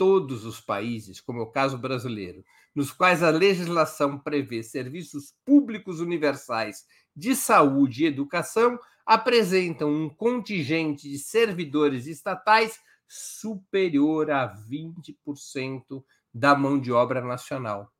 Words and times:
todos 0.00 0.46
os 0.46 0.62
países, 0.62 1.20
como 1.20 1.40
é 1.40 1.42
o 1.42 1.50
caso 1.50 1.76
brasileiro, 1.76 2.42
nos 2.74 2.90
quais 2.90 3.22
a 3.22 3.28
legislação 3.28 4.18
prevê 4.18 4.62
serviços 4.62 5.34
públicos 5.44 6.00
universais 6.00 6.86
de 7.14 7.36
saúde 7.36 8.04
e 8.04 8.06
educação, 8.06 8.78
apresentam 9.04 9.92
um 9.92 10.08
contingente 10.08 11.06
de 11.06 11.18
servidores 11.18 12.06
estatais 12.06 12.80
superior 13.06 14.30
a 14.30 14.48
20% 14.48 16.02
da 16.32 16.54
mão 16.54 16.80
de 16.80 16.90
obra 16.90 17.20
nacional. 17.20 17.92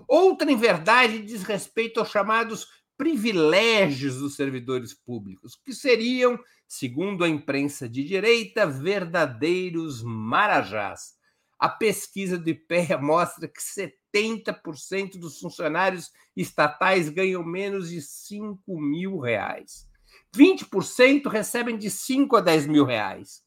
Outra, 0.07 0.51
em 0.51 0.57
verdade, 0.57 1.21
diz 1.21 1.43
respeito 1.43 1.99
aos 1.99 2.09
chamados 2.09 2.67
privilégios 2.97 4.17
dos 4.17 4.35
servidores 4.35 4.93
públicos, 4.93 5.55
que 5.55 5.73
seriam, 5.73 6.39
segundo 6.67 7.23
a 7.23 7.29
imprensa 7.29 7.89
de 7.89 8.03
direita, 8.03 8.65
verdadeiros 8.65 10.01
marajás. 10.01 11.15
A 11.59 11.69
pesquisa 11.69 12.37
do 12.37 12.49
IPEA 12.49 12.97
mostra 12.97 13.47
que 13.47 13.61
70% 13.61 15.17
dos 15.17 15.39
funcionários 15.39 16.11
estatais 16.35 17.09
ganham 17.09 17.43
menos 17.43 17.89
de 17.89 18.01
5 18.01 18.79
mil 18.79 19.19
reais. 19.19 19.87
20% 20.35 21.27
recebem 21.27 21.77
de 21.77 21.89
5 21.89 22.35
a 22.35 22.41
10 22.41 22.67
mil 22.67 22.85
reais. 22.85 23.43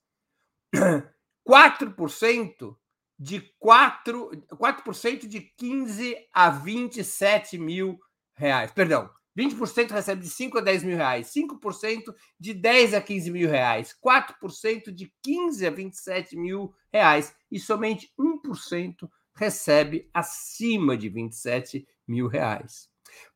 4% 1.47 2.77
de 3.19 3.41
4, 3.59 4.31
4% 4.53 5.27
de 5.27 5.41
15 5.41 6.17
a 6.33 6.51
27 6.51 7.59
mil 7.59 7.99
reais. 8.35 8.71
Perdão, 8.71 9.11
20% 9.37 9.91
recebe 9.91 10.23
de 10.23 10.31
5 10.31 10.59
a 10.59 10.61
10 10.61 10.85
mil 10.85 10.97
reais, 10.97 11.33
5% 11.33 12.15
de 12.39 12.55
10 12.55 12.95
a 12.95 13.01
15 13.01 13.31
mil 13.31 13.49
reais, 13.49 13.95
4% 14.05 14.93
de 14.93 15.13
15 15.23 15.67
a 15.67 15.71
27 15.71 16.37
mil 16.37 16.75
reais 16.93 17.35
e 17.51 17.59
somente 17.59 18.13
1% 18.19 19.09
recebe 19.35 20.11
acima 20.13 20.97
de 20.97 21.09
27 21.09 21.87
mil 22.07 22.27
reais. 22.27 22.89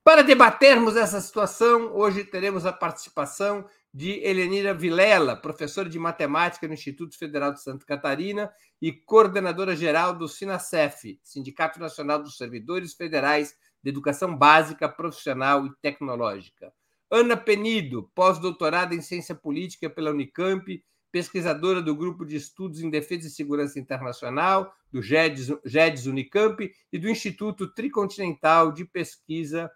Para 0.03 0.23
debatermos 0.23 0.97
essa 0.97 1.21
situação, 1.21 1.95
hoje 1.95 2.25
teremos 2.25 2.67
a 2.67 2.73
participação 2.73 3.65
de 3.93 4.25
Helenira 4.25 4.73
Vilela, 4.73 5.37
professora 5.37 5.89
de 5.89 5.99
matemática 5.99 6.67
no 6.67 6.75
Instituto 6.75 7.19
Federal 7.19 7.53
de 7.53 7.63
Santa 7.63 7.85
Catarina 7.85 8.51
e 8.81 8.91
coordenadora 8.91 9.77
geral 9.77 10.17
do 10.17 10.27
SINACEF, 10.27 11.21
Sindicato 11.23 11.79
Nacional 11.79 12.23
dos 12.23 12.37
Servidores 12.39 12.95
Federais 12.95 13.55
de 13.83 13.91
Educação 13.91 14.35
Básica, 14.37 14.89
Profissional 14.89 15.67
e 15.67 15.73
Tecnológica. 15.83 16.73
Ana 17.11 17.37
Penido, 17.37 18.11
pós-doutorada 18.15 18.95
em 18.95 19.03
Ciência 19.03 19.35
Política 19.35 19.91
pela 19.91 20.11
Unicamp, 20.11 20.83
pesquisadora 21.11 21.83
do 21.83 21.95
Grupo 21.95 22.25
de 22.25 22.37
Estudos 22.37 22.81
em 22.81 22.89
Defesa 22.89 23.29
e 23.29 23.31
Segurança 23.31 23.79
Internacional, 23.79 24.75
do 24.91 25.03
GEDES, 25.03 25.53
GEDES 25.67 26.07
Unicamp 26.07 26.73
e 26.91 26.99
do 26.99 27.11
Instituto 27.11 27.69
Tricontinental 27.69 28.73
de 28.73 28.87
Pesquisa 28.87 29.71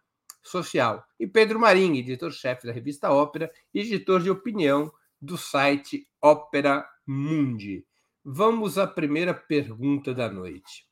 Social. 0.47 1.05
E 1.19 1.27
Pedro 1.27 1.59
Marim, 1.59 1.97
editor-chefe 1.97 2.67
da 2.67 2.73
revista 2.73 3.11
Ópera 3.11 3.51
e 3.75 3.81
editor 3.81 4.23
de 4.23 4.31
opinião 4.31 4.93
do 5.21 5.37
site 5.37 6.07
Ópera 6.23 6.87
Mundi. 7.07 7.85
Vamos 8.25 8.79
à 8.79 8.87
primeira 8.87 9.35
pergunta 9.35 10.15
da 10.15 10.31
noite. 10.31 10.87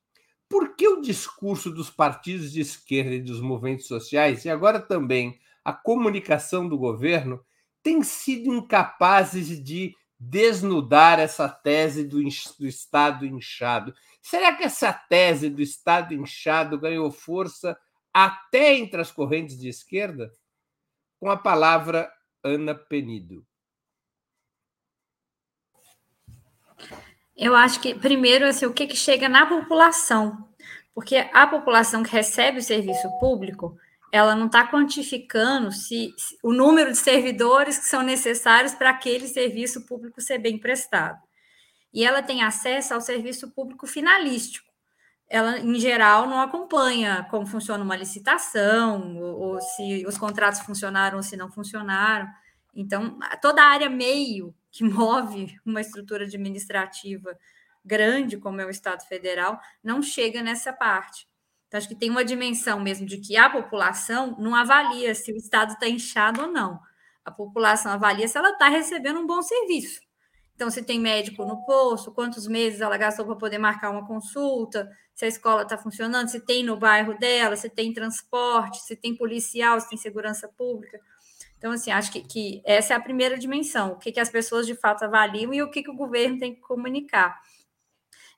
Por 0.48 0.76
que 0.76 0.86
o 0.86 1.00
discurso 1.00 1.70
dos 1.70 1.90
partidos 1.90 2.52
de 2.52 2.60
esquerda 2.60 3.14
e 3.14 3.22
dos 3.22 3.40
movimentos 3.40 3.86
sociais, 3.86 4.44
e 4.44 4.50
agora 4.50 4.78
também 4.80 5.38
a 5.64 5.72
comunicação 5.72 6.68
do 6.68 6.78
governo, 6.78 7.44
têm 7.82 8.02
sido 8.02 8.52
incapazes 8.52 9.62
de 9.62 9.94
desnudar 10.18 11.18
essa 11.18 11.48
tese 11.48 12.04
do, 12.04 12.18
do 12.22 12.66
Estado 12.66 13.26
inchado? 13.26 13.94
Será 14.22 14.54
que 14.54 14.64
essa 14.64 14.92
tese 14.92 15.50
do 15.50 15.60
Estado 15.60 16.14
inchado 16.14 16.78
ganhou 16.78 17.10
força 17.10 17.76
até 18.14 18.74
entre 18.74 19.00
as 19.00 19.10
correntes 19.10 19.58
de 19.58 19.68
esquerda? 19.68 20.32
Com 21.18 21.28
a 21.28 21.36
palavra 21.36 22.10
Ana 22.44 22.74
Penido. 22.74 23.44
Eu 27.36 27.56
acho 27.56 27.80
que, 27.80 27.94
primeiro, 27.94 28.46
assim, 28.46 28.66
o 28.66 28.72
que, 28.72 28.86
que 28.86 28.96
chega 28.96 29.28
na 29.28 29.44
população, 29.44 30.48
porque 30.94 31.16
a 31.32 31.46
população 31.46 32.02
que 32.02 32.12
recebe 32.12 32.58
o 32.58 32.62
serviço 32.62 33.10
público, 33.18 33.76
ela 34.12 34.36
não 34.36 34.46
está 34.46 34.70
quantificando 34.70 35.72
se, 35.72 36.14
se, 36.16 36.38
o 36.40 36.52
número 36.52 36.92
de 36.92 36.98
servidores 36.98 37.78
que 37.78 37.86
são 37.86 38.02
necessários 38.02 38.72
para 38.74 38.90
aquele 38.90 39.26
serviço 39.26 39.84
público 39.86 40.20
ser 40.20 40.38
bem 40.38 40.56
prestado. 40.56 41.20
E 41.92 42.04
ela 42.04 42.22
tem 42.22 42.42
acesso 42.42 42.94
ao 42.94 43.00
serviço 43.00 43.50
público 43.50 43.86
finalístico. 43.86 44.73
Ela, 45.34 45.58
em 45.58 45.80
geral, 45.80 46.28
não 46.28 46.40
acompanha 46.40 47.26
como 47.28 47.44
funciona 47.44 47.82
uma 47.82 47.96
licitação, 47.96 49.16
ou, 49.18 49.40
ou 49.40 49.60
se 49.60 50.06
os 50.06 50.16
contratos 50.16 50.60
funcionaram 50.60 51.16
ou 51.16 51.24
se 51.24 51.36
não 51.36 51.50
funcionaram. 51.50 52.28
Então, 52.72 53.18
toda 53.42 53.60
a 53.60 53.66
área 53.66 53.90
meio 53.90 54.54
que 54.70 54.84
move 54.86 55.58
uma 55.66 55.80
estrutura 55.80 56.22
administrativa 56.22 57.36
grande, 57.84 58.36
como 58.36 58.60
é 58.60 58.64
o 58.64 58.70
Estado 58.70 59.02
Federal, 59.08 59.58
não 59.82 60.00
chega 60.00 60.40
nessa 60.40 60.72
parte. 60.72 61.26
Então, 61.66 61.78
acho 61.78 61.88
que 61.88 61.96
tem 61.96 62.10
uma 62.10 62.24
dimensão 62.24 62.78
mesmo 62.78 63.04
de 63.04 63.18
que 63.18 63.36
a 63.36 63.50
população 63.50 64.36
não 64.38 64.54
avalia 64.54 65.16
se 65.16 65.32
o 65.32 65.36
Estado 65.36 65.72
está 65.72 65.88
inchado 65.88 66.42
ou 66.42 66.48
não. 66.48 66.78
A 67.24 67.32
população 67.32 67.90
avalia 67.90 68.28
se 68.28 68.38
ela 68.38 68.50
está 68.50 68.68
recebendo 68.68 69.18
um 69.18 69.26
bom 69.26 69.42
serviço. 69.42 70.00
Então, 70.54 70.70
se 70.70 70.82
tem 70.82 71.00
médico 71.00 71.44
no 71.44 71.64
posto, 71.64 72.12
quantos 72.12 72.46
meses 72.46 72.80
ela 72.80 72.96
gastou 72.96 73.26
para 73.26 73.34
poder 73.34 73.58
marcar 73.58 73.90
uma 73.90 74.06
consulta, 74.06 74.88
se 75.14 75.24
a 75.24 75.28
escola 75.28 75.62
está 75.62 75.76
funcionando, 75.76 76.28
se 76.28 76.40
tem 76.40 76.62
no 76.62 76.76
bairro 76.76 77.18
dela, 77.18 77.56
se 77.56 77.68
tem 77.68 77.92
transporte, 77.92 78.78
se 78.78 78.94
tem 78.94 79.16
policial, 79.16 79.80
se 79.80 79.88
tem 79.88 79.98
segurança 79.98 80.48
pública. 80.48 81.00
Então, 81.58 81.72
assim, 81.72 81.90
acho 81.90 82.12
que, 82.12 82.20
que 82.20 82.62
essa 82.64 82.94
é 82.94 82.96
a 82.96 83.00
primeira 83.00 83.38
dimensão, 83.38 83.92
o 83.92 83.98
que, 83.98 84.12
que 84.12 84.20
as 84.20 84.28
pessoas 84.28 84.66
de 84.66 84.74
fato 84.74 85.04
avaliam 85.04 85.52
e 85.52 85.62
o 85.62 85.70
que, 85.70 85.82
que 85.82 85.90
o 85.90 85.96
governo 85.96 86.38
tem 86.38 86.54
que 86.54 86.60
comunicar. 86.60 87.40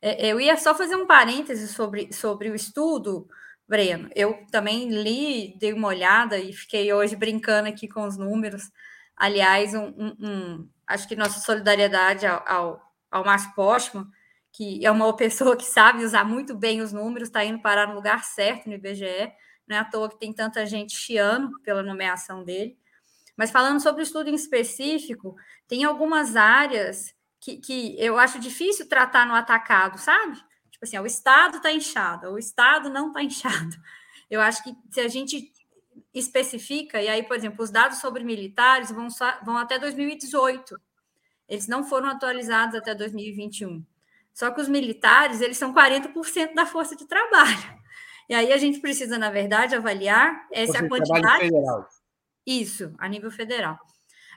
É, 0.01 0.27
eu 0.27 0.41
ia 0.41 0.57
só 0.57 0.75
fazer 0.75 0.97
um 0.97 1.07
parêntese 1.07 1.69
sobre, 1.69 2.13
sobre 2.13 2.51
o 2.51 2.55
estudo, 2.55 3.29
Breno. 3.69 4.09
Eu 4.15 4.47
também 4.51 4.89
li, 4.89 5.57
dei 5.59 5.73
uma 5.73 5.89
olhada 5.89 6.39
e 6.39 6.53
fiquei 6.53 6.93
hoje 6.93 7.17
brincando 7.17 7.69
aqui 7.69 7.89
com 7.89 8.07
os 8.07 8.17
números. 8.17 8.71
Aliás, 9.17 9.75
um, 9.75 9.87
um, 9.99 10.17
um 10.21 10.69
acho 10.87 11.09
que 11.09 11.17
nossa 11.17 11.41
solidariedade 11.41 12.27
ao, 12.27 12.43
ao, 12.47 12.93
ao 13.11 13.25
Márcio 13.25 13.53
Postman, 13.55 14.07
que 14.53 14.85
é 14.85 14.91
uma 14.91 15.13
pessoa 15.17 15.57
que 15.57 15.65
sabe 15.65 16.05
usar 16.05 16.25
muito 16.25 16.55
bem 16.55 16.81
os 16.81 16.93
números, 16.93 17.29
está 17.29 17.45
indo 17.45 17.61
parar 17.61 17.89
no 17.89 17.95
lugar 17.95 18.25
certo 18.25 18.67
no 18.67 18.75
IBGE. 18.75 19.33
Não 19.67 19.77
é 19.77 19.81
à 19.81 19.85
toa 19.85 20.09
que 20.09 20.19
tem 20.19 20.33
tanta 20.33 20.65
gente 20.65 20.97
chiando 20.97 21.61
pela 21.63 21.83
nomeação 21.83 22.45
dele. 22.45 22.79
Mas 23.37 23.51
falando 23.51 23.81
sobre 23.81 24.03
o 24.03 24.05
estudo 24.05 24.31
em 24.31 24.35
específico, 24.35 25.37
tem 25.69 25.85
algumas 25.85 26.37
áreas 26.37 27.15
que, 27.41 27.59
que 27.59 27.97
eu 27.99 28.19
acho 28.19 28.39
difícil 28.39 28.89
tratar 28.89 29.27
no 29.27 29.35
atacado, 29.35 29.99
sabe? 29.99 30.37
Tipo 30.71 30.85
assim, 30.85 30.99
o 30.99 31.07
Estado 31.07 31.59
está 31.59 31.73
inchado, 31.73 32.31
o 32.31 32.39
Estado 32.39 32.89
não 32.89 33.09
está 33.09 33.23
inchado. 33.25 33.77
Eu 34.31 34.41
acho 34.41 34.63
que 34.63 34.75
se 34.91 35.01
a 35.01 35.09
gente 35.09 35.53
especifica, 36.13 37.01
e 37.01 37.09
aí, 37.09 37.23
por 37.23 37.37
exemplo, 37.37 37.63
os 37.63 37.71
dados 37.71 37.99
sobre 37.99 38.25
militares 38.25 38.91
vão, 38.91 39.11
só, 39.11 39.39
vão 39.45 39.57
até 39.57 39.79
2018. 39.79 40.81
Eles 41.49 41.69
não 41.69 41.85
foram 41.85 42.09
atualizados 42.09 42.75
até 42.75 42.95
2021. 42.95 43.85
Só 44.33 44.51
que 44.51 44.61
os 44.61 44.69
militares, 44.69 45.41
eles 45.41 45.57
são 45.57 45.73
40% 45.73 46.55
da 46.55 46.67
força 46.67 46.95
de 46.95 47.07
trabalho. 47.07 47.77
E 48.29 48.35
aí 48.35 48.53
a 48.53 48.57
gente 48.57 48.81
precisa, 48.81 49.19
na 49.19 49.31
verdade, 49.31 49.75
avaliar 49.75 50.47
essa 50.53 50.87
quantidade. 50.89 51.49
Isso, 52.45 52.93
a 52.99 53.09
nível 53.09 53.31
federal. 53.31 53.79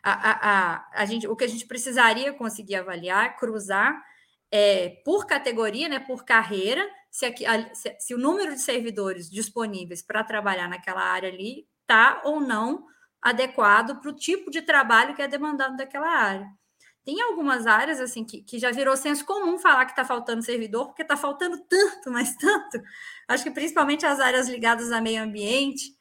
A, 0.01 0.11
a, 0.11 0.75
a, 0.75 0.89
a 1.01 1.05
gente, 1.05 1.27
o 1.27 1.35
que 1.35 1.43
a 1.43 1.47
gente 1.47 1.65
precisaria 1.65 2.31
conseguir 2.33 2.75
avaliar, 2.75 3.35
cruzar 3.35 4.01
é, 4.51 5.01
por 5.03 5.25
categoria, 5.25 5.89
né, 5.89 5.99
por 5.99 6.23
carreira, 6.23 6.87
se, 7.09 7.25
aqui, 7.25 7.43
se, 7.73 7.95
se 7.99 8.13
o 8.13 8.17
número 8.17 8.53
de 8.53 8.61
servidores 8.61 9.29
disponíveis 9.29 10.01
para 10.01 10.23
trabalhar 10.23 10.67
naquela 10.67 11.01
área 11.01 11.29
ali 11.29 11.67
está 11.81 12.21
ou 12.23 12.39
não 12.39 12.85
adequado 13.21 13.99
para 13.99 14.09
o 14.09 14.15
tipo 14.15 14.49
de 14.49 14.61
trabalho 14.61 15.15
que 15.15 15.21
é 15.21 15.27
demandado 15.27 15.75
daquela 15.75 16.07
área. 16.07 16.47
Tem 17.03 17.21
algumas 17.21 17.65
áreas 17.65 17.99
assim 17.99 18.23
que, 18.23 18.41
que 18.43 18.59
já 18.59 18.71
virou 18.71 18.95
senso 18.95 19.25
comum 19.25 19.57
falar 19.57 19.85
que 19.85 19.91
está 19.91 20.05
faltando 20.05 20.43
servidor, 20.43 20.87
porque 20.87 21.01
está 21.01 21.17
faltando 21.17 21.57
tanto, 21.67 22.11
mas 22.11 22.35
tanto. 22.35 22.79
Acho 23.27 23.43
que 23.43 23.51
principalmente 23.51 24.05
as 24.05 24.19
áreas 24.19 24.47
ligadas 24.47 24.91
a 24.91 25.01
meio 25.01 25.23
ambiente, 25.23 25.97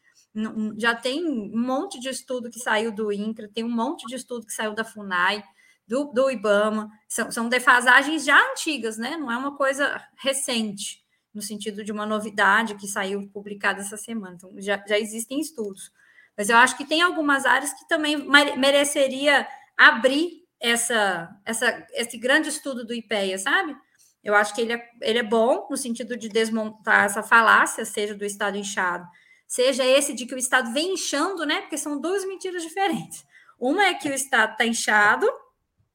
já 0.77 0.95
tem 0.95 1.27
um 1.27 1.59
monte 1.59 1.99
de 1.99 2.09
estudo 2.09 2.51
que 2.51 2.59
saiu 2.59 2.93
do 2.93 3.11
INCRA, 3.11 3.49
tem 3.53 3.65
um 3.65 3.71
monte 3.71 4.07
de 4.07 4.15
estudo 4.15 4.47
que 4.47 4.53
saiu 4.53 4.75
da 4.75 4.85
FUNAI, 4.85 5.43
do, 5.89 6.05
do 6.13 6.31
IBAMA, 6.31 6.91
são, 7.09 7.33
são 7.33 7.49
defasagens 7.49 8.25
já 8.25 8.39
antigas, 8.53 8.99
né? 8.99 9.17
Não 9.17 9.33
é 9.33 9.37
uma 9.37 9.57
coisa 9.57 10.01
recente, 10.17 11.03
no 11.35 11.41
sentido 11.41 11.83
de 11.83 11.91
uma 11.91 12.05
novidade 12.05 12.75
que 12.75 12.87
saiu 12.87 13.27
publicada 13.33 13.81
essa 13.81 13.97
semana. 13.97 14.35
Então, 14.37 14.53
já, 14.59 14.83
já 14.87 14.99
existem 14.99 15.41
estudos. 15.41 15.91
Mas 16.37 16.51
eu 16.51 16.57
acho 16.57 16.77
que 16.77 16.85
tem 16.85 17.01
algumas 17.01 17.47
áreas 17.47 17.73
que 17.73 17.89
também 17.89 18.17
mereceria 18.57 19.49
abrir 19.77 20.45
essa, 20.61 21.29
essa, 21.45 21.87
esse 21.93 22.19
grande 22.19 22.51
estudo 22.51 22.85
do 22.85 22.93
IPEA, 22.93 23.39
sabe? 23.39 23.75
Eu 24.23 24.35
acho 24.35 24.55
que 24.55 24.61
ele 24.61 24.75
é, 24.75 24.91
ele 25.01 25.19
é 25.21 25.23
bom 25.23 25.67
no 25.71 25.77
sentido 25.77 26.17
de 26.17 26.29
desmontar 26.29 27.07
essa 27.07 27.23
falácia, 27.23 27.85
seja 27.85 28.15
do 28.15 28.25
Estado 28.25 28.59
inchado, 28.59 29.07
seja 29.47 29.85
esse 29.85 30.13
de 30.13 30.27
que 30.27 30.35
o 30.35 30.39
Estado 30.39 30.73
vem 30.73 30.93
inchando, 30.93 31.47
né? 31.47 31.63
Porque 31.63 31.79
são 31.79 32.01
duas 32.01 32.27
mentiras 32.27 32.63
diferentes. 32.63 33.25
Uma 33.59 33.87
é 33.87 33.95
que 33.95 34.09
o 34.09 34.15
Estado 34.15 34.53
está 34.53 34.67
inchado, 34.67 35.27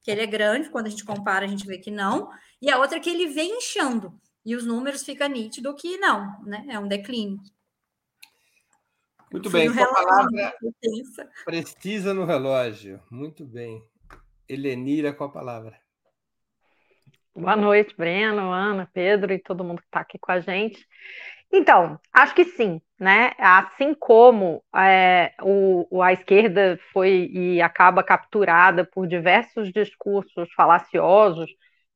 que 0.04 0.10
ele 0.10 0.20
é 0.20 0.26
grande, 0.26 0.68
quando 0.68 0.86
a 0.86 0.90
gente 0.90 1.04
compara, 1.04 1.46
a 1.46 1.48
gente 1.48 1.66
vê 1.66 1.78
que 1.78 1.90
não, 1.90 2.30
e 2.60 2.70
a 2.70 2.78
outra 2.78 2.98
é 2.98 3.00
que 3.00 3.08
ele 3.08 3.28
vem 3.28 3.56
inchando, 3.56 4.20
e 4.44 4.54
os 4.54 4.64
números 4.64 5.02
ficam 5.02 5.28
nítido 5.28 5.74
que 5.74 5.96
não, 5.96 6.40
né? 6.44 6.66
É 6.68 6.78
um 6.78 6.86
declínio. 6.86 7.40
Muito 9.32 9.50
bem, 9.50 9.66
a 9.66 9.86
palavra 9.86 10.54
precisa 11.44 12.14
no 12.14 12.24
relógio. 12.24 13.02
Muito 13.10 13.44
bem. 13.44 13.82
Helenira 14.48 15.12
com 15.12 15.24
a 15.24 15.28
palavra. 15.28 15.76
Boa 17.34 17.56
noite, 17.56 17.96
Breno, 17.96 18.52
Ana, 18.52 18.88
Pedro 18.92 19.32
e 19.32 19.40
todo 19.40 19.64
mundo 19.64 19.80
que 19.80 19.86
está 19.86 20.00
aqui 20.00 20.18
com 20.20 20.30
a 20.30 20.38
gente. 20.38 20.86
Então, 21.50 21.98
acho 22.12 22.34
que 22.34 22.44
sim, 22.44 22.80
né? 23.04 23.32
Assim 23.38 23.94
como 23.94 24.64
é, 24.74 25.34
o, 25.42 26.02
a 26.02 26.12
esquerda 26.12 26.78
foi 26.92 27.28
e 27.32 27.60
acaba 27.62 28.02
capturada 28.02 28.84
por 28.84 29.06
diversos 29.06 29.70
discursos 29.72 30.48
falaciosos, 30.56 31.50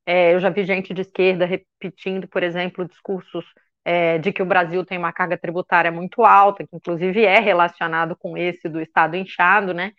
é, 0.07 0.35
eu 0.35 0.41
já 0.41 0.51
vi 0.51 0.65
gente 0.65 0.93
de 0.95 1.01
esquerda 1.03 1.47
repetindo, 1.47 2.29
por 2.29 2.43
exemplo, 2.43 2.87
discursos 2.87 3.45
é, 3.85 4.19
de 4.19 4.33
que 4.33 4.43
o 4.43 4.47
Brasil 4.47 4.85
tem 4.85 4.99
uma 4.99 5.13
carga 5.13 5.39
tributária 5.39 5.91
muito 5.91 6.23
alta, 6.25 6.67
que 6.67 6.77
inclusive 6.77 7.25
é 7.25 7.41
relacionado 7.41 8.15
com 8.17 8.37
esse 8.37 8.69
do 8.69 8.81
Estado 8.81 9.17
inchado, 9.17 9.73
né? 9.75 9.93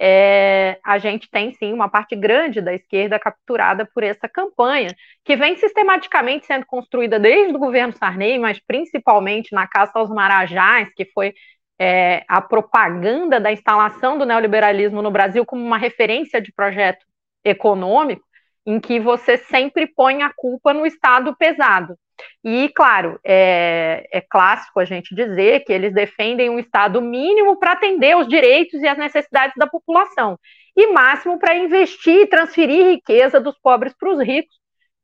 É, 0.00 0.78
a 0.84 0.98
gente 0.98 1.30
tem 1.30 1.52
sim 1.52 1.72
uma 1.72 1.88
parte 1.88 2.16
grande 2.16 2.60
da 2.60 2.74
esquerda 2.74 3.18
capturada 3.18 3.88
por 3.94 4.02
essa 4.02 4.28
campanha, 4.28 4.94
que 5.24 5.36
vem 5.36 5.56
sistematicamente 5.56 6.46
sendo 6.46 6.66
construída 6.66 7.18
desde 7.18 7.54
o 7.54 7.58
governo 7.58 7.92
Sarney, 7.92 8.38
mas 8.38 8.58
principalmente 8.58 9.54
na 9.54 9.66
Caça 9.66 9.98
aos 9.98 10.10
Marajás, 10.10 10.88
que 10.94 11.04
foi 11.06 11.34
é, 11.78 12.24
a 12.28 12.40
propaganda 12.40 13.40
da 13.40 13.52
instalação 13.52 14.18
do 14.18 14.26
neoliberalismo 14.26 15.02
no 15.02 15.10
Brasil 15.10 15.44
como 15.44 15.64
uma 15.64 15.78
referência 15.78 16.40
de 16.40 16.52
projeto 16.52 17.04
econômico, 17.44 18.22
em 18.64 18.78
que 18.78 19.00
você 19.00 19.36
sempre 19.36 19.86
põe 19.86 20.22
a 20.22 20.32
culpa 20.34 20.72
no 20.72 20.86
Estado 20.86 21.34
pesado. 21.36 21.96
E, 22.44 22.68
claro, 22.70 23.18
é, 23.24 24.08
é, 24.12 24.20
clássico 24.20 24.80
a 24.80 24.84
gente 24.84 25.14
dizer 25.14 25.60
que 25.64 25.72
eles 25.72 25.92
defendem 25.94 26.50
um 26.50 26.58
Estado 26.58 27.00
mínimo 27.00 27.58
para 27.58 27.72
atender 27.72 28.16
os 28.16 28.28
direitos 28.28 28.80
e 28.82 28.88
as 28.88 28.98
necessidades 28.98 29.54
da 29.56 29.66
população. 29.66 30.38
e 30.76 30.86
máximo 30.92 31.38
para 31.38 31.54
investir 31.56 32.22
e 32.22 32.26
transferir 32.26 32.86
riqueza 32.86 33.38
dos 33.40 33.58
pobres 33.58 33.94
para 33.98 34.10
os 34.10 34.20
ricos, 34.20 34.54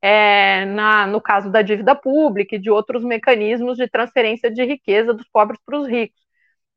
é, 0.02 0.64
na, 0.66 1.06
no 1.06 1.20
caso 1.20 1.50
da 1.50 1.62
dívida 1.62 1.94
pública 1.94 2.56
e 2.56 2.58
de 2.58 2.70
outros 2.70 3.04
mecanismos 3.04 3.76
de 3.76 3.88
transferência 3.88 4.50
de 4.50 4.64
riqueza 4.64 5.12
dos 5.14 5.28
pobres 5.28 5.60
para 5.66 5.78
os 5.78 5.88
ricos. 5.88 6.20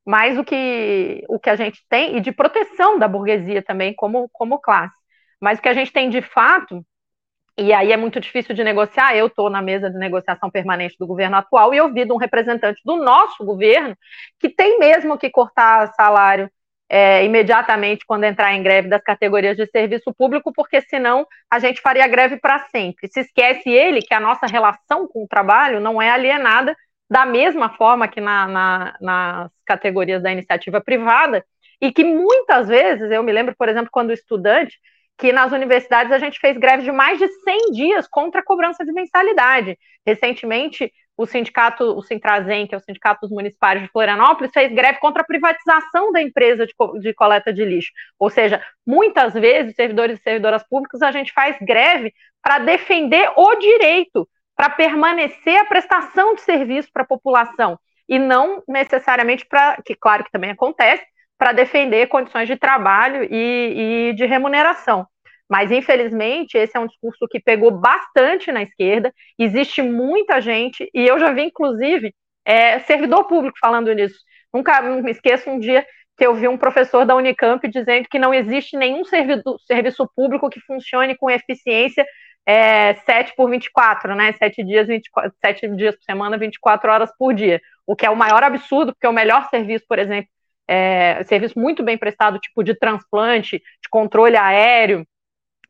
Mas 0.06 0.38
o 0.38 0.44
que, 0.44 1.24
o 1.30 1.40
que 1.40 1.50
a 1.50 1.56
gente 1.56 1.84
tem, 1.90 2.18
e 2.18 2.22
de 2.22 2.32
proteção 2.32 2.98
da 3.00 3.08
burguesia 3.08 3.62
também 3.64 3.94
como, 3.96 4.28
como 4.34 4.60
classe. 4.60 4.96
Mas 5.40 5.60
o 5.60 5.62
que 5.62 5.70
a 5.70 5.74
gente 5.74 5.92
tem 5.94 6.10
de 6.10 6.22
fato, 6.22 6.86
e 7.62 7.74
aí 7.74 7.92
é 7.92 7.98
muito 7.98 8.20
difícil 8.20 8.56
de 8.56 8.64
negociar, 8.64 9.16
eu 9.16 9.28
estou 9.28 9.50
na 9.50 9.62
mesa 9.62 9.90
de 9.90 9.98
negociação 9.98 10.50
permanente 10.50 10.96
do 11.00 11.08
governo 11.08 11.38
atual 11.38 11.74
e 11.74 11.78
eu 11.78 11.94
vi 11.94 12.06
de 12.06 12.12
um 12.12 12.18
representante 12.18 12.82
do 12.84 12.98
nosso 12.98 13.46
governo 13.46 13.96
que 14.40 14.50
tem 14.50 14.80
mesmo 14.80 15.18
que 15.18 15.30
cortar 15.30 15.94
salário 15.94 16.50
é, 16.90 17.24
imediatamente 17.24 18.06
quando 18.06 18.26
entrar 18.26 18.54
em 18.54 18.62
greve 18.62 18.90
das 18.90 19.02
categorias 19.02 19.56
de 19.56 19.66
serviço 19.68 20.14
público, 20.14 20.52
porque 20.54 20.82
senão 20.82 21.26
a 21.50 21.58
gente 21.58 21.80
faria 21.80 22.08
greve 22.08 22.38
para 22.38 22.68
sempre. 22.68 23.08
Se 23.08 23.22
esquece 23.22 23.70
ele 23.70 24.02
que 24.02 24.14
a 24.14 24.20
nossa 24.20 24.46
relação 24.46 25.08
com 25.08 25.24
o 25.24 25.28
trabalho 25.28 25.80
não 25.80 26.02
é 26.02 26.10
alienada 26.10 26.76
da 27.10 27.26
mesma 27.26 27.70
forma 27.78 28.08
que 28.08 28.20
na, 28.20 28.48
na, 28.48 28.98
nas 29.00 29.52
categorias 29.66 30.22
da 30.22 30.32
iniciativa 30.32 30.82
privada, 30.82 31.46
e 31.82 31.92
que 31.92 32.04
muitas 32.04 32.68
vezes, 32.68 33.10
eu 33.12 33.24
me 33.24 33.32
lembro, 33.32 33.56
por 33.58 33.68
exemplo, 33.68 33.90
quando 33.92 34.14
estudante, 34.14 34.78
que 35.22 35.32
nas 35.32 35.52
universidades 35.52 36.12
a 36.12 36.18
gente 36.18 36.40
fez 36.40 36.58
greve 36.58 36.82
de 36.82 36.92
mais 36.92 37.20
de 37.20 37.28
100 37.28 37.72
dias 37.74 38.08
contra 38.08 38.42
a 38.42 38.44
cobrança 38.44 38.84
de 38.84 38.92
mensalidade. 38.92 39.78
Recentemente, 40.04 40.92
o 41.16 41.28
sindicato, 41.28 41.84
o 41.96 42.02
Sintrazem, 42.02 42.66
que 42.66 42.74
é 42.74 42.78
o 42.80 42.82
Sindicato 42.82 43.22
dos 43.22 43.30
Municipais 43.30 43.80
de 43.80 43.88
Florianópolis, 43.90 44.52
fez 44.52 44.74
greve 44.74 44.98
contra 44.98 45.22
a 45.22 45.26
privatização 45.26 46.12
da 46.12 46.24
empresa 46.24 46.66
de, 46.66 46.74
de 47.00 47.14
coleta 47.14 47.54
de 47.54 47.64
lixo. 47.64 47.92
Ou 48.18 48.32
seja, 48.32 48.64
muitas 48.84 49.36
vezes, 49.36 49.76
servidores 49.76 50.18
e 50.20 50.24
servidoras 50.24 50.68
públicas, 50.68 51.04
a 51.04 51.12
gente 51.12 51.32
faz 51.34 51.56
greve 51.62 52.12
para 52.42 52.58
defender 52.58 53.32
o 53.38 53.54
direito, 53.58 54.28
para 54.56 54.72
permanecer 54.72 55.56
a 55.56 55.66
prestação 55.66 56.34
de 56.34 56.42
serviço 56.42 56.90
para 56.92 57.04
a 57.04 57.08
população, 57.08 57.78
e 58.10 58.18
não 58.18 58.64
necessariamente 58.68 59.46
para, 59.46 59.78
que 59.86 59.94
claro 59.94 60.24
que 60.24 60.32
também 60.32 60.50
acontece, 60.50 61.06
para 61.38 61.52
defender 61.52 62.08
condições 62.08 62.48
de 62.48 62.56
trabalho 62.56 63.24
e, 63.24 64.10
e 64.10 64.14
de 64.14 64.26
remuneração. 64.26 65.08
Mas, 65.52 65.70
infelizmente, 65.70 66.58
esse 66.58 66.78
é 66.78 66.80
um 66.80 66.88
discurso 66.88 67.28
que 67.30 67.38
pegou 67.38 67.72
bastante 67.72 68.54
na 68.54 68.64
esquerda. 68.64 69.14
Existe 69.38 69.82
muita 69.82 70.40
gente, 70.40 70.90
e 70.94 71.06
eu 71.06 71.20
já 71.20 71.34
vi, 71.34 71.42
inclusive, 71.42 72.16
é, 72.46 72.80
servidor 72.80 73.26
público 73.26 73.58
falando 73.60 73.92
nisso. 73.92 74.16
Nunca 74.54 74.82
me 74.82 75.12
esqueço 75.12 75.50
um 75.50 75.60
dia 75.60 75.86
que 76.18 76.26
eu 76.26 76.34
vi 76.36 76.48
um 76.48 76.58
professor 76.58 77.06
da 77.06 77.18
Unicamp 77.18 77.68
dizendo 77.68 78.08
que 78.10 78.18
não 78.18 78.34
existe 78.34 78.78
nenhum 78.78 79.04
servido, 79.04 79.58
serviço 79.68 80.10
público 80.16 80.50
que 80.50 80.62
funcione 80.62 81.18
com 81.18 81.30
eficiência 81.30 82.06
é, 82.46 82.94
7 83.06 83.34
por 83.36 83.50
24, 83.50 84.16
né? 84.16 84.32
7 84.32 84.64
dias, 84.64 84.88
24, 84.88 85.34
7 85.42 85.68
dias 85.76 85.98
por 85.98 86.04
semana, 86.06 86.38
24 86.38 86.90
horas 86.90 87.12
por 87.20 87.34
dia. 87.34 87.62
O 87.86 87.94
que 87.94 88.06
é 88.06 88.10
o 88.10 88.16
maior 88.16 88.42
absurdo, 88.42 88.94
porque 88.94 89.08
o 89.08 89.12
melhor 89.12 89.50
serviço, 89.50 89.84
por 89.86 90.00
exemplo, 90.00 90.30
é 90.66 91.22
serviço 91.26 91.60
muito 91.60 91.84
bem 91.84 91.98
prestado, 91.98 92.40
tipo 92.40 92.64
de 92.64 92.74
transplante, 92.74 93.58
de 93.58 93.90
controle 93.90 94.38
aéreo, 94.38 95.06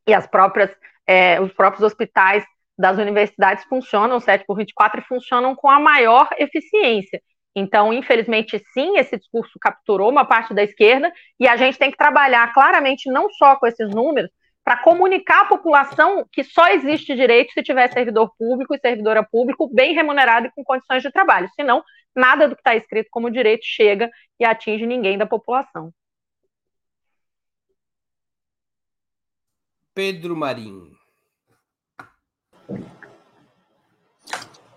e 0.07 0.13
as 0.13 0.27
próprias, 0.27 0.71
é, 1.07 1.39
os 1.39 1.53
próprios 1.53 1.83
hospitais 1.83 2.43
das 2.77 2.97
universidades 2.97 3.63
funcionam 3.65 4.19
7 4.19 4.45
por 4.45 4.57
24 4.57 5.01
e 5.01 5.03
funcionam 5.03 5.55
com 5.55 5.69
a 5.69 5.79
maior 5.79 6.29
eficiência. 6.37 7.21
Então, 7.55 7.93
infelizmente, 7.93 8.61
sim, 8.73 8.97
esse 8.97 9.17
discurso 9.17 9.59
capturou 9.59 10.09
uma 10.09 10.25
parte 10.25 10.53
da 10.53 10.63
esquerda 10.63 11.11
e 11.39 11.47
a 11.47 11.57
gente 11.57 11.77
tem 11.77 11.91
que 11.91 11.97
trabalhar 11.97 12.53
claramente 12.53 13.11
não 13.11 13.29
só 13.29 13.55
com 13.57 13.67
esses 13.67 13.89
números, 13.89 14.31
para 14.63 14.77
comunicar 14.77 15.41
à 15.41 15.45
população 15.45 16.25
que 16.31 16.43
só 16.43 16.67
existe 16.67 17.15
direito 17.15 17.51
se 17.51 17.63
tiver 17.63 17.91
servidor 17.91 18.31
público 18.37 18.75
e 18.75 18.79
servidora 18.79 19.23
público 19.23 19.69
bem 19.73 19.93
remunerado 19.93 20.47
e 20.47 20.51
com 20.51 20.63
condições 20.63 21.01
de 21.01 21.11
trabalho. 21.11 21.49
Senão, 21.55 21.83
nada 22.15 22.47
do 22.47 22.55
que 22.55 22.61
está 22.61 22.75
escrito 22.75 23.07
como 23.11 23.31
direito 23.31 23.63
chega 23.65 24.09
e 24.39 24.45
atinge 24.45 24.85
ninguém 24.85 25.17
da 25.17 25.25
população. 25.25 25.91
Pedro 29.93 30.37
Marinho. 30.37 30.89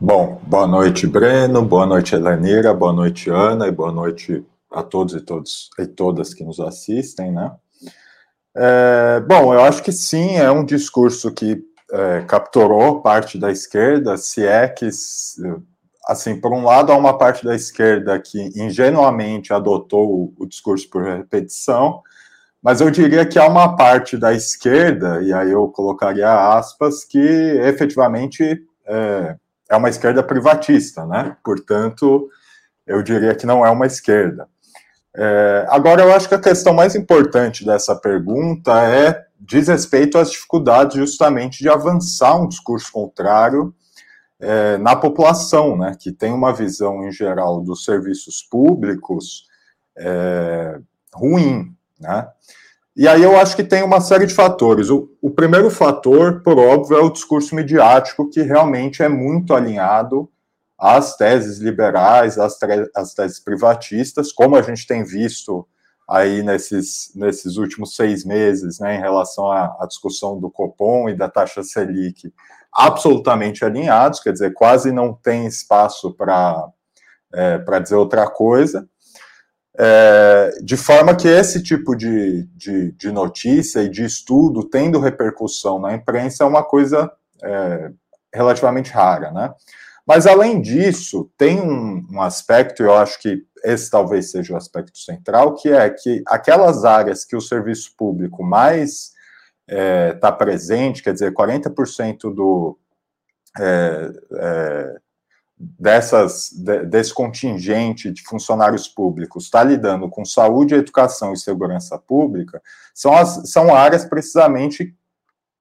Bom, 0.01 0.41
boa 0.43 0.67
noite, 0.67 1.07
Breno, 1.07 1.65
boa 1.65 1.87
noite, 1.87 2.17
Elenira, 2.17 2.75
boa 2.75 2.93
noite, 2.93 3.31
Ana, 3.31 3.69
e 3.69 3.71
boa 3.71 3.93
noite 3.93 4.45
a 4.73 4.83
todos 4.83 5.15
e 5.15 5.21
todos 5.21 5.71
e 5.79 5.87
todas 5.87 6.35
que 6.35 6.43
nos 6.43 6.59
assistem, 6.59 7.31
né? 7.31 7.55
É, 8.57 9.21
bom, 9.21 9.55
eu 9.55 9.61
acho 9.63 9.85
que 9.85 9.93
sim, 9.93 10.35
é 10.37 10.51
um 10.51 10.65
discurso 10.65 11.33
que 11.33 11.65
é, 11.93 12.23
capturou 12.23 13.01
parte 13.01 13.39
da 13.39 13.53
esquerda, 13.53 14.17
se 14.17 14.45
é 14.45 14.67
que, 14.67 14.89
assim, 16.09 16.41
por 16.41 16.53
um 16.53 16.65
lado, 16.65 16.91
há 16.91 16.97
uma 16.97 17.17
parte 17.17 17.45
da 17.45 17.55
esquerda 17.55 18.19
que 18.19 18.51
ingenuamente 18.57 19.53
adotou 19.53 20.11
o, 20.11 20.35
o 20.39 20.47
discurso 20.47 20.91
por 20.91 21.05
repetição, 21.05 22.03
mas 22.65 22.81
eu 22.81 22.91
diria 22.91 23.27
que 23.27 23.39
há 23.39 23.47
uma 23.47 23.77
parte 23.77 24.17
da 24.17 24.33
esquerda, 24.33 25.21
e 25.23 25.35
aí 25.35 25.53
eu 25.53 25.69
colocaria 25.69 26.57
aspas, 26.57 27.05
que 27.05 27.19
efetivamente 27.19 28.65
é, 28.87 29.37
é 29.69 29.77
uma 29.77 29.91
esquerda 29.91 30.23
privatista, 30.23 31.05
né? 31.05 31.37
Portanto, 31.45 32.27
eu 32.87 33.03
diria 33.03 33.35
que 33.35 33.45
não 33.45 33.67
é 33.67 33.71
uma 33.71 33.85
esquerda. 33.85 34.49
É, 35.15 35.67
agora, 35.69 36.05
eu 36.05 36.15
acho 36.15 36.27
que 36.27 36.35
a 36.35 36.41
questão 36.41 36.73
mais 36.73 36.95
importante 36.95 37.67
dessa 37.67 37.95
pergunta 37.95 38.73
é 38.83 39.27
diz 39.39 39.69
respeito 39.69 40.17
às 40.17 40.31
dificuldades 40.31 40.97
justamente 40.97 41.59
de 41.59 41.69
avançar 41.69 42.41
um 42.41 42.49
discurso 42.49 42.91
contrário 42.91 43.75
é, 44.41 44.79
na 44.79 44.97
população, 44.97 45.77
né, 45.77 45.95
que 46.01 46.11
tem 46.11 46.33
uma 46.33 46.51
visão 46.51 47.07
em 47.07 47.13
geral 47.13 47.61
dos 47.61 47.85
serviços 47.85 48.43
públicos 48.43 49.47
é, 49.99 50.81
ruim, 51.13 51.75
né? 51.99 52.29
E 52.97 53.09
aí 53.09 53.23
eu 53.23 53.37
acho 53.37 53.57
que 53.57 53.65
tem 53.65 53.83
uma 53.83 54.01
série 54.01 54.27
de 54.27 54.35
fatores. 54.35 54.89
O, 54.89 55.11
o 55.21 55.31
primeiro 55.31 55.69
fator, 55.69 56.43
por 56.43 56.59
óbvio, 56.59 56.97
é 56.97 57.01
o 57.01 57.11
discurso 57.11 57.55
midiático, 57.55 58.31
que 58.31 58.41
realmente 58.41 59.03
é 59.03 59.09
muito 59.09 59.53
alinhado 59.53 60.31
às 60.79 61.17
teses 61.17 61.59
liberais, 61.59 62.39
às, 62.39 62.57
às 62.95 63.15
teses 63.15 63.41
privatistas, 63.41 64.33
como 64.33 64.55
a 64.55 64.63
gente 64.63 64.87
tem 64.87 65.03
visto 65.03 65.67
aí 66.09 66.43
nesses, 66.43 67.11
nesses 67.17 67.57
últimos 67.57 67.97
seis 67.97 68.25
meses, 68.25 68.79
né, 68.79 68.97
em 68.97 69.01
relação 69.01 69.51
à, 69.51 69.77
à 69.81 69.87
discussão 69.87 70.39
do 70.39 70.51
Copom 70.51 71.09
e 71.09 71.17
da 71.17 71.29
taxa 71.29 71.63
Selic, 71.63 72.33
absolutamente 72.73 73.65
alinhados, 73.65 74.21
quer 74.21 74.33
dizer, 74.33 74.53
quase 74.53 74.93
não 74.93 75.15
tem 75.15 75.47
espaço 75.47 76.13
para 76.13 76.69
é, 77.33 77.59
dizer 77.81 77.97
outra 77.97 78.29
coisa. 78.29 78.89
É, 79.77 80.51
de 80.63 80.77
forma 80.77 81.17
que 81.17 81.27
esse 81.27 81.61
tipo 81.61 81.97
de, 81.97 82.45
de, 82.55 82.93
de, 82.93 83.11
notícia 83.11 83.81
e 83.83 83.89
de 83.89 84.05
estudo 84.05 84.69
tendo 84.69 85.01
repercussão 85.01 85.81
na 85.81 85.93
imprensa 85.93 86.45
é 86.45 86.47
uma 86.47 86.63
coisa 86.63 87.11
é, 87.43 87.91
relativamente 88.33 88.93
rara, 88.93 89.33
né? 89.33 89.53
Mas, 90.07 90.27
além 90.27 90.61
disso, 90.61 91.31
tem 91.37 91.61
um, 91.61 92.07
um, 92.13 92.21
aspecto, 92.21 92.83
eu 92.83 92.95
acho 92.95 93.19
que 93.19 93.43
esse 93.65 93.91
talvez 93.91 94.31
seja 94.31 94.53
o 94.53 94.57
aspecto 94.57 94.99
central, 94.99 95.55
que 95.55 95.71
é 95.71 95.89
que 95.89 96.23
aquelas 96.27 96.85
áreas 96.85 97.25
que 97.25 97.35
o 97.35 97.41
serviço 97.41 97.95
público 97.97 98.45
mais 98.45 99.13
está 99.67 99.77
é, 99.77 100.13
tá 100.13 100.31
presente, 100.31 101.03
quer 101.03 101.15
dizer, 101.15 101.33
40% 101.33 102.35
do, 102.35 102.79
é, 103.59 104.13
é, 104.35 104.97
dessas, 105.59 106.51
desse 106.89 107.15
contingente 107.15 108.11
de 108.11 108.23
funcionários 108.23 108.89
públicos 108.89 109.45
está 109.45 109.63
lidando 109.63 110.09
com 110.09 110.25
saúde, 110.25 110.75
educação 110.75 111.33
e 111.33 111.39
segurança 111.39 111.99
pública, 111.99 112.61
são, 112.93 113.15
as, 113.15 113.51
são 113.51 113.75
áreas 113.75 114.05
precisamente 114.05 114.95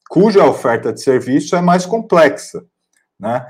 cuja 0.09 0.45
oferta 0.45 0.91
de 0.91 1.01
serviço 1.01 1.55
é 1.55 1.61
mais 1.61 1.85
complexa, 1.85 2.63
né? 3.19 3.45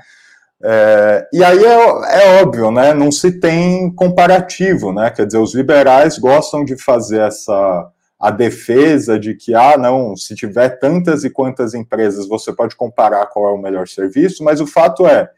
É, 0.62 1.28
e 1.32 1.44
aí 1.44 1.62
é, 1.62 2.38
é, 2.38 2.42
óbvio, 2.42 2.70
né? 2.70 2.94
Não 2.94 3.12
se 3.12 3.38
tem 3.38 3.92
comparativo, 3.94 4.92
né? 4.92 5.10
Quer 5.10 5.26
dizer, 5.26 5.38
os 5.38 5.54
liberais 5.54 6.18
gostam 6.18 6.64
de 6.64 6.76
fazer 6.76 7.20
essa 7.20 7.90
a 8.18 8.30
defesa 8.30 9.18
de 9.18 9.34
que, 9.34 9.54
ah, 9.54 9.76
não, 9.76 10.16
se 10.16 10.34
tiver 10.34 10.78
tantas 10.78 11.24
e 11.24 11.30
quantas 11.30 11.74
empresas, 11.74 12.26
você 12.26 12.50
pode 12.54 12.74
comparar 12.74 13.26
qual 13.26 13.48
é 13.48 13.52
o 13.52 13.60
melhor 13.60 13.86
serviço, 13.86 14.42
mas 14.42 14.62
o 14.62 14.66
fato 14.66 15.06
é, 15.06 15.28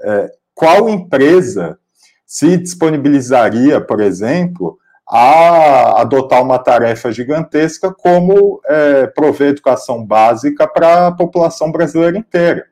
é 0.00 0.32
qual 0.62 0.88
empresa 0.88 1.76
se 2.24 2.56
disponibilizaria, 2.56 3.80
por 3.80 4.00
exemplo, 4.00 4.78
a 5.10 6.00
adotar 6.00 6.40
uma 6.40 6.56
tarefa 6.56 7.10
gigantesca 7.10 7.92
como 7.92 8.60
é, 8.66 9.08
prover 9.08 9.48
educação 9.48 10.06
básica 10.06 10.68
para 10.68 11.08
a 11.08 11.12
população 11.12 11.72
brasileira 11.72 12.16
inteira. 12.16 12.64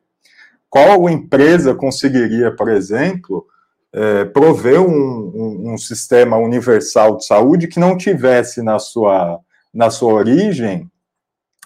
Qual 0.69 1.11
empresa 1.11 1.75
conseguiria, 1.75 2.55
por 2.55 2.69
exemplo, 2.69 3.45
é, 3.93 4.25
prover 4.25 4.81
um, 4.81 4.87
um, 4.87 5.73
um, 5.73 5.77
sistema 5.77 6.37
universal 6.37 7.17
de 7.17 7.27
saúde 7.27 7.67
que 7.67 7.81
não 7.81 7.97
tivesse 7.97 8.63
na 8.63 8.79
sua 8.79 9.41
na 9.75 9.91
sua 9.91 10.13
origem, 10.13 10.89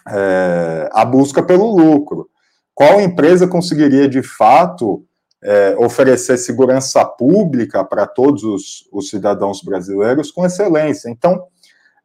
é, 0.09 0.89
a 0.91 1.05
busca 1.05 1.43
pelo 1.43 1.67
lucro. 1.67 2.31
Qual 2.75 2.99
empresa 2.99 3.47
conseguiria, 3.47 4.09
de 4.09 4.23
fato, 4.23 5.05
é, 5.45 5.77
oferecer 5.77 6.39
segurança 6.39 7.05
pública 7.05 7.85
para 7.85 8.07
todos 8.07 8.43
os, 8.43 8.89
os, 8.91 9.11
cidadãos 9.11 9.63
brasileiros 9.63 10.33
com 10.33 10.47
excelência? 10.47 11.11
Então, 11.11 11.47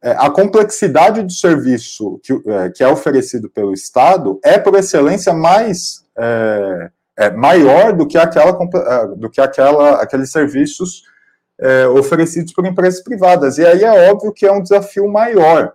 é, 0.02 0.12
a 0.12 0.30
complexidade 0.30 1.22
do 1.22 1.32
serviço 1.32 2.20
que, 2.22 2.32
é, 2.32 2.70
que, 2.70 2.84
é 2.84 2.88
oferecido 2.88 3.48
pelo 3.48 3.72
Estado 3.72 4.38
é, 4.44 4.58
por 4.58 4.74
excelência, 4.74 5.32
mais 5.32 6.04
é, 6.18 6.90
é, 7.16 7.30
maior 7.30 7.94
do 7.94 8.06
que, 8.06 8.18
aquela, 8.18 8.52
do 9.16 9.30
que 9.30 9.40
aquela, 9.40 10.02
aqueles 10.02 10.30
serviços 10.30 11.08
oferecidos 11.94 12.54
por 12.54 12.64
empresas 12.64 13.02
privadas. 13.02 13.58
E 13.58 13.66
aí 13.66 13.84
é 13.84 14.10
óbvio 14.10 14.32
que 14.32 14.46
é 14.46 14.52
um 14.52 14.62
desafio 14.62 15.06
maior 15.06 15.74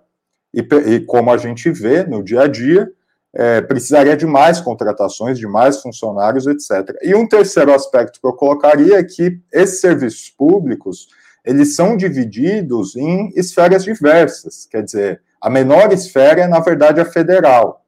e, 0.51 0.61
e 0.87 0.99
como 1.01 1.29
a 1.29 1.37
gente 1.37 1.69
vê 1.69 2.03
no 2.03 2.23
dia 2.23 2.41
a 2.41 2.47
dia, 2.47 2.89
é, 3.35 3.59
precisaria 3.59 4.15
de 4.15 4.25
mais 4.25 4.61
contratações, 4.61 5.37
de 5.37 5.45
mais 5.45 5.81
funcionários, 5.81 6.47
etc. 6.47 6.95
E 7.01 7.13
um 7.13 7.27
terceiro 7.27 7.73
aspecto 7.73 8.21
que 8.21 8.25
eu 8.25 8.31
colocaria 8.31 8.97
é 8.97 9.03
que 9.03 9.39
esses 9.51 9.81
serviços 9.81 10.29
públicos, 10.29 11.09
eles 11.43 11.75
são 11.75 11.97
divididos 11.97 12.95
em 12.95 13.29
esferas 13.35 13.83
diversas, 13.83 14.65
quer 14.65 14.83
dizer, 14.83 15.21
a 15.41 15.49
menor 15.49 15.91
esfera 15.91 16.41
é, 16.41 16.47
na 16.47 16.61
verdade, 16.61 17.01
a 17.01 17.05
federal, 17.05 17.85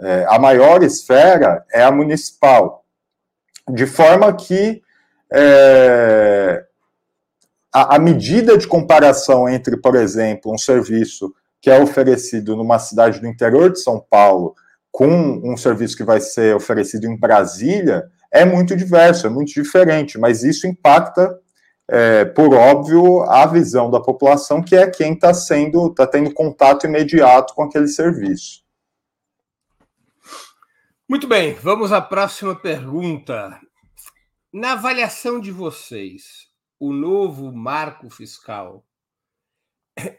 é, 0.00 0.26
a 0.28 0.38
maior 0.38 0.82
esfera 0.82 1.64
é 1.72 1.82
a 1.82 1.90
municipal, 1.90 2.84
de 3.68 3.86
forma 3.86 4.32
que 4.32 4.80
é, 5.32 6.64
a, 7.72 7.96
a 7.96 7.98
medida 7.98 8.56
de 8.56 8.68
comparação 8.68 9.48
entre, 9.48 9.76
por 9.76 9.96
exemplo, 9.96 10.52
um 10.52 10.58
serviço 10.58 11.34
que 11.60 11.68
é 11.68 11.82
oferecido 11.82 12.54
numa 12.54 12.78
cidade 12.78 13.20
do 13.20 13.26
interior 13.26 13.72
de 13.72 13.80
São 13.80 13.98
Paulo 13.98 14.54
com 14.94 15.40
um 15.42 15.56
serviço 15.56 15.96
que 15.96 16.04
vai 16.04 16.20
ser 16.20 16.54
oferecido 16.54 17.08
em 17.08 17.18
Brasília 17.18 18.08
é 18.30 18.44
muito 18.44 18.76
diverso, 18.76 19.26
é 19.26 19.28
muito 19.28 19.52
diferente, 19.52 20.16
mas 20.16 20.44
isso 20.44 20.68
impacta, 20.68 21.36
é, 21.88 22.24
por 22.24 22.54
óbvio, 22.54 23.22
a 23.24 23.44
visão 23.44 23.90
da 23.90 24.00
população, 24.00 24.62
que 24.62 24.76
é 24.76 24.88
quem 24.88 25.14
está 25.14 25.34
sendo, 25.34 25.88
está 25.88 26.06
tendo 26.06 26.32
contato 26.32 26.86
imediato 26.86 27.54
com 27.54 27.64
aquele 27.64 27.88
serviço. 27.88 28.62
Muito 31.08 31.26
bem, 31.26 31.54
vamos 31.54 31.90
à 31.90 32.00
próxima 32.00 32.54
pergunta. 32.54 33.60
Na 34.52 34.74
avaliação 34.74 35.40
de 35.40 35.50
vocês, 35.50 36.46
o 36.78 36.92
novo 36.92 37.50
marco 37.50 38.08
fiscal 38.08 38.84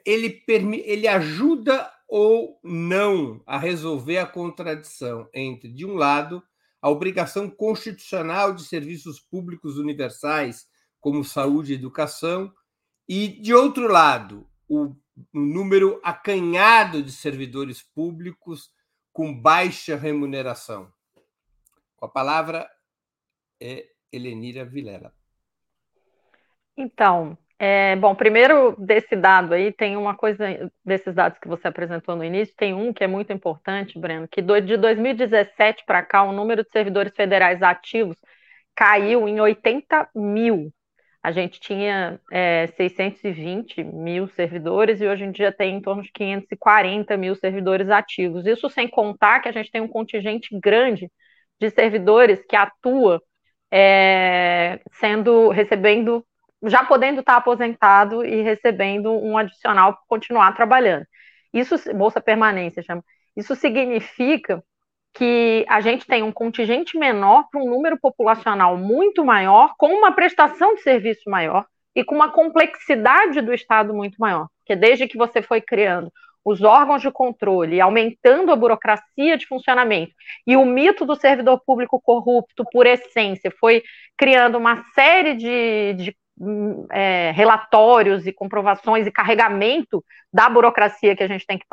ele, 0.05 0.43
ele 0.47 1.07
ajuda 1.07 1.89
ou 2.07 2.59
não 2.63 3.41
a 3.45 3.57
resolver 3.57 4.17
a 4.17 4.27
contradição 4.27 5.27
entre, 5.33 5.71
de 5.71 5.85
um 5.85 5.95
lado, 5.95 6.43
a 6.81 6.89
obrigação 6.89 7.49
constitucional 7.49 8.53
de 8.53 8.63
serviços 8.63 9.19
públicos 9.19 9.77
universais, 9.77 10.67
como 10.99 11.23
saúde 11.23 11.73
e 11.73 11.75
educação, 11.75 12.53
e, 13.07 13.27
de 13.27 13.53
outro 13.53 13.87
lado, 13.87 14.47
o 14.67 14.95
número 15.33 15.99
acanhado 16.03 17.01
de 17.01 17.11
servidores 17.11 17.81
públicos 17.81 18.71
com 19.13 19.33
baixa 19.33 19.95
remuneração. 19.95 20.91
Com 21.95 22.05
a 22.05 22.09
palavra 22.09 22.69
é 23.59 23.87
Helenira 24.11 24.65
Vilela. 24.65 25.13
Então, 26.77 27.37
é, 27.57 27.95
bom, 27.95 28.13
primeiro 28.13 28.75
desse 28.77 29.15
dado 29.15 29.53
aí, 29.53 29.71
tem 29.71 29.95
uma 29.95 30.15
coisa, 30.15 30.45
desses 30.83 31.15
dados 31.15 31.39
que 31.39 31.47
você 31.47 31.67
apresentou 31.67 32.15
no 32.15 32.23
início, 32.23 32.53
tem 32.55 32.73
um 32.73 32.91
que 32.91 33.03
é 33.03 33.07
muito 33.07 33.31
importante, 33.31 33.97
Breno, 33.97 34.27
que 34.27 34.41
de 34.41 34.75
2017 34.77 35.83
para 35.85 36.03
cá, 36.03 36.23
o 36.23 36.33
número 36.33 36.63
de 36.63 36.69
servidores 36.71 37.13
federais 37.15 37.61
ativos 37.61 38.17
caiu 38.75 39.27
em 39.27 39.39
80 39.39 40.09
mil. 40.13 40.71
A 41.23 41.31
gente 41.31 41.59
tinha 41.59 42.19
é, 42.31 42.67
620 42.77 43.83
mil 43.83 44.27
servidores 44.27 45.01
e 45.01 45.07
hoje 45.07 45.23
em 45.23 45.31
dia 45.31 45.51
tem 45.51 45.75
em 45.75 45.81
torno 45.81 46.03
de 46.03 46.11
540 46.11 47.17
mil 47.17 47.35
servidores 47.35 47.89
ativos. 47.89 48.45
Isso 48.45 48.69
sem 48.69 48.87
contar 48.87 49.39
que 49.39 49.49
a 49.49 49.51
gente 49.51 49.71
tem 49.71 49.81
um 49.81 49.87
contingente 49.87 50.49
grande 50.59 51.09
de 51.59 51.69
servidores 51.71 52.45
que 52.47 52.55
atua 52.55 53.21
é, 53.71 54.79
sendo 54.99 55.49
recebendo 55.49 56.23
já 56.65 56.83
podendo 56.83 57.19
estar 57.19 57.37
aposentado 57.37 58.25
e 58.25 58.41
recebendo 58.41 59.11
um 59.11 59.37
adicional 59.37 59.93
para 59.93 60.01
continuar 60.07 60.51
trabalhando. 60.53 61.05
Isso, 61.53 61.75
bolsa 61.93 62.19
permanência 62.19 62.83
chama. 62.83 63.03
Isso 63.35 63.55
significa 63.55 64.63
que 65.13 65.65
a 65.69 65.79
gente 65.79 66.05
tem 66.05 66.21
um 66.21 66.31
contingente 66.31 66.97
menor 66.97 67.47
para 67.49 67.61
um 67.61 67.69
número 67.69 67.97
populacional 67.97 68.77
muito 68.77 69.23
maior, 69.23 69.73
com 69.77 69.87
uma 69.87 70.11
prestação 70.11 70.75
de 70.75 70.81
serviço 70.81 71.29
maior 71.29 71.65
e 71.95 72.03
com 72.03 72.13
uma 72.13 72.31
complexidade 72.31 73.39
do 73.41 73.53
Estado 73.53 73.93
muito 73.93 74.17
maior. 74.17 74.47
Porque 74.59 74.75
desde 74.75 75.07
que 75.07 75.17
você 75.17 75.41
foi 75.41 75.61
criando 75.61 76.11
os 76.43 76.61
órgãos 76.61 77.01
de 77.01 77.09
controle, 77.09 77.81
aumentando 77.81 78.51
a 78.51 78.55
burocracia 78.55 79.37
de 79.37 79.47
funcionamento, 79.47 80.13
e 80.45 80.55
o 80.55 80.63
mito 80.63 81.05
do 81.05 81.15
servidor 81.15 81.59
público 81.65 81.99
corrupto, 81.99 82.63
por 82.71 82.85
essência, 82.85 83.51
foi 83.59 83.81
criando 84.15 84.57
uma 84.57 84.83
série 84.93 85.33
de, 85.33 85.93
de 85.93 86.15
é, 86.91 87.31
relatórios 87.31 88.27
e 88.27 88.33
comprovações 88.33 89.07
e 89.07 89.11
carregamento 89.11 90.03
da 90.31 90.49
burocracia 90.49 91.15
que 91.15 91.23
a 91.23 91.27
gente 91.27 91.45
tem 91.45 91.57
que 91.57 91.65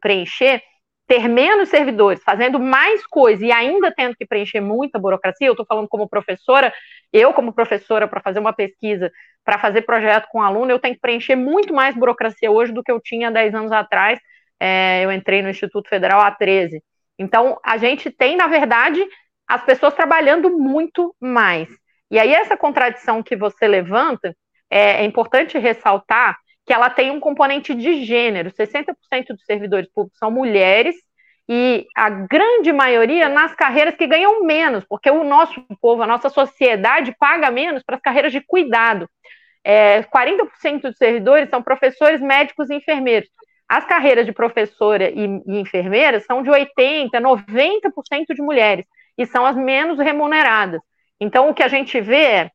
preencher, 0.00 0.62
ter 1.06 1.28
menos 1.28 1.68
servidores, 1.68 2.22
fazendo 2.22 2.58
mais 2.58 3.06
coisa 3.06 3.44
e 3.44 3.52
ainda 3.52 3.92
tendo 3.92 4.16
que 4.16 4.26
preencher 4.26 4.60
muita 4.60 4.98
burocracia, 4.98 5.46
eu 5.46 5.52
estou 5.52 5.66
falando 5.66 5.88
como 5.88 6.08
professora, 6.08 6.72
eu 7.12 7.32
como 7.32 7.52
professora 7.52 8.08
para 8.08 8.20
fazer 8.20 8.38
uma 8.38 8.52
pesquisa, 8.52 9.10
para 9.44 9.58
fazer 9.58 9.82
projeto 9.82 10.26
com 10.30 10.42
aluno, 10.42 10.70
eu 10.70 10.78
tenho 10.78 10.94
que 10.94 11.00
preencher 11.00 11.36
muito 11.36 11.74
mais 11.74 11.94
burocracia 11.94 12.50
hoje 12.50 12.72
do 12.72 12.82
que 12.82 12.90
eu 12.90 13.00
tinha 13.00 13.30
10 13.30 13.54
anos 13.54 13.72
atrás, 13.72 14.18
é, 14.58 15.04
eu 15.04 15.12
entrei 15.12 15.42
no 15.42 15.50
Instituto 15.50 15.88
Federal 15.88 16.20
há 16.20 16.30
13. 16.30 16.82
Então, 17.18 17.58
a 17.62 17.76
gente 17.76 18.10
tem, 18.10 18.36
na 18.36 18.46
verdade, 18.46 19.04
as 19.46 19.62
pessoas 19.62 19.94
trabalhando 19.94 20.50
muito 20.50 21.14
mais. 21.20 21.68
E 22.14 22.18
aí, 22.20 22.32
essa 22.32 22.56
contradição 22.56 23.24
que 23.24 23.34
você 23.34 23.66
levanta, 23.66 24.36
é, 24.70 25.02
é 25.02 25.04
importante 25.04 25.58
ressaltar 25.58 26.38
que 26.64 26.72
ela 26.72 26.88
tem 26.88 27.10
um 27.10 27.18
componente 27.18 27.74
de 27.74 28.04
gênero. 28.04 28.52
60% 28.52 28.94
dos 29.30 29.44
servidores 29.44 29.90
públicos 29.92 30.16
são 30.16 30.30
mulheres 30.30 30.94
e 31.48 31.84
a 31.92 32.08
grande 32.08 32.72
maioria 32.72 33.28
nas 33.28 33.52
carreiras 33.56 33.96
que 33.96 34.06
ganham 34.06 34.44
menos, 34.44 34.84
porque 34.88 35.10
o 35.10 35.24
nosso 35.24 35.60
povo, 35.80 36.04
a 36.04 36.06
nossa 36.06 36.28
sociedade 36.28 37.12
paga 37.18 37.50
menos 37.50 37.82
para 37.82 37.96
as 37.96 38.00
carreiras 38.00 38.30
de 38.30 38.40
cuidado. 38.40 39.10
É, 39.64 40.04
40% 40.04 40.82
dos 40.82 40.96
servidores 40.96 41.50
são 41.50 41.64
professores, 41.64 42.20
médicos 42.20 42.70
e 42.70 42.76
enfermeiros. 42.76 43.28
As 43.68 43.84
carreiras 43.86 44.24
de 44.24 44.30
professora 44.30 45.10
e, 45.10 45.42
e 45.48 45.58
enfermeira 45.58 46.20
são 46.20 46.44
de 46.44 46.48
80%, 46.48 47.10
90% 47.10 48.34
de 48.36 48.40
mulheres 48.40 48.86
e 49.18 49.26
são 49.26 49.44
as 49.44 49.56
menos 49.56 49.98
remuneradas. 49.98 50.80
Então, 51.24 51.48
o 51.48 51.54
que 51.54 51.62
a 51.62 51.68
gente 51.68 51.98
vê 52.02 52.22
é 52.22 52.50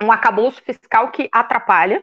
um 0.00 0.12
acabouço 0.12 0.62
fiscal 0.62 1.10
que 1.10 1.28
atrapalha. 1.32 2.02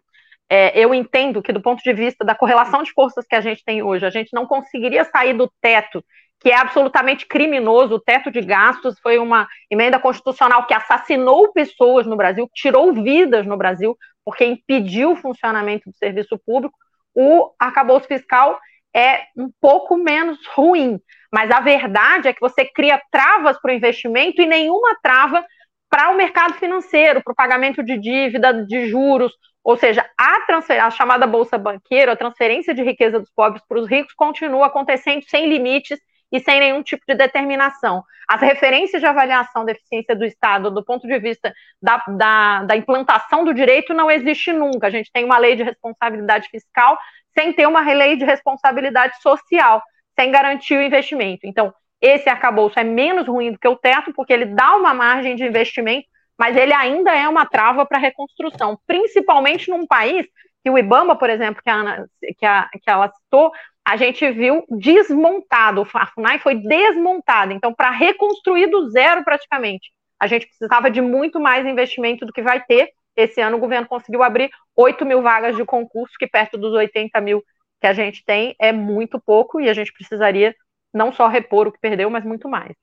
É, 0.50 0.78
eu 0.78 0.94
entendo 0.94 1.42
que, 1.42 1.54
do 1.54 1.62
ponto 1.62 1.82
de 1.82 1.94
vista 1.94 2.26
da 2.26 2.36
correlação 2.36 2.84
de 2.84 2.92
forças 2.92 3.26
que 3.26 3.36
a 3.36 3.40
gente 3.40 3.64
tem 3.64 3.82
hoje, 3.82 4.06
a 4.06 4.10
gente 4.10 4.34
não 4.34 4.46
conseguiria 4.46 5.06
sair 5.06 5.34
do 5.34 5.50
teto, 5.62 6.04
que 6.42 6.50
é 6.50 6.58
absolutamente 6.58 7.26
criminoso. 7.26 7.96
O 7.96 8.00
teto 8.00 8.30
de 8.30 8.42
gastos 8.42 9.00
foi 9.00 9.18
uma 9.20 9.48
emenda 9.70 9.98
constitucional 9.98 10.68
que 10.68 10.74
assassinou 10.74 11.54
pessoas 11.54 12.06
no 12.06 12.18
Brasil, 12.18 12.50
tirou 12.54 12.92
vidas 12.94 13.46
no 13.46 13.56
Brasil, 13.56 13.98
porque 14.26 14.44
impediu 14.44 15.14
o 15.14 15.16
funcionamento 15.16 15.90
do 15.90 15.96
serviço 15.96 16.38
público. 16.46 16.76
O 17.16 17.52
arcabouço 17.58 18.08
fiscal 18.08 18.60
é 18.94 19.24
um 19.38 19.50
pouco 19.62 19.96
menos 19.96 20.46
ruim, 20.48 21.00
mas 21.32 21.50
a 21.50 21.62
verdade 21.62 22.28
é 22.28 22.34
que 22.34 22.42
você 22.42 22.66
cria 22.66 23.02
travas 23.10 23.58
para 23.62 23.72
o 23.72 23.74
investimento 23.74 24.42
e 24.42 24.46
nenhuma 24.46 24.98
trava 25.02 25.46
para 25.92 26.10
o 26.10 26.16
mercado 26.16 26.54
financeiro, 26.54 27.22
para 27.22 27.34
o 27.34 27.36
pagamento 27.36 27.84
de 27.84 27.98
dívida, 27.98 28.66
de 28.66 28.88
juros, 28.88 29.34
ou 29.62 29.78
seja, 29.78 30.10
a, 30.18 30.42
transfer... 30.48 30.80
a 30.80 30.90
chamada 30.90 31.28
bolsa 31.28 31.58
banqueira, 31.58 32.14
a 32.14 32.16
transferência 32.16 32.74
de 32.74 32.82
riqueza 32.82 33.20
dos 33.20 33.30
pobres 33.36 33.62
para 33.68 33.78
os 33.78 33.90
ricos 33.90 34.14
continua 34.14 34.68
acontecendo 34.68 35.24
sem 35.28 35.50
limites 35.50 36.00
e 36.32 36.40
sem 36.40 36.62
nenhum 36.62 36.82
tipo 36.82 37.04
de 37.06 37.14
determinação. 37.14 38.04
As 38.26 38.40
referências 38.40 39.02
de 39.02 39.06
avaliação 39.06 39.66
da 39.66 39.74
eficiência 39.74 40.16
do 40.16 40.24
Estado, 40.24 40.72
do 40.72 40.84
ponto 40.84 41.06
de 41.06 41.20
vista 41.20 41.54
da, 41.82 42.02
da, 42.08 42.64
da 42.64 42.78
implantação 42.78 43.44
do 43.44 43.54
direito, 43.54 43.94
não 43.94 44.10
existe 44.10 44.54
nunca. 44.54 44.88
A 44.88 44.90
gente 44.90 45.12
tem 45.12 45.26
uma 45.26 45.38
lei 45.38 45.58
de 45.58 45.64
responsabilidade 45.64 46.48
fiscal 46.48 46.98
sem 47.38 47.52
ter 47.52 47.68
uma 47.68 47.82
lei 47.82 48.16
de 48.16 48.24
responsabilidade 48.24 49.22
social, 49.22 49.84
sem 50.18 50.32
garantir 50.32 50.78
o 50.78 50.82
investimento. 50.82 51.42
Então, 51.44 51.74
esse 52.02 52.28
arcabouço 52.30 52.80
é 52.80 52.84
menos 52.84 53.28
ruim 53.28 53.52
do 53.52 53.60
que 53.60 53.68
o 53.68 53.76
teto, 53.76 54.12
porque 54.14 54.34
ele 54.34 54.46
dá 54.46 54.76
uma 54.76 54.94
margem 54.94 55.36
de 55.36 55.46
investimento, 55.46 56.08
mas 56.38 56.58
ele 56.58 56.74
ainda 56.74 57.16
é 57.16 57.28
uma 57.28 57.46
trava 57.46 57.86
para 57.86 58.00
reconstrução, 58.00 58.80
principalmente 58.88 59.70
num 59.70 59.86
país 59.86 60.26
que 60.64 60.70
o 60.70 60.78
IBAMA, 60.78 61.16
por 61.16 61.30
exemplo, 61.30 61.62
que 61.64 61.70
a, 61.70 61.76
Ana, 61.76 62.08
que, 62.38 62.46
a, 62.46 62.70
que 62.70 62.90
ela 62.90 63.10
citou, 63.10 63.52
a 63.86 63.96
gente 63.98 64.30
viu 64.32 64.64
desmontado, 64.70 65.88
a 65.94 66.06
FUNAI 66.08 66.40
foi 66.40 66.56
desmontada, 66.56 67.54
então 67.54 67.74
para 67.74 67.90
reconstruir 67.90 68.68
do 68.68 68.90
zero 68.90 69.24
praticamente, 69.24 69.92
a 70.20 70.28
gente 70.28 70.46
precisava 70.46 70.90
de 70.90 71.02
muito 71.02 71.40
mais 71.40 71.66
investimento 71.66 72.26
do 72.26 72.34
que 72.34 72.42
vai 72.42 72.64
ter, 72.64 72.90
esse 73.16 73.42
ano 73.42 73.58
o 73.58 73.60
governo 73.60 73.88
conseguiu 73.88 74.24
abrir 74.24 74.50
8 74.76 75.06
mil 75.06 75.22
vagas 75.22 75.56
de 75.56 75.66
concurso, 75.66 76.16
que 76.18 76.28
perto 76.28 76.58
dos 76.58 76.74
80 76.74 77.20
mil 77.22 77.44
que 77.80 77.88
a 77.88 77.94
gente 77.94 78.24
tem 78.24 78.56
é 78.60 78.72
muito 78.72 79.20
pouco, 79.20 79.60
e 79.60 79.68
a 79.68 79.74
gente 79.74 79.92
precisaria 79.92 80.56
não 80.94 81.12
só 81.14 81.28
repor 81.28 81.68
o 81.68 81.72
que 81.72 81.80
perdeu, 81.80 82.10
mas 82.10 82.24
muito 82.24 82.50
mais. 82.50 82.74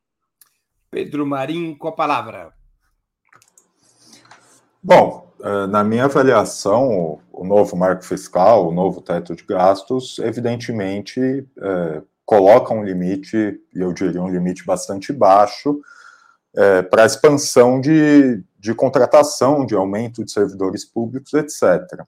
Pedro 0.90 1.26
Marim, 1.26 1.74
com 1.74 1.88
a 1.88 1.92
palavra. 1.92 2.52
Bom, 4.82 5.32
é, 5.40 5.66
na 5.66 5.84
minha 5.84 6.04
avaliação, 6.04 7.20
o 7.32 7.44
novo 7.44 7.76
marco 7.76 8.04
fiscal, 8.04 8.66
o 8.66 8.72
novo 8.72 9.00
teto 9.00 9.36
de 9.36 9.44
gastos, 9.44 10.18
evidentemente 10.18 11.46
é, 11.60 12.02
coloca 12.24 12.74
um 12.74 12.84
limite, 12.84 13.36
e 13.74 13.80
eu 13.80 13.92
diria 13.92 14.22
um 14.22 14.28
limite 14.28 14.64
bastante 14.64 15.12
baixo, 15.12 15.80
é, 16.56 16.82
para 16.82 17.02
a 17.02 17.06
expansão 17.06 17.80
de, 17.80 18.42
de 18.58 18.74
contratação, 18.74 19.64
de 19.64 19.74
aumento 19.74 20.24
de 20.24 20.32
servidores 20.32 20.84
públicos, 20.84 21.32
etc. 21.34 22.02